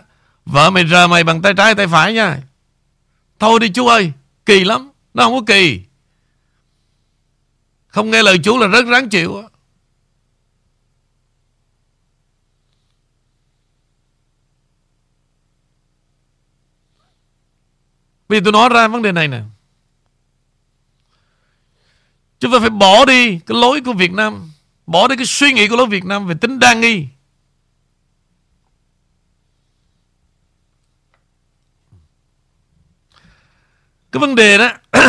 Vợ 0.46 0.70
mày 0.70 0.88
rờ 0.88 1.08
mày 1.08 1.24
bằng 1.24 1.42
tay 1.42 1.54
trái 1.54 1.66
hay 1.66 1.76
tay 1.76 1.88
phải 1.88 2.14
nha. 2.14 2.38
Thôi 3.40 3.60
đi 3.60 3.70
chú 3.70 3.88
ơi 3.88 4.12
Kỳ 4.46 4.64
lắm 4.64 4.90
Nó 5.14 5.24
không 5.24 5.34
có 5.34 5.42
kỳ. 5.48 5.82
Không 7.88 8.12
nghe 8.12 8.24
lời 8.24 8.38
chú 8.44 8.58
là 8.58 8.68
rất 8.68 8.86
ráng 8.86 9.10
chịu 9.10 9.44
Bây 18.30 18.40
giờ 18.40 18.42
tôi 18.44 18.54
nói 18.54 18.70
ra 18.70 18.88
vấn 18.88 19.02
đề 19.02 19.12
này 19.12 19.28
nè. 19.28 19.42
Chúng 22.40 22.52
ta 22.52 22.60
phải 22.60 22.70
bỏ 22.70 23.06
đi 23.06 23.40
cái 23.40 23.58
lối 23.58 23.82
của 23.82 23.94
Việt 23.94 24.12
Nam 24.12 24.52
Bỏ 24.88 25.08
đi 25.08 25.16
cái 25.16 25.26
suy 25.26 25.54
nghĩ 25.54 25.68
của 25.68 25.76
lối 25.76 25.88
Việt 25.88 26.06
Nam 26.06 26.28
về 26.28 26.36
tính 26.42 26.60
đa 26.60 26.74
nghi. 26.74 27.08
Cái 34.12 34.20
vấn 34.20 34.36
đề 34.36 34.58
đó 34.58 34.70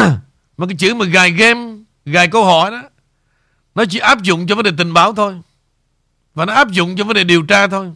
Mà 0.56 0.66
cái 0.66 0.76
chữ 0.78 0.94
mà 0.94 1.04
gài 1.04 1.30
game 1.30 1.76
Gài 2.04 2.28
câu 2.28 2.44
hỏi 2.44 2.70
đó 2.70 2.82
Nó 3.74 3.84
chỉ 3.90 3.98
áp 3.98 4.22
dụng 4.22 4.46
cho 4.46 4.54
vấn 4.54 4.64
đề 4.64 4.70
tình 4.78 4.92
báo 4.92 5.14
thôi. 5.14 5.40
Và 6.34 6.44
nó 6.44 6.52
áp 6.52 6.70
dụng 6.70 6.96
cho 6.96 7.04
vấn 7.04 7.14
đề 7.14 7.24
điều 7.24 7.42
tra 7.42 7.66
thôi. 7.66 7.92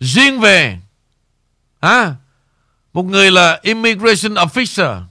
Riêng 0.00 0.40
về 0.40 0.78
à, 1.80 2.14
một 2.96 3.06
người 3.06 3.30
là 3.30 3.60
Immigration 3.62 4.34
Officer 4.34 5.02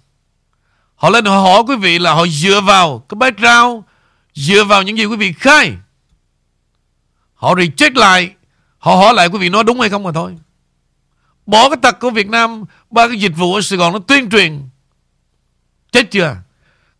Họ 0.96 1.10
lên 1.10 1.26
họ 1.26 1.42
hỏi 1.42 1.64
quý 1.68 1.76
vị 1.76 2.00
là 2.00 2.14
họ 2.14 2.28
dựa 2.28 2.62
vào 2.62 3.00
cái 3.00 3.16
background, 3.16 3.84
dựa 4.34 4.64
vào 4.64 4.84
những 4.84 4.98
gì 4.98 5.06
quý 5.06 5.16
vị 5.16 5.34
khai. 5.34 5.78
Họ 7.34 7.54
reject 7.56 7.96
lại, 7.96 8.36
họ 8.78 8.96
hỏi 8.96 9.14
lại 9.14 9.28
quý 9.28 9.40
vị 9.40 9.50
nói 9.50 9.64
đúng 9.64 9.80
hay 9.80 9.90
không 9.90 10.04
mà 10.04 10.12
thôi. 10.12 10.38
Bỏ 11.46 11.70
cái 11.70 11.78
tật 11.82 12.00
của 12.00 12.10
Việt 12.10 12.28
Nam, 12.28 12.64
ba 12.92 13.08
cái 13.08 13.18
dịch 13.18 13.34
vụ 13.36 13.56
ở 13.56 13.62
Sài 13.62 13.78
Gòn 13.78 13.94
nó 13.94 14.00
tuyên 14.00 14.30
truyền. 14.30 14.70
Chết 15.92 16.12
chưa? 16.12 16.36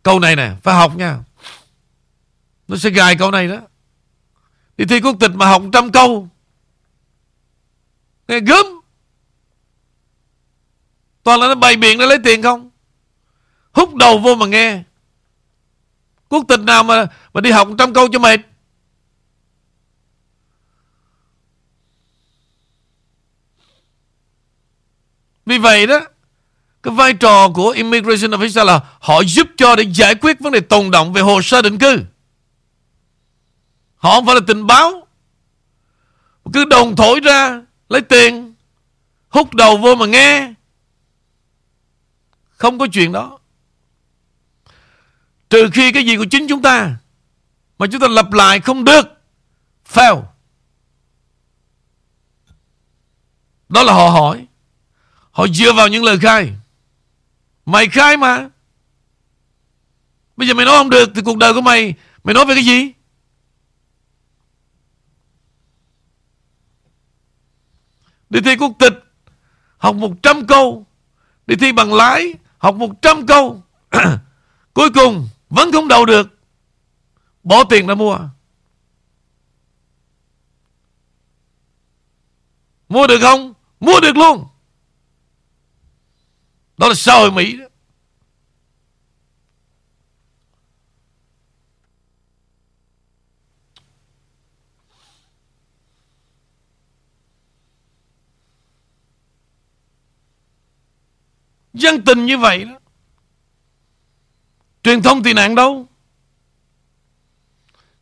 Câu 0.02 0.20
này 0.20 0.36
nè, 0.36 0.52
phải 0.62 0.74
học 0.74 0.96
nha. 0.96 1.18
Nó 2.68 2.76
sẽ 2.76 2.90
gài 2.90 3.16
câu 3.16 3.30
này 3.30 3.48
đó. 3.48 3.58
Đi 4.76 4.84
thi 4.84 5.00
quốc 5.00 5.16
tịch 5.20 5.32
mà 5.34 5.46
học 5.46 5.62
trăm 5.72 5.92
câu. 5.92 6.28
Nghe 8.28 8.40
gớm. 8.40 8.75
Toàn 11.26 11.40
là 11.40 11.48
nó 11.48 11.54
bày 11.54 11.76
biện 11.76 11.98
để 11.98 12.06
lấy 12.06 12.18
tiền 12.24 12.42
không? 12.42 12.70
Hút 13.72 13.94
đầu 13.94 14.18
vô 14.18 14.34
mà 14.34 14.46
nghe. 14.46 14.82
Quốc 16.28 16.44
tịch 16.48 16.60
nào 16.60 16.82
mà 16.82 17.06
mà 17.34 17.40
đi 17.40 17.50
học 17.50 17.68
trăm 17.78 17.92
câu 17.92 18.08
cho 18.08 18.18
mệt? 18.18 18.40
Vì 25.46 25.58
vậy 25.58 25.86
đó, 25.86 26.00
Cái 26.82 26.94
vai 26.94 27.12
trò 27.12 27.48
của 27.48 27.68
Immigration 27.68 28.30
Officer 28.30 28.64
là 28.64 28.80
Họ 29.00 29.22
giúp 29.22 29.48
cho 29.56 29.76
để 29.76 29.84
giải 29.92 30.14
quyết 30.14 30.40
vấn 30.40 30.52
đề 30.52 30.60
tồn 30.60 30.90
động 30.90 31.12
Về 31.12 31.20
hồ 31.22 31.42
sơ 31.42 31.62
định 31.62 31.78
cư. 31.78 32.00
Họ 33.96 34.14
không 34.14 34.26
phải 34.26 34.34
là 34.34 34.40
tình 34.46 34.66
báo. 34.66 35.06
Cứ 36.52 36.64
đồn 36.64 36.96
thổi 36.96 37.20
ra, 37.20 37.62
Lấy 37.88 38.00
tiền, 38.00 38.54
Hút 39.28 39.54
đầu 39.54 39.76
vô 39.76 39.94
mà 39.94 40.06
nghe. 40.06 40.52
Không 42.56 42.78
có 42.78 42.86
chuyện 42.92 43.12
đó. 43.12 43.38
Trừ 45.50 45.70
khi 45.72 45.92
cái 45.92 46.06
gì 46.06 46.16
của 46.16 46.26
chính 46.30 46.46
chúng 46.48 46.62
ta 46.62 46.96
Mà 47.78 47.86
chúng 47.92 48.00
ta 48.00 48.08
lập 48.08 48.32
lại 48.32 48.60
không 48.60 48.84
được. 48.84 49.06
Fail. 49.92 50.22
Đó 53.68 53.82
là 53.82 53.92
họ 53.92 54.08
hỏi. 54.08 54.46
Họ 55.30 55.46
dựa 55.46 55.72
vào 55.72 55.88
những 55.88 56.04
lời 56.04 56.18
khai. 56.18 56.52
Mày 57.66 57.88
khai 57.88 58.16
mà. 58.16 58.48
Bây 60.36 60.48
giờ 60.48 60.54
mày 60.54 60.66
nói 60.66 60.78
không 60.78 60.90
được 60.90 61.10
Thì 61.14 61.22
cuộc 61.24 61.36
đời 61.36 61.54
của 61.54 61.60
mày 61.60 61.94
Mày 62.24 62.34
nói 62.34 62.44
về 62.46 62.54
cái 62.54 62.64
gì? 62.64 62.92
Đi 68.30 68.40
thi 68.40 68.56
quốc 68.56 68.72
tịch, 68.78 68.92
Học 69.78 69.94
100 69.94 70.46
câu, 70.46 70.86
Đi 71.46 71.56
thi 71.56 71.72
bằng 71.72 71.94
lái 71.94 72.34
Học 72.58 72.74
100 72.74 73.26
câu, 73.26 73.62
Cuối 74.74 74.90
cùng 74.94 75.28
vẫn 75.50 75.72
không 75.72 75.88
đầu 75.88 76.04
được 76.04 76.28
Bỏ 77.42 77.64
tiền 77.64 77.86
ra 77.86 77.94
mua 77.94 78.18
Mua 82.88 83.06
được 83.06 83.18
không? 83.20 83.54
Mua 83.80 84.00
được 84.00 84.16
luôn 84.16 84.44
Đó 86.78 86.88
là 86.88 86.94
xã 86.94 87.14
hội 87.14 87.30
Mỹ 87.32 87.56
đó. 87.56 87.65
Dân 101.76 102.02
tình 102.02 102.26
như 102.26 102.38
vậy 102.38 102.64
đó. 102.64 102.78
Truyền 104.82 105.02
thông 105.02 105.22
tị 105.22 105.32
nạn 105.32 105.54
đâu? 105.54 105.86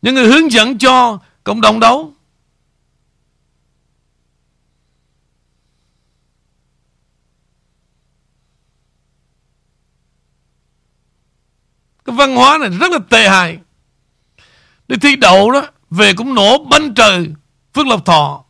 Những 0.03 0.15
người 0.15 0.27
hướng 0.27 0.53
dẫn 0.53 0.79
cho 0.79 1.19
cộng 1.45 1.61
đồng 1.61 1.81
đâu? 1.81 2.15
Cái 12.05 12.17
văn 12.17 12.37
hóa 12.37 12.59
này 12.59 12.71
rất 12.71 12.93
là 12.93 12.99
tệ 13.11 13.29
hại. 13.29 13.59
Đi 14.89 14.97
thi 14.97 15.17
đậu 15.17 15.51
đó, 15.51 15.67
Về 15.91 16.13
cũng 16.15 16.35
nổ 16.35 16.65
banh 16.65 16.95
trời 16.95 17.29
Phước 17.75 17.87
Lộc 17.87 18.05
Thọ. 18.05 18.45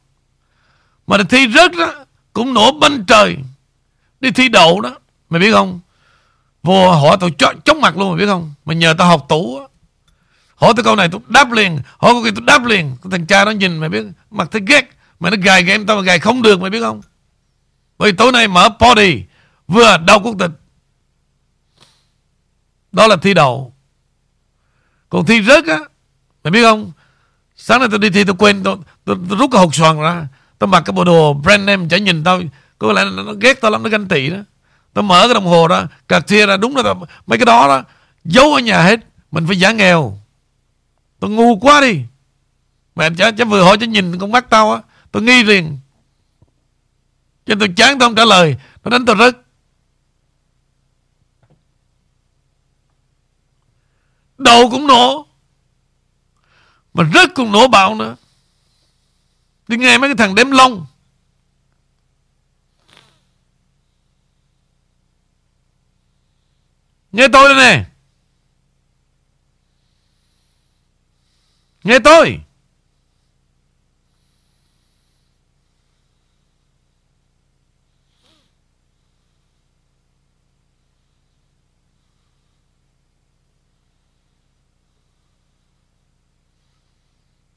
Mà 1.06 1.18
đi 1.18 1.24
thi 1.28 1.52
rớt 1.54 1.72
đó, 1.72 2.04
Cũng 2.32 2.54
nổ 2.54 2.72
banh 2.72 3.04
trời. 3.06 3.36
Đi 4.20 4.30
thi 4.30 4.48
đậu 4.48 4.80
đó 4.80 4.98
Mày 5.34 5.40
biết 5.40 5.52
không? 5.52 5.80
Vô 6.62 6.92
hỏi 6.92 7.16
tôi 7.20 7.30
chóng 7.64 7.80
mặt 7.80 7.96
luôn 7.96 8.10
mày 8.10 8.18
biết 8.18 8.26
không? 8.26 8.54
Mày 8.64 8.76
nhờ 8.76 8.94
tao 8.98 9.08
học 9.08 9.26
tủ 9.28 9.60
Hỏi 10.54 10.72
tôi 10.76 10.84
câu 10.84 10.96
này 10.96 11.08
tôi 11.12 11.20
đáp 11.28 11.52
liền. 11.52 11.78
Hỏi 11.98 12.12
câu 12.12 12.24
kia 12.24 12.30
tôi 12.34 12.44
đáp 12.46 12.66
liền. 12.66 12.96
Thằng 13.10 13.26
cha 13.26 13.44
nó 13.44 13.50
nhìn 13.50 13.78
mày 13.78 13.88
biết 13.88 14.04
Mặt 14.30 14.48
thấy 14.50 14.62
ghét. 14.66 14.90
Mày 15.20 15.30
nó 15.30 15.36
gài 15.42 15.62
game 15.62 15.84
tao 15.86 15.96
mà 15.96 16.02
gài 16.02 16.18
không 16.18 16.42
được 16.42 16.60
mày 16.60 16.70
biết 16.70 16.80
không? 16.80 17.00
Bởi 17.98 18.12
tối 18.12 18.32
nay 18.32 18.48
mở 18.48 18.68
party 18.80 19.22
Vừa 19.68 19.96
đau 20.06 20.20
quốc 20.20 20.34
tịch. 20.38 20.50
Đó 22.92 23.06
là 23.06 23.16
thi 23.16 23.34
đầu 23.34 23.72
Còn 25.08 25.24
thi 25.24 25.42
rớt 25.42 25.66
á 25.66 25.78
Mày 26.44 26.50
biết 26.50 26.62
không? 26.62 26.92
Sáng 27.56 27.80
nay 27.80 27.88
tôi 27.90 27.98
đi 27.98 28.10
thi 28.10 28.24
tôi 28.24 28.34
quên 28.38 28.62
Tôi, 28.62 28.76
tôi, 29.04 29.16
tôi 29.28 29.38
rút 29.38 29.50
cái 29.52 29.60
hộp 29.60 29.74
xoàn 29.74 30.00
ra. 30.00 30.26
Tôi 30.58 30.68
mặc 30.68 30.82
cái 30.86 30.92
bộ 30.92 31.04
đồ 31.04 31.32
brand 31.32 31.64
name 31.64 31.86
chả 31.90 31.98
nhìn 31.98 32.24
tao. 32.24 32.40
Có 32.78 32.92
lẽ 32.92 33.04
nó 33.04 33.32
ghét 33.40 33.60
tao 33.60 33.70
lắm 33.70 33.82
Nó 33.82 33.88
ganh 33.88 34.08
tị 34.08 34.30
đó. 34.30 34.36
Tôi 34.94 35.04
mở 35.04 35.26
cái 35.26 35.34
đồng 35.34 35.46
hồ 35.46 35.68
đó 35.68 35.86
Cạc 36.08 36.26
thia 36.26 36.46
ra 36.46 36.56
đúng 36.56 36.76
là 36.76 36.94
mấy 37.26 37.38
cái 37.38 37.46
đó 37.46 37.68
đó 37.68 37.82
Giấu 38.24 38.54
ở 38.54 38.60
nhà 38.60 38.82
hết 38.82 39.00
Mình 39.30 39.46
phải 39.46 39.58
giả 39.58 39.72
nghèo. 39.72 40.18
Tôi 41.20 41.30
ngu 41.30 41.58
quá 41.58 41.80
đi. 41.80 42.00
Mẹ 42.94 43.10
chả, 43.18 43.30
chả 43.30 43.44
vừa 43.44 43.62
hỏi 43.62 43.76
cho 43.80 43.86
nhìn 43.86 44.18
con 44.18 44.32
mắt 44.32 44.50
tao 44.50 44.72
á 44.72 44.80
Tôi 45.12 45.22
nghi 45.22 45.42
liền. 45.42 45.78
Cho 47.46 47.54
tôi 47.60 47.68
chán 47.76 47.98
tao 47.98 48.08
không 48.08 48.16
trả 48.16 48.24
lời 48.24 48.56
Nó 48.84 48.90
đánh 48.90 49.04
tôi 49.04 49.16
rớt. 49.18 49.36
Đầu 54.38 54.70
cũng 54.70 54.86
nổ 54.86 55.26
Mà 56.94 57.04
rớt 57.14 57.34
cũng 57.34 57.52
nổ 57.52 57.68
bạo 57.68 57.94
nữa. 57.94 58.16
Đi 59.68 59.76
nghe 59.76 59.98
mấy 59.98 60.08
cái 60.08 60.16
thằng 60.16 60.34
đếm 60.34 60.50
lông. 60.50 60.86
Nghe 67.14 67.28
tôi 67.28 67.54
đây 67.54 67.56
nè. 67.56 67.84
Nghe 71.84 71.98
tôi. 71.98 72.40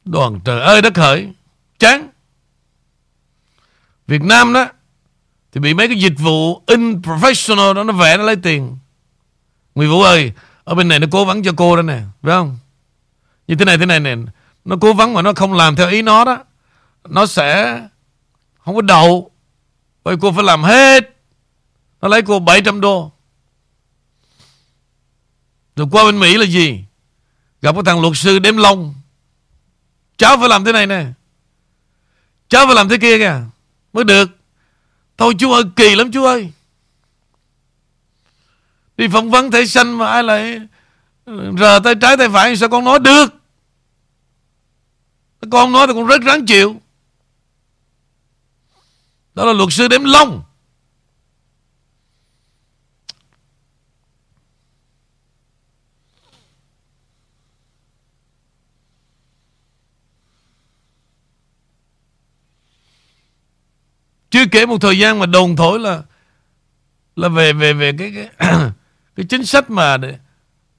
Đoàn 0.06 0.40
trời 0.46 0.62
ơi 0.62 0.82
đất 0.82 0.98
hỡi 0.98 1.34
Chán. 1.80 2.10
Việt 4.08 4.22
Nam 4.22 4.54
đó, 4.54 4.70
Thì 5.52 5.60
bị 5.60 5.74
mấy 5.74 5.88
cái 5.88 5.98
dịch 5.98 6.16
vụ 6.18 6.62
in 6.68 7.02
professional 7.02 7.74
đó, 7.74 7.84
Nó 7.84 7.94
vẽ, 7.94 8.18
nó 8.18 8.24
lấy 8.24 8.36
tiền. 8.44 8.78
Nguyễn 9.78 9.90
Vũ 9.90 10.02
ơi, 10.02 10.32
Ở 10.64 10.76
bên 10.76 10.88
này 10.88 11.00
nó 11.00 11.08
cố 11.12 11.26
vấn 11.26 11.44
cho 11.44 11.52
cô 11.58 11.76
đó 11.76 11.82
nè, 11.82 12.02
Phải 12.22 12.32
không? 12.32 12.58
Như 13.48 13.56
thế 13.56 13.66
này 13.66 13.78
thế 13.78 13.86
này 13.86 14.00
nè, 14.00 14.16
Nó 14.66 14.76
cố 14.82 14.94
vấn 14.94 15.14
mà 15.14 15.22
nó 15.22 15.34
không 15.34 15.54
làm 15.54 15.76
theo 15.76 15.90
ý 15.90 16.02
nó 16.02 16.26
đó, 16.26 16.44
Nó 17.10 17.26
sẽ 17.26 17.82
Không 18.66 18.76
có 18.76 18.82
đậu. 18.82 19.32
Vậy 20.04 20.16
cô 20.22 20.32
phải 20.32 20.44
làm 20.44 20.64
hết. 20.64 21.16
Nó 22.02 22.08
lấy 22.08 22.22
cô 22.22 22.40
700 22.40 22.82
đô. 22.82 23.12
Rồi 25.76 25.88
qua 25.92 26.06
bên 26.06 26.20
Mỹ 26.20 26.38
là 26.38 26.46
gì? 26.46 26.84
Gặp 27.62 27.76
cái 27.76 27.84
thằng 27.86 28.02
luật 28.02 28.14
sư 28.16 28.40
đếm 28.40 28.58
lông 28.58 28.94
Cháu 30.18 30.38
phải 30.38 30.50
làm 30.50 30.66
thế 30.66 30.72
này 30.72 30.88
nè. 30.88 31.06
Cháu 32.50 32.66
phải 32.66 32.76
làm 32.76 32.90
thế 32.90 32.98
kia 32.98 33.18
kìa. 33.18 33.42
Mới 33.94 34.04
được. 34.04 34.30
Thôi 35.18 35.34
chú 35.40 35.52
ơi, 35.52 35.64
kỳ 35.76 35.96
lắm 35.96 36.12
chú 36.12 36.24
ơi. 36.24 36.52
Đi 38.98 39.08
phỏng 39.08 39.30
vấn 39.30 39.52
thể 39.52 39.66
xanh 39.66 39.98
mà 39.98 40.08
ai 40.08 40.24
lại 40.24 40.60
Rờ 41.60 41.80
tay 41.84 41.96
trái 42.02 42.18
tay 42.18 42.30
phải 42.30 42.58
Sao 42.58 42.70
con 42.70 42.84
nói 42.84 43.00
được? 43.00 43.34
Con 45.52 45.72
nói 45.72 45.88
thì 45.88 45.94
con 45.94 46.06
rất 46.06 46.22
ráng 46.22 46.46
chịu. 46.46 46.82
Đó 49.34 49.46
là 49.46 49.54
luật 49.54 49.70
sư 49.72 49.88
đếm 49.88 50.04
lông 50.04 50.44
Chưa 64.30 64.46
kể 64.52 64.66
một 64.66 64.78
thời 64.82 65.00
gian 65.00 65.20
mà 65.20 65.26
đồn 65.26 65.56
thổi 65.56 65.80
là 65.80 66.02
là 67.16 67.30
về 67.30 67.54
về 67.54 67.74
về 67.74 67.92
cái 67.98 68.14
cái, 68.16 68.50
cái 69.18 69.26
chính 69.30 69.46
sách 69.46 69.70
mà 69.70 69.98
để 69.98 70.20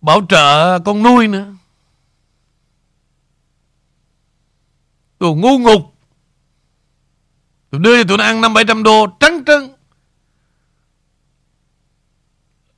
bảo 0.00 0.26
trợ 0.28 0.78
con 0.78 1.02
nuôi 1.02 1.28
nữa. 1.28 1.54
tụi 5.18 5.34
ngu 5.34 5.58
ngục. 5.58 5.94
tụi 7.70 7.80
đưa 7.80 8.02
cho 8.02 8.08
tụi 8.08 8.18
nó 8.18 8.24
ăn 8.24 8.40
năm 8.40 8.54
bảy 8.54 8.64
trăm 8.68 8.82
đô 8.82 9.06
trắng 9.20 9.42
trân. 9.46 9.70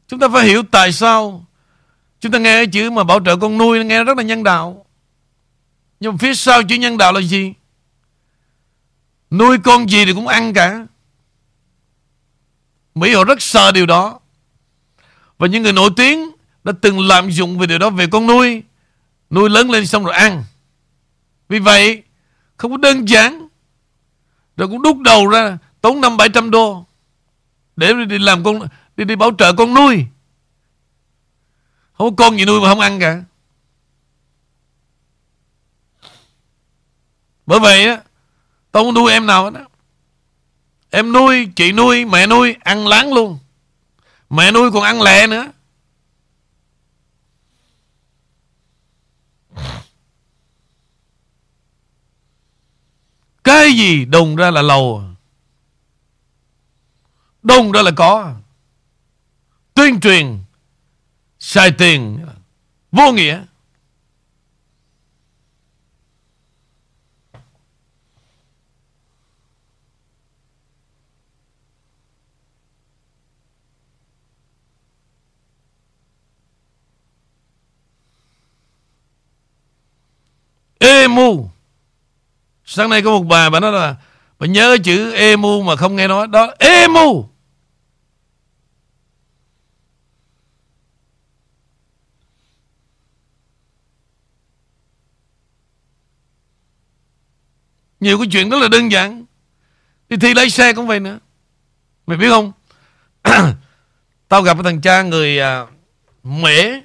Chúng 0.09 0.21
ta 0.21 0.29
phải 0.33 0.47
hiểu 0.47 0.63
tại 0.71 0.93
sao 0.93 1.47
chúng 2.21 2.33
ta 2.33 2.39
nghe 2.39 2.57
cái 2.57 2.67
chữ 2.67 2.91
mà 2.91 3.05
bảo 3.05 3.21
trợ 3.25 3.37
con 3.37 3.59
nuôi 3.59 3.85
nghe 3.85 4.05
rất 4.05 4.17
là 4.17 4.23
nhân 4.23 4.43
đạo. 4.43 4.87
Nhưng 6.01 6.19
phía 6.19 6.35
sau 6.35 6.63
chữ 6.63 6.75
nhân 6.75 6.99
đạo 6.99 7.13
là 7.13 7.21
gì? 7.21 7.55
Nuôi 9.31 9.59
con 9.59 9.91
gì 9.91 10.05
thì 10.05 10.13
cũng 10.13 10.27
ăn 10.27 10.53
cả 10.53 10.87
Mỹ 12.95 13.15
họ 13.15 13.25
rất 13.25 13.43
sợ 13.43 13.73
điều 13.73 13.87
đó 13.87 14.21
và 15.41 15.47
những 15.47 15.63
người 15.63 15.73
nổi 15.73 15.91
tiếng 15.97 16.31
Đã 16.65 16.73
từng 16.81 17.01
lạm 17.01 17.31
dụng 17.31 17.59
về 17.59 17.67
điều 17.67 17.79
đó 17.79 17.91
Về 17.91 18.07
con 18.07 18.27
nuôi. 18.27 18.63
Nuôi 19.31 19.51
lớn 19.51 19.71
lên 19.71 19.87
xong 19.87 20.05
rồi 20.05 20.15
ăn. 20.15 20.45
Vì 21.49 21.59
vậy 21.59 22.03
Không 22.57 22.71
có 22.71 22.77
đơn 22.77 23.09
giản. 23.09 23.49
Rồi 24.57 24.69
cũng 24.69 24.83
đút 24.83 24.97
đầu 24.99 25.27
ra 25.27 25.59
Tốn 25.81 26.01
năm 26.01 26.17
bảy 26.17 26.29
trăm 26.29 26.51
đô 26.51 26.85
Để 27.77 27.93
đi 28.09 28.19
làm 28.19 28.45
con 28.45 28.61
Đi 28.97 29.05
đi 29.05 29.17
bảo 29.17 29.31
trợ 29.39 29.53
con 29.53 29.75
nuôi. 29.75 30.07
Không 31.93 32.17
có 32.17 32.25
con 32.25 32.39
gì 32.39 32.45
nuôi 32.45 32.61
mà 32.61 32.69
không 32.69 32.81
ăn 32.81 33.01
cả. 33.01 33.23
Bởi 37.47 37.61
vậy 37.61 37.85
á 37.85 38.03
tao 38.73 38.85
không 38.85 38.95
nuôi 38.95 39.13
em 39.13 39.27
nào 39.27 39.51
đó. 39.51 39.61
Em 40.91 41.13
nuôi, 41.13 41.49
chị 41.57 41.73
nuôi, 41.73 42.05
mẹ 42.05 42.27
nuôi 42.27 42.57
Ăn 42.61 42.87
láng 42.87 43.13
luôn. 43.13 43.39
Mẹ 44.31 44.53
nuôi 44.53 44.71
còn 44.73 44.83
ăn 44.83 45.03
lẹ 45.03 45.27
nữa. 45.27 45.53
Cái 53.45 53.73
gì 53.73 54.05
đùng 54.05 54.37
ra 54.37 54.51
là 54.51 54.63
lầu. 54.63 55.05
Đùng 57.43 57.73
ra 57.73 57.83
là 57.83 57.91
có. 57.97 58.35
Tuyên 59.75 60.01
truyền, 60.01 60.39
Xài 61.39 61.73
tiền, 61.79 62.27
Vô 62.93 63.13
nghĩa. 63.13 63.45
Emu 80.81 81.51
Sáng 82.65 82.91
nay 82.91 83.03
có 83.03 83.11
một 83.11 83.23
bà 83.23 83.51
bà 83.51 83.61
nói 83.61 83.73
là 83.73 83.97
Bà 84.39 84.47
nhớ 84.47 84.77
chữ 84.85 85.13
emu 85.13 85.63
mà 85.63 85.77
không 85.77 85.97
nghe 85.97 86.09
nói. 86.09 86.27
Đó 86.27 86.55
emu 86.59 87.29
Nhiều 98.01 98.19
cái 98.19 98.27
chuyện 98.33 98.51
rất 98.51 98.59
là 98.59 98.69
đơn 98.69 98.93
giản. 98.93 99.25
Đi 100.09 100.17
thi 100.17 100.35
lái 100.35 100.51
xe 100.51 100.73
cũng 100.73 100.87
vậy 100.87 101.01
nữa. 101.01 101.19
Mày 102.07 102.19
biết 102.19 102.29
không? 102.31 102.53
Tao 104.29 104.43
gặp 104.43 104.55
cái 104.55 104.63
thằng 104.63 104.81
cha 104.81 105.03
người 105.03 105.41
à, 105.41 105.67
Mễ. 106.23 106.81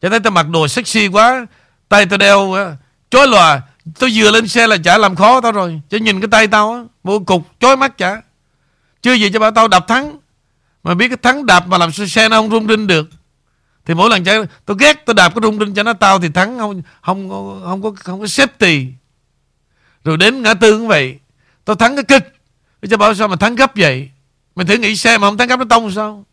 Cho 0.00 0.10
thấy 0.10 0.20
tao 0.20 0.30
mặc 0.30 0.48
đồ 0.48 0.68
sexy 0.68 1.08
quá 1.08 1.46
Tay 1.88 2.06
tao 2.06 2.18
đeo 2.18 2.52
à, 2.52 2.76
Chối 3.14 3.28
lòa 3.28 3.62
Tôi 3.98 4.10
vừa 4.14 4.30
lên 4.30 4.48
xe 4.48 4.66
là 4.66 4.76
chả 4.76 4.98
làm 4.98 5.16
khó 5.16 5.40
tao 5.40 5.52
rồi. 5.52 5.80
Chả 5.90 5.98
nhìn 5.98 6.20
cái 6.20 6.28
tay 6.30 6.46
tao 6.46 6.72
á 6.72 6.84
Một 7.04 7.22
cục 7.26 7.42
chói 7.60 7.76
mắt 7.76 7.98
chả. 7.98 8.22
Chưa 9.02 9.12
gì 9.12 9.30
cho 9.32 9.38
bảo 9.38 9.50
tao 9.50 9.68
đạp 9.68 9.88
thắng. 9.88 10.18
Mà 10.82 10.94
biết 10.94 11.08
cái 11.08 11.16
thắng 11.22 11.46
đạp 11.46 11.68
mà 11.68 11.78
làm 11.78 11.92
xe 11.92 12.28
nó 12.28 12.36
không 12.36 12.50
rung 12.50 12.68
rinh 12.68 12.86
được. 12.86 13.08
Thì 13.84 13.94
mỗi 13.94 14.10
lần 14.10 14.24
chả 14.24 14.32
Tôi 14.64 14.76
ghét 14.80 15.06
tôi 15.06 15.14
đạp 15.14 15.28
cái 15.28 15.40
rung 15.42 15.58
rinh 15.58 15.74
cho 15.74 15.82
nó 15.82 15.92
tao 15.92 16.18
Thì 16.18 16.28
thắng 16.28 16.58
không 16.58 16.82
không, 17.02 17.30
không, 17.30 17.62
không 17.64 17.82
có 17.82 17.92
không 17.96 18.20
có 18.20 18.26
safety. 18.26 18.90
Rồi 20.04 20.16
đến 20.16 20.42
ngã 20.42 20.54
tư 20.54 20.78
cũng 20.78 20.88
vậy. 20.88 21.18
Tôi 21.64 21.76
thắng 21.76 21.96
cái 21.96 22.04
kịch. 22.04 22.34
Tôi 22.80 22.88
cho 22.88 22.96
bảo 22.96 23.14
sao 23.14 23.28
mà 23.28 23.36
thắng 23.36 23.56
gấp 23.56 23.72
vậy? 23.76 24.10
Mày 24.54 24.66
thử 24.66 24.74
nghĩ 24.76 24.96
xe 24.96 25.18
mà 25.18 25.28
không 25.28 25.38
thắng 25.38 25.48
gấp 25.48 25.58
nó 25.58 25.64
tông 25.70 25.92
sao? 25.92 26.24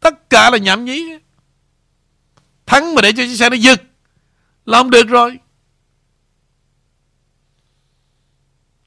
Tất 0.00 0.30
cả 0.30 0.50
là 0.50 0.58
nhảm 0.58 0.84
nhí. 0.84 1.04
Thắng 2.66 2.94
mà 2.94 3.02
để 3.02 3.12
cho 3.12 3.22
chiếc 3.22 3.36
xe 3.36 3.50
nó 3.50 3.56
giật 3.56 3.82
là 4.66 4.78
không 4.78 4.90
được 4.90 5.08
rồi. 5.08 5.38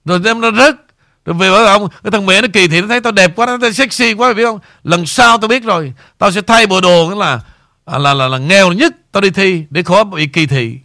Rồi 0.06 0.20
đem 0.20 0.42
nó 0.42 0.52
rớt. 0.52 0.76
Rồi 1.26 1.36
về 1.38 1.52
bảo 1.52 1.66
ông 1.66 1.90
Cái 2.04 2.12
thằng 2.12 2.26
mẹ 2.26 2.42
nó 2.42 2.48
kỳ 2.54 2.68
thị 2.68 2.82
Nó 2.82 2.88
thấy 2.88 3.02
tao 3.02 3.12
đẹp 3.12 3.36
quá 3.36 3.46
Nó 3.46 3.58
thấy 3.58 3.74
sexy 3.74 4.14
quá 4.14 4.34
biết 4.34 4.44
không? 4.44 4.60
Lần 4.84 5.06
sau 5.06 5.38
tao 5.38 5.48
biết 5.48 5.64
rồi 5.64 5.94
Tao 6.18 6.32
sẽ 6.32 6.42
thay 6.42 6.68
bộ 6.68 6.82
đồ 6.82 7.10
là 7.10 7.40
là, 7.86 7.98
là, 7.98 8.14
là, 8.14 8.28
là 8.28 8.38
nghèo 8.38 8.74
nhất 8.74 8.96
Tao 9.12 9.22
đi 9.22 9.30
thi 9.30 9.66
Để 9.70 9.84
khó 9.84 10.04
bị 10.04 10.28
kỳ 10.28 10.46
thị. 10.46 10.80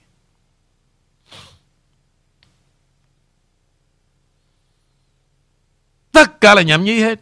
Tất 6.13 6.41
cả 6.41 6.55
là 6.55 6.63
nhảm 6.63 6.85
nhí 6.85 7.01
hết. 7.01 7.21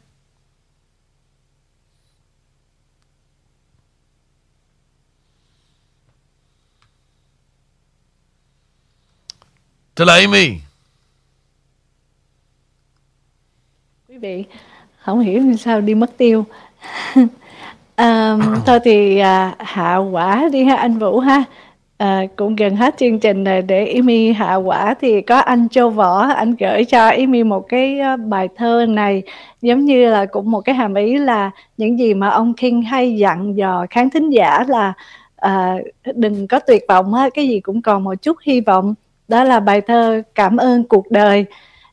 Trở 9.96 10.04
lại 10.04 10.20
Amy. 10.20 10.50
Quý 14.08 14.18
vị 14.18 14.44
không 14.98 15.20
hiểu 15.20 15.42
sao 15.58 15.80
đi 15.80 15.94
mất 15.94 16.16
tiêu. 16.16 16.44
à, 17.94 18.36
thôi 18.66 18.78
thì 18.84 19.18
à, 19.18 19.54
hạ 19.58 19.96
quả 19.96 20.48
đi 20.52 20.64
ha 20.64 20.76
anh 20.76 20.98
Vũ 20.98 21.18
ha. 21.20 21.44
À, 21.96 22.22
cũng 22.36 22.56
gần 22.56 22.76
hết 22.76 22.94
chương 22.98 23.18
trình 23.18 23.44
rồi 23.44 23.62
để 23.62 23.92
Amy 23.92 24.32
hạ 24.32 24.54
quả 24.54 24.94
thì 25.00 25.20
có 25.20 25.38
anh 25.38 25.68
Châu 25.68 25.90
Võ 25.90 26.26
anh 26.26 26.54
gửi 26.56 26.84
cho 26.84 27.08
Amy 27.08 27.44
một 27.44 27.68
cái 27.68 27.98
à, 28.00 28.16
bài 28.16 28.48
thơ 28.56 28.86
này 28.88 29.22
giống 29.62 29.84
như 29.84 30.10
là 30.10 30.26
cũng 30.26 30.50
một 30.50 30.60
cái 30.60 30.74
hàm 30.74 30.94
ý 30.94 31.18
là 31.18 31.50
những 31.76 31.98
gì 31.98 32.14
mà 32.14 32.28
ông 32.28 32.54
King 32.54 32.82
hay 32.82 33.16
dặn 33.16 33.56
dò 33.56 33.86
khán 33.90 34.10
thính 34.10 34.30
giả 34.30 34.64
là 34.68 34.92
à, 35.36 35.76
đừng 36.14 36.48
có 36.48 36.58
tuyệt 36.58 36.84
vọng 36.88 37.14
ha 37.14 37.28
cái 37.34 37.48
gì 37.48 37.60
cũng 37.60 37.82
còn 37.82 38.04
một 38.04 38.14
chút 38.22 38.36
hy 38.42 38.60
vọng 38.60 38.94
đó 39.32 39.44
là 39.44 39.60
bài 39.60 39.80
thơ 39.80 40.22
Cảm 40.34 40.56
ơn 40.56 40.84
cuộc 40.84 41.10
đời. 41.10 41.44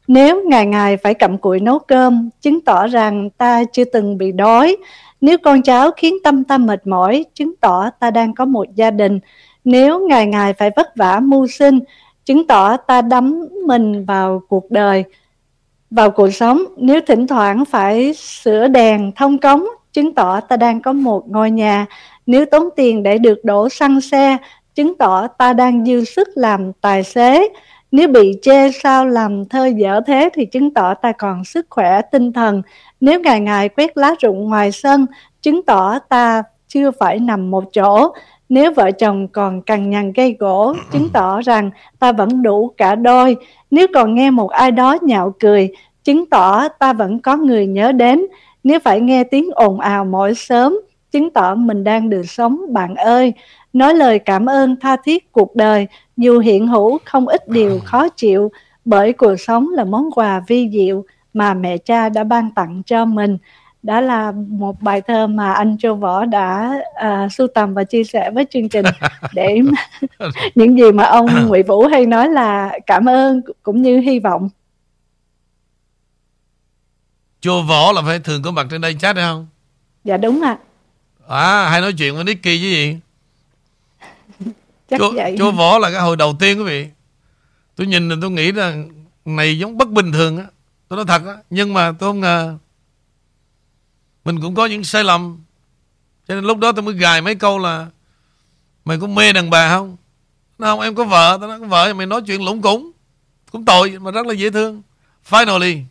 Nếu 0.07 0.43
ngày 0.47 0.65
ngày 0.65 0.97
phải 0.97 1.13
cặm 1.13 1.37
cụi 1.37 1.59
nấu 1.59 1.79
cơm, 1.79 2.29
chứng 2.41 2.61
tỏ 2.61 2.87
rằng 2.87 3.29
ta 3.29 3.63
chưa 3.63 3.83
từng 3.83 4.17
bị 4.17 4.31
đói. 4.31 4.77
Nếu 5.21 5.37
con 5.37 5.61
cháu 5.61 5.91
khiến 5.91 6.15
tâm 6.23 6.43
ta 6.43 6.57
mệt 6.57 6.87
mỏi, 6.87 7.25
chứng 7.33 7.55
tỏ 7.55 7.89
ta 7.99 8.11
đang 8.11 8.35
có 8.35 8.45
một 8.45 8.75
gia 8.75 8.91
đình. 8.91 9.19
Nếu 9.63 10.07
ngày 10.07 10.25
ngày 10.25 10.53
phải 10.53 10.71
vất 10.75 10.95
vả 10.95 11.19
mưu 11.19 11.47
sinh, 11.47 11.79
chứng 12.25 12.47
tỏ 12.47 12.77
ta 12.77 13.01
đắm 13.01 13.45
mình 13.65 14.05
vào 14.05 14.41
cuộc 14.49 14.71
đời, 14.71 15.03
vào 15.91 16.11
cuộc 16.11 16.29
sống. 16.29 16.63
Nếu 16.77 16.99
thỉnh 17.07 17.27
thoảng 17.27 17.65
phải 17.65 18.13
sửa 18.13 18.67
đèn, 18.67 19.11
thông 19.15 19.37
cống, 19.37 19.65
chứng 19.93 20.13
tỏ 20.15 20.39
ta 20.39 20.57
đang 20.57 20.81
có 20.81 20.93
một 20.93 21.29
ngôi 21.29 21.51
nhà. 21.51 21.85
Nếu 22.25 22.45
tốn 22.45 22.69
tiền 22.75 23.03
để 23.03 23.17
được 23.17 23.39
đổ 23.43 23.69
xăng 23.69 24.01
xe, 24.01 24.37
chứng 24.75 24.97
tỏ 24.97 25.27
ta 25.27 25.53
đang 25.53 25.85
dư 25.85 26.03
sức 26.03 26.27
làm 26.35 26.73
tài 26.81 27.03
xế. 27.03 27.49
Nếu 27.91 28.07
bị 28.07 28.33
chê 28.41 28.71
sao 28.71 29.07
làm 29.07 29.45
thơ 29.45 29.65
dở 29.65 30.01
thế 30.07 30.29
thì 30.33 30.45
chứng 30.45 30.73
tỏ 30.73 30.93
ta 30.93 31.11
còn 31.11 31.43
sức 31.43 31.67
khỏe 31.69 32.01
tinh 32.11 32.33
thần. 32.33 32.61
Nếu 33.01 33.19
ngày 33.19 33.39
ngày 33.39 33.69
quét 33.69 33.97
lá 33.97 34.15
rụng 34.19 34.49
ngoài 34.49 34.71
sân, 34.71 35.05
chứng 35.41 35.61
tỏ 35.65 35.99
ta 35.99 36.43
chưa 36.67 36.91
phải 36.91 37.19
nằm 37.19 37.51
một 37.51 37.63
chỗ. 37.73 38.11
Nếu 38.49 38.71
vợ 38.73 38.91
chồng 38.91 39.27
còn 39.27 39.61
cằn 39.61 39.89
nhằn 39.89 40.13
gây 40.13 40.35
gỗ, 40.39 40.73
chứng 40.91 41.09
tỏ 41.09 41.41
rằng 41.41 41.71
ta 41.99 42.11
vẫn 42.11 42.43
đủ 42.43 42.73
cả 42.77 42.95
đôi. 42.95 43.35
Nếu 43.71 43.87
còn 43.93 44.15
nghe 44.15 44.29
một 44.29 44.51
ai 44.51 44.71
đó 44.71 44.97
nhạo 45.01 45.33
cười, 45.39 45.69
chứng 46.03 46.29
tỏ 46.29 46.67
ta 46.67 46.93
vẫn 46.93 47.19
có 47.19 47.37
người 47.37 47.67
nhớ 47.67 47.91
đến. 47.91 48.25
Nếu 48.63 48.79
phải 48.79 49.01
nghe 49.01 49.23
tiếng 49.23 49.49
ồn 49.51 49.79
ào 49.79 50.05
mỗi 50.05 50.33
sớm, 50.35 50.79
chứng 51.11 51.29
tỏ 51.29 51.55
mình 51.55 51.83
đang 51.83 52.09
được 52.09 52.23
sống 52.25 52.73
bạn 52.73 52.95
ơi. 52.95 53.33
Nói 53.73 53.93
lời 53.93 54.19
cảm 54.19 54.45
ơn 54.45 54.75
tha 54.79 54.95
thiết 55.03 55.31
cuộc 55.31 55.55
đời, 55.55 55.87
dù 56.17 56.39
hiện 56.39 56.67
hữu 56.67 56.97
không 57.05 57.27
ít 57.27 57.47
điều 57.47 57.79
khó 57.85 58.09
chịu, 58.09 58.51
bởi 58.85 59.13
cuộc 59.13 59.35
sống 59.35 59.69
là 59.69 59.83
món 59.83 60.11
quà 60.11 60.41
vi 60.47 60.69
diệu 60.73 61.05
mà 61.33 61.53
mẹ 61.53 61.77
cha 61.77 62.09
đã 62.09 62.23
ban 62.23 62.51
tặng 62.51 62.81
cho 62.85 63.05
mình 63.05 63.37
đã 63.83 64.01
là 64.01 64.31
một 64.47 64.81
bài 64.81 65.01
thơ 65.01 65.27
mà 65.27 65.53
anh 65.53 65.77
Châu 65.77 65.95
Võ 65.95 66.25
đã 66.25 66.81
uh, 66.91 67.31
sưu 67.31 67.47
tầm 67.47 67.73
và 67.73 67.83
chia 67.83 68.03
sẻ 68.03 68.31
với 68.31 68.45
chương 68.49 68.69
trình 68.69 68.85
để 69.33 69.59
những 70.55 70.77
gì 70.77 70.91
mà 70.91 71.03
ông 71.03 71.27
Nguyễn 71.47 71.65
Vũ 71.65 71.87
hay 71.87 72.05
nói 72.05 72.29
là 72.29 72.79
cảm 72.85 73.09
ơn 73.09 73.41
cũng 73.63 73.81
như 73.81 73.99
hy 73.99 74.19
vọng. 74.19 74.49
Châu 77.41 77.61
Võ 77.61 77.91
là 77.91 78.01
phải 78.05 78.19
thường 78.19 78.41
có 78.41 78.51
mặt 78.51 78.67
trên 78.71 78.81
đây 78.81 78.95
chat 78.99 79.15
hay 79.15 79.25
không? 79.25 79.47
Dạ 80.03 80.17
đúng 80.17 80.41
ạ. 80.41 80.57
À. 81.27 81.37
à 81.37 81.69
hay 81.69 81.81
nói 81.81 81.93
chuyện 81.93 82.15
với 82.15 82.23
Nicky 82.23 82.59
chứ 82.61 82.67
gì? 82.67 82.97
Chắc 84.89 84.99
Chô, 84.99 85.11
vậy. 85.11 85.35
Châu 85.37 85.51
Võ 85.51 85.77
là 85.77 85.91
cái 85.91 86.01
hồi 86.01 86.17
đầu 86.17 86.35
tiên 86.39 86.57
quý 86.57 86.63
vị. 86.63 86.87
Tôi 87.75 87.87
nhìn 87.87 88.09
là 88.09 88.15
tôi 88.21 88.31
nghĩ 88.31 88.51
là 88.51 88.75
này 89.25 89.59
giống 89.59 89.77
bất 89.77 89.89
bình 89.89 90.11
thường 90.11 90.37
á. 90.37 90.45
Tôi 90.87 90.97
nói 90.97 91.05
thật 91.07 91.21
á. 91.27 91.37
Nhưng 91.49 91.73
mà 91.73 91.91
tôi 91.99 92.09
không 92.09 92.19
ngờ 92.19 92.57
mình 94.29 94.41
cũng 94.41 94.55
có 94.55 94.65
những 94.65 94.83
sai 94.83 95.03
lầm 95.03 95.37
Cho 96.27 96.35
nên 96.35 96.43
lúc 96.43 96.57
đó 96.57 96.71
tôi 96.71 96.83
mới 96.83 96.93
gài 96.93 97.21
mấy 97.21 97.35
câu 97.35 97.59
là 97.59 97.87
Mày 98.85 98.99
có 98.99 99.07
mê 99.07 99.33
đàn 99.33 99.49
bà 99.49 99.69
không 99.69 99.97
Nó 100.57 100.67
không 100.67 100.79
em 100.79 100.95
có 100.95 101.03
vợ 101.03 101.37
Tôi 101.39 101.49
nói 101.49 101.59
có 101.59 101.65
vợ 101.65 101.93
mày 101.93 102.05
nói 102.05 102.21
chuyện 102.27 102.45
lũng 102.45 102.61
củng 102.61 102.91
Cũng 103.51 103.65
tội 103.65 103.99
mà 103.99 104.11
rất 104.11 104.25
là 104.25 104.33
dễ 104.33 104.49
thương 104.49 104.81
Finally 105.29 105.83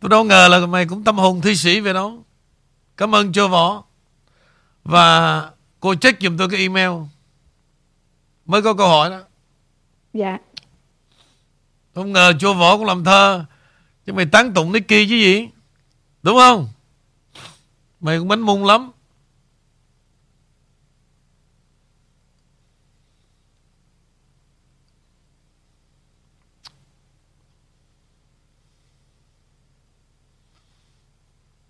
Tôi 0.00 0.08
đâu 0.08 0.24
ngờ 0.24 0.48
là 0.50 0.66
mày 0.66 0.86
cũng 0.86 1.04
tâm 1.04 1.18
hồn 1.18 1.40
thi 1.40 1.56
sĩ 1.56 1.80
về 1.80 1.92
đó 1.92 2.12
Cảm 2.96 3.14
ơn 3.14 3.32
cho 3.32 3.48
võ 3.48 3.84
Và 4.84 5.50
cô 5.80 5.94
check 5.94 6.20
giùm 6.20 6.36
tôi 6.36 6.48
cái 6.48 6.60
email 6.60 6.90
Mới 8.46 8.62
có 8.62 8.74
câu 8.74 8.88
hỏi 8.88 9.10
đó 9.10 9.20
Dạ 10.12 10.38
Không 11.94 12.12
ngờ 12.12 12.32
cho 12.38 12.52
võ 12.52 12.76
cũng 12.76 12.86
làm 12.86 13.04
thơ 13.04 13.44
Chứ 14.06 14.12
mày 14.12 14.26
tán 14.26 14.54
tụng 14.54 14.72
Nicky 14.72 15.08
chứ 15.08 15.14
gì 15.14 15.48
Đúng 16.22 16.36
không? 16.36 16.68
Mày 18.00 18.18
cũng 18.18 18.28
bánh 18.28 18.40
mung 18.40 18.64
lắm. 18.64 18.92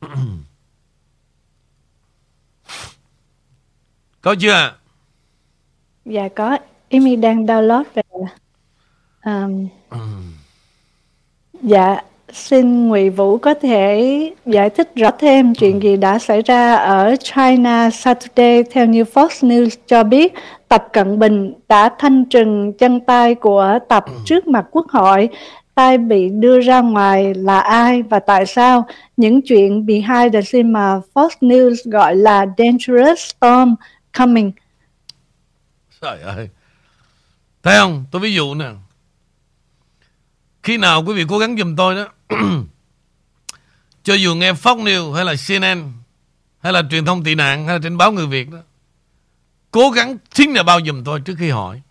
có 4.20 4.34
chưa? 4.40 4.78
Dạ 6.06 6.28
có. 6.28 6.58
Amy 6.90 7.16
đang 7.16 7.46
download 7.46 7.84
về. 7.94 8.02
Um, 9.24 9.68
dạ 11.62 12.00
Xin 12.32 12.88
Ngụy 12.88 13.10
Vũ 13.10 13.38
có 13.38 13.54
thể 13.54 14.32
giải 14.46 14.70
thích 14.70 14.92
rõ 14.94 15.10
thêm 15.10 15.54
chuyện 15.54 15.82
gì 15.82 15.96
đã 15.96 16.18
xảy 16.18 16.42
ra 16.42 16.74
ở 16.74 17.16
China 17.16 17.90
Saturday 17.90 18.62
theo 18.62 18.86
như 18.86 19.02
Fox 19.02 19.28
News 19.28 19.68
cho 19.86 20.04
biết 20.04 20.34
Tập 20.68 20.88
Cận 20.92 21.18
Bình 21.18 21.54
đã 21.68 21.88
thanh 21.98 22.24
trừng 22.24 22.72
chân 22.72 23.00
tay 23.00 23.34
của 23.34 23.78
Tập 23.88 24.04
ừ. 24.06 24.12
trước 24.24 24.46
mặt 24.46 24.66
Quốc 24.70 24.86
hội. 24.88 25.28
Tay 25.74 25.98
bị 25.98 26.28
đưa 26.28 26.60
ra 26.60 26.80
ngoài 26.80 27.34
là 27.34 27.60
ai 27.60 28.02
và 28.02 28.18
tại 28.18 28.46
sao? 28.46 28.84
Những 29.16 29.42
chuyện 29.42 29.86
behind 29.86 30.32
the 30.32 30.42
scene 30.42 30.68
mà 30.70 31.00
Fox 31.14 31.28
News 31.40 31.74
gọi 31.84 32.16
là 32.16 32.46
dangerous 32.58 33.18
storm 33.18 33.74
coming. 34.18 34.52
Trời 36.00 36.20
ơi. 36.20 36.48
Thấy 37.62 37.78
không? 37.78 38.04
Tôi 38.10 38.22
ví 38.22 38.34
dụ 38.34 38.54
nè. 38.54 38.70
Khi 40.62 40.76
nào 40.76 41.04
quý 41.06 41.14
vị 41.14 41.24
cố 41.28 41.38
gắng 41.38 41.56
giùm 41.58 41.76
tôi 41.76 41.94
đó, 41.94 42.08
cho 44.02 44.14
dù 44.14 44.34
nghe 44.34 44.52
Fox 44.52 44.82
News 44.82 45.12
hay 45.12 45.24
là 45.24 45.34
CNN 45.48 45.92
hay 46.58 46.72
là 46.72 46.82
truyền 46.90 47.04
thông 47.04 47.24
tị 47.24 47.34
nạn 47.34 47.66
hay 47.66 47.74
là 47.74 47.80
trên 47.82 47.96
báo 47.96 48.12
người 48.12 48.26
Việt 48.26 48.50
đó, 48.50 48.58
cố 49.70 49.90
gắng 49.90 50.16
chính 50.30 50.52
là 50.52 50.62
bao 50.62 50.80
giùm 50.86 51.04
tôi 51.04 51.20
trước 51.20 51.34
khi 51.38 51.50
hỏi 51.50 51.82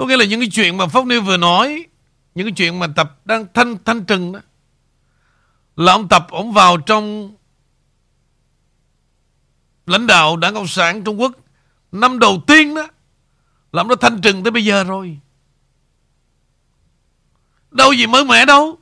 có 0.00 0.06
nghĩa 0.06 0.16
là 0.16 0.24
những 0.24 0.40
cái 0.40 0.48
chuyện 0.52 0.76
mà 0.76 0.84
Fox 0.84 1.06
News 1.06 1.20
vừa 1.20 1.36
nói, 1.36 1.86
những 2.34 2.46
cái 2.46 2.52
chuyện 2.56 2.78
mà 2.78 2.86
tập 2.96 3.20
đang 3.24 3.46
thanh 3.54 3.76
thanh 3.84 4.04
trừng 4.04 4.32
đó, 4.32 4.40
là 5.76 5.92
ông 5.92 6.08
tập 6.08 6.26
ổng 6.30 6.52
vào 6.52 6.76
trong 6.76 7.34
lãnh 9.86 10.06
đạo 10.06 10.36
đảng 10.36 10.54
cộng 10.54 10.66
sản 10.66 11.04
Trung 11.04 11.20
Quốc 11.20 11.32
năm 11.92 12.18
đầu 12.18 12.42
tiên 12.46 12.74
đó 12.74 12.88
làm 13.72 13.88
nó 13.88 13.94
thanh 13.94 14.20
trừng 14.20 14.44
tới 14.44 14.50
bây 14.50 14.64
giờ 14.64 14.84
rồi. 14.84 15.18
Đâu 17.70 17.92
gì 17.92 18.06
mới 18.06 18.24
mẻ 18.24 18.44
đâu. 18.44 18.78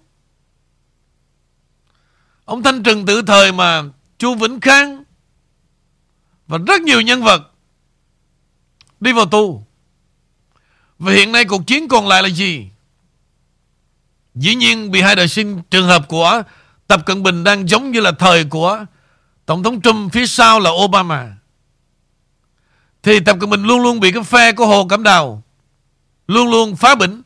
Ông 2.44 2.62
Thanh 2.62 2.82
Trừng 2.82 3.06
từ 3.06 3.22
thời 3.22 3.52
mà 3.52 3.82
Chu 4.18 4.34
Vĩnh 4.34 4.60
Khang 4.60 5.04
Và 6.46 6.58
rất 6.66 6.80
nhiều 6.80 7.00
nhân 7.00 7.22
vật 7.22 7.52
Đi 9.00 9.12
vào 9.12 9.26
tù. 9.26 9.62
Và 10.98 11.12
hiện 11.12 11.32
nay 11.32 11.44
cuộc 11.44 11.66
chiến 11.66 11.88
còn 11.88 12.08
lại 12.08 12.22
là 12.22 12.28
gì? 12.28 12.68
Dĩ 14.34 14.54
nhiên 14.54 14.90
bị 14.90 15.00
hai 15.00 15.16
đời 15.16 15.28
sinh 15.28 15.62
trường 15.70 15.86
hợp 15.86 16.08
của 16.08 16.42
Tập 16.86 17.02
Cận 17.06 17.22
Bình 17.22 17.44
đang 17.44 17.68
giống 17.68 17.90
như 17.90 18.00
là 18.00 18.12
thời 18.12 18.44
của 18.44 18.84
Tổng 19.46 19.62
thống 19.62 19.80
Trump, 19.80 20.12
phía 20.12 20.26
sau 20.26 20.60
là 20.60 20.70
Obama. 20.70 21.37
Thì 23.02 23.20
Tập 23.20 23.36
Cận 23.40 23.50
Bình 23.50 23.62
luôn 23.62 23.82
luôn 23.82 24.00
bị 24.00 24.12
cái 24.12 24.22
phe 24.22 24.52
của 24.52 24.66
Hồ 24.66 24.86
Cẩm 24.88 25.02
Đào 25.02 25.42
Luôn 26.28 26.50
luôn 26.50 26.76
phá 26.76 26.94
bỉnh 26.94 27.22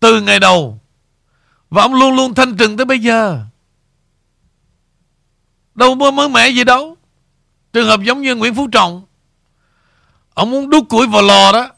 từ 0.00 0.20
ngày 0.20 0.40
đầu. 0.40 0.80
Và 1.70 1.82
ông 1.82 1.94
luôn 1.94 2.16
luôn 2.16 2.34
thanh 2.34 2.56
trừng 2.56 2.76
tới 2.76 2.84
bây 2.84 2.98
giờ. 2.98 3.44
Đâu 5.74 5.94
mới 5.94 6.12
mới 6.12 6.28
mẻ 6.28 6.48
gì 6.48 6.64
đâu. 6.64 6.96
Trường 7.72 7.86
hợp 7.86 8.00
giống 8.02 8.22
như 8.22 8.34
Nguyễn 8.34 8.54
Phú 8.54 8.68
Trọng, 8.72 9.06
Ông 10.34 10.50
muốn 10.50 10.70
đút 10.70 10.88
củi 10.88 11.06
vào 11.06 11.22
lò 11.22 11.52
đó 11.52 11.68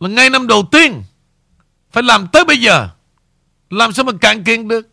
Là 0.00 0.08
ngay 0.08 0.30
năm 0.30 0.46
đầu 0.46 0.62
tiên 0.72 1.02
Phải 1.90 2.02
làm 2.02 2.26
tới 2.32 2.44
bây 2.44 2.60
giờ. 2.60 2.88
Làm 3.70 3.92
sao 3.92 4.04
mà 4.04 4.12
cạn 4.20 4.44
kiệt 4.44 4.60
được? 4.66 4.88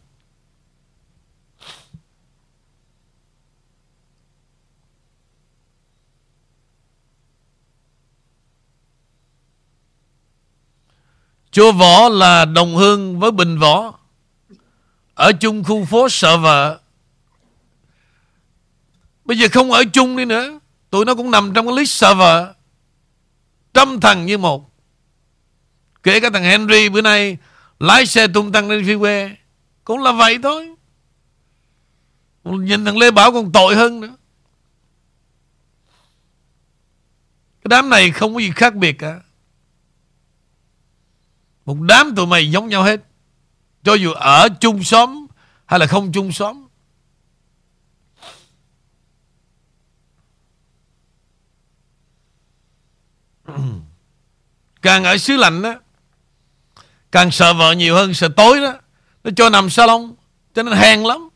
Chùa 11.56 11.72
Võ 11.72 12.10
là 12.10 12.46
đồng 12.46 12.76
hương 12.76 13.20
với 13.20 13.32
Bình 13.32 13.60
Võ. 13.60 14.00
Ở 15.14 15.32
chung 15.40 15.64
khu 15.64 15.86
phố 15.86 16.10
sợ 16.10 16.38
vợ. 16.38 16.80
Bây 19.26 19.38
giờ 19.38 19.48
không 19.52 19.72
ở 19.72 19.84
chung 19.94 20.18
đi 20.18 20.26
nữa. 20.26 20.60
Tụi 20.90 21.06
nó 21.06 21.16
cũng 21.16 21.32
nằm 21.32 21.54
trong 21.54 21.66
cái 21.66 21.76
list 21.76 21.92
sợ 21.92 22.14
vợ. 22.14 22.54
Trăm 23.74 24.00
thằng 24.00 24.26
như 24.26 24.38
một. 24.38 24.72
Kể 26.04 26.20
cả 26.20 26.30
thằng 26.34 26.44
Henry 26.44 26.90
bữa 26.90 27.02
nay 27.02 27.38
Lái 27.80 28.06
xe 28.06 28.28
tung 28.28 28.52
tăng 28.52 28.70
lên 28.70 28.84
freeway. 28.84 29.36
Cũng 29.84 30.04
là 30.04 30.12
vậy 30.12 30.38
thôi. 30.44 30.76
Nhìn 32.44 32.86
thằng 32.86 32.98
Lê 32.98 33.12
Bảo 33.12 33.32
còn 33.32 33.52
tội 33.52 33.76
hơn 33.76 34.00
nữa. 34.00 34.16
Cái 37.62 37.70
đám 37.70 37.90
này 37.90 38.12
không 38.12 38.34
có 38.34 38.40
gì 38.40 38.52
khác 38.56 38.76
biệt 38.76 38.94
cả 39.00 39.20
một 41.66 41.78
đám 41.82 42.16
tụi 42.16 42.28
mày 42.28 42.52
giống 42.52 42.68
nhau 42.68 42.84
hết. 42.84 43.02
Cho 43.84 43.94
dù 43.94 44.12
ở 44.12 44.50
chung 44.60 44.84
xóm 44.84 45.28
Hay 45.66 45.80
là 45.80 45.88
không 45.88 46.12
chung 46.12 46.32
xóm. 46.32 46.68
Càng 54.82 55.04
ở 55.04 55.18
xứ 55.18 55.38
lạnh 55.38 55.62
đó 55.62 55.76
Càng 57.12 57.32
sợ 57.32 57.54
vợ 57.54 57.72
nhiều 57.72 57.96
hơn 57.96 58.14
sợ 58.14 58.30
tối 58.36 58.62
đó. 58.62 58.74
Nó 59.24 59.32
cho 59.36 59.50
nằm 59.50 59.70
salon, 59.70 60.16
Cho 60.54 60.64
nên 60.64 60.74
hèn 60.78 61.04
lắm. 61.04 61.30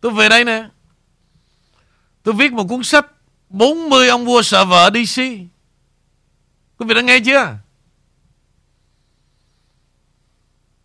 Tôi 0.00 0.12
về 0.12 0.28
đây 0.28 0.44
nè. 0.44 0.68
Tôi 2.22 2.34
viết 2.34 2.52
một 2.52 2.64
cuốn 2.68 2.82
sách. 2.82 3.06
40 3.48 4.08
ông 4.08 4.24
vua 4.24 4.42
sợ 4.42 4.64
vợ 4.64 4.90
DC 4.90 5.22
Quý 6.76 6.86
vị 6.86 6.94
đã 6.94 7.00
nghe 7.00 7.20
chưa? 7.20 7.58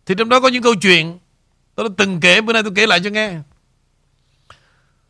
Thì 0.08 0.14
trong 0.18 0.28
đó 0.28 0.40
có 0.40 0.48
những 0.48 0.62
câu 0.62 0.74
chuyện. 0.74 1.18
Tôi 1.74 1.88
đã 1.88 1.94
từng 1.96 2.20
kể 2.20 2.40
Bữa 2.40 2.52
nay 2.52 2.62
tôi 2.62 2.72
kể 2.74 2.86
lại 2.86 3.00
cho 3.04 3.10
nghe. 3.10 3.32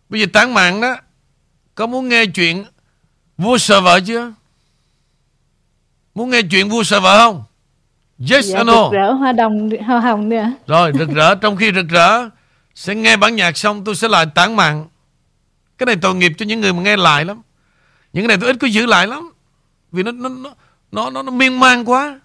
Bây 0.09 0.21
giờ 0.21 0.27
tán 0.33 0.55
mạng 0.55 0.81
đó 0.81 0.97
Có 1.75 1.87
muốn 1.87 2.09
nghe 2.09 2.27
chuyện 2.27 2.65
Vua 3.37 3.59
sợ 3.59 3.81
vợ 3.81 4.01
chưa? 4.07 4.33
Muốn 6.15 6.31
nghe 6.31 6.43
chuyện 6.51 6.69
vua 6.69 6.83
sợ 6.83 7.01
vợ 7.01 7.19
không? 7.19 7.45
Yes 8.31 8.45
dạ, 8.45 8.61
or 8.61 8.67
no? 8.67 8.85
rực 8.85 8.93
rỡ 8.93 9.13
hoa 9.13 9.33
đồng 9.33 9.71
hoa 9.87 10.01
hồng 10.01 10.29
nữa 10.29 10.53
Rồi 10.67 10.93
rực 10.99 11.09
rỡ. 11.09 11.35
Trong 11.35 11.57
khi 11.57 11.73
rực 11.75 11.89
rỡ 11.89 12.29
Sẽ 12.75 12.95
nghe 12.95 13.17
bản 13.17 13.37
nhạc 13.37 13.57
xong 13.57 13.85
tôi 13.85 13.97
sẽ 13.97 14.09
lại 14.09 14.27
tán 14.35 14.57
mạng. 14.57 14.87
Cái 15.79 15.87
này 15.87 15.97
tội 15.97 16.15
nghiệp 16.15 16.33
cho 16.39 16.47
những 16.47 16.61
người 16.61 16.73
mà 16.73 16.83
nghe 16.83 16.97
lại 16.97 17.25
lắm. 17.25 17.43
Những 18.13 18.23
cái 18.23 18.29
này 18.29 18.37
tôi 18.41 18.51
ít 18.51 18.57
có 18.61 18.67
giữ 18.67 18.87
lại 18.87 19.07
lắm. 19.07 19.33
Vì 19.93 20.03
nó 20.03 20.13
nó 20.13 20.29
nó 20.29 20.51
nó, 20.93 21.11
nó, 21.11 21.23
nó 21.23 21.31
miên 21.31 21.61
man 21.61 21.85
quá. 21.85 22.21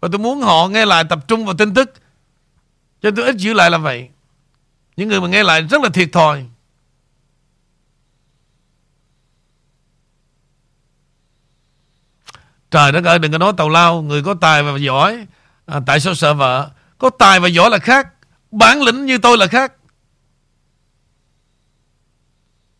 Và 0.00 0.08
tôi 0.12 0.18
muốn 0.18 0.40
họ 0.40 0.68
nghe 0.68 0.86
lại 0.86 1.04
tập 1.04 1.28
trung 1.28 1.44
vào 1.44 1.54
tin 1.54 1.74
tức 1.74 1.94
cho 3.04 3.10
tôi 3.16 3.24
ít 3.24 3.36
giữ 3.36 3.52
lại 3.52 3.70
là 3.70 3.78
vậy. 3.78 4.08
Những 4.96 5.08
người 5.08 5.20
mà 5.20 5.28
nghe 5.28 5.42
lại 5.42 5.62
rất 5.62 5.82
là 5.82 5.88
thiệt 5.88 6.08
thòi. 6.12 6.44
Trời 12.70 12.92
đất 12.92 13.04
ơi 13.04 13.18
đừng 13.18 13.32
có 13.32 13.38
nói 13.38 13.52
tàu 13.56 13.68
lao 13.68 14.02
Người 14.02 14.22
có 14.22 14.34
tài 14.40 14.62
và 14.62 14.78
giỏi. 14.78 15.26
À, 15.66 15.80
Tại 15.86 16.00
sao 16.00 16.14
sợ 16.14 16.34
vợ? 16.34 16.70
Có 16.98 17.10
tài 17.10 17.40
và 17.40 17.48
giỏi 17.48 17.70
là 17.70 17.78
khác 17.78 18.08
Bản 18.50 18.82
lĩnh 18.82 19.06
như 19.06 19.18
tôi 19.18 19.38
là 19.38 19.46
khác. 19.46 19.72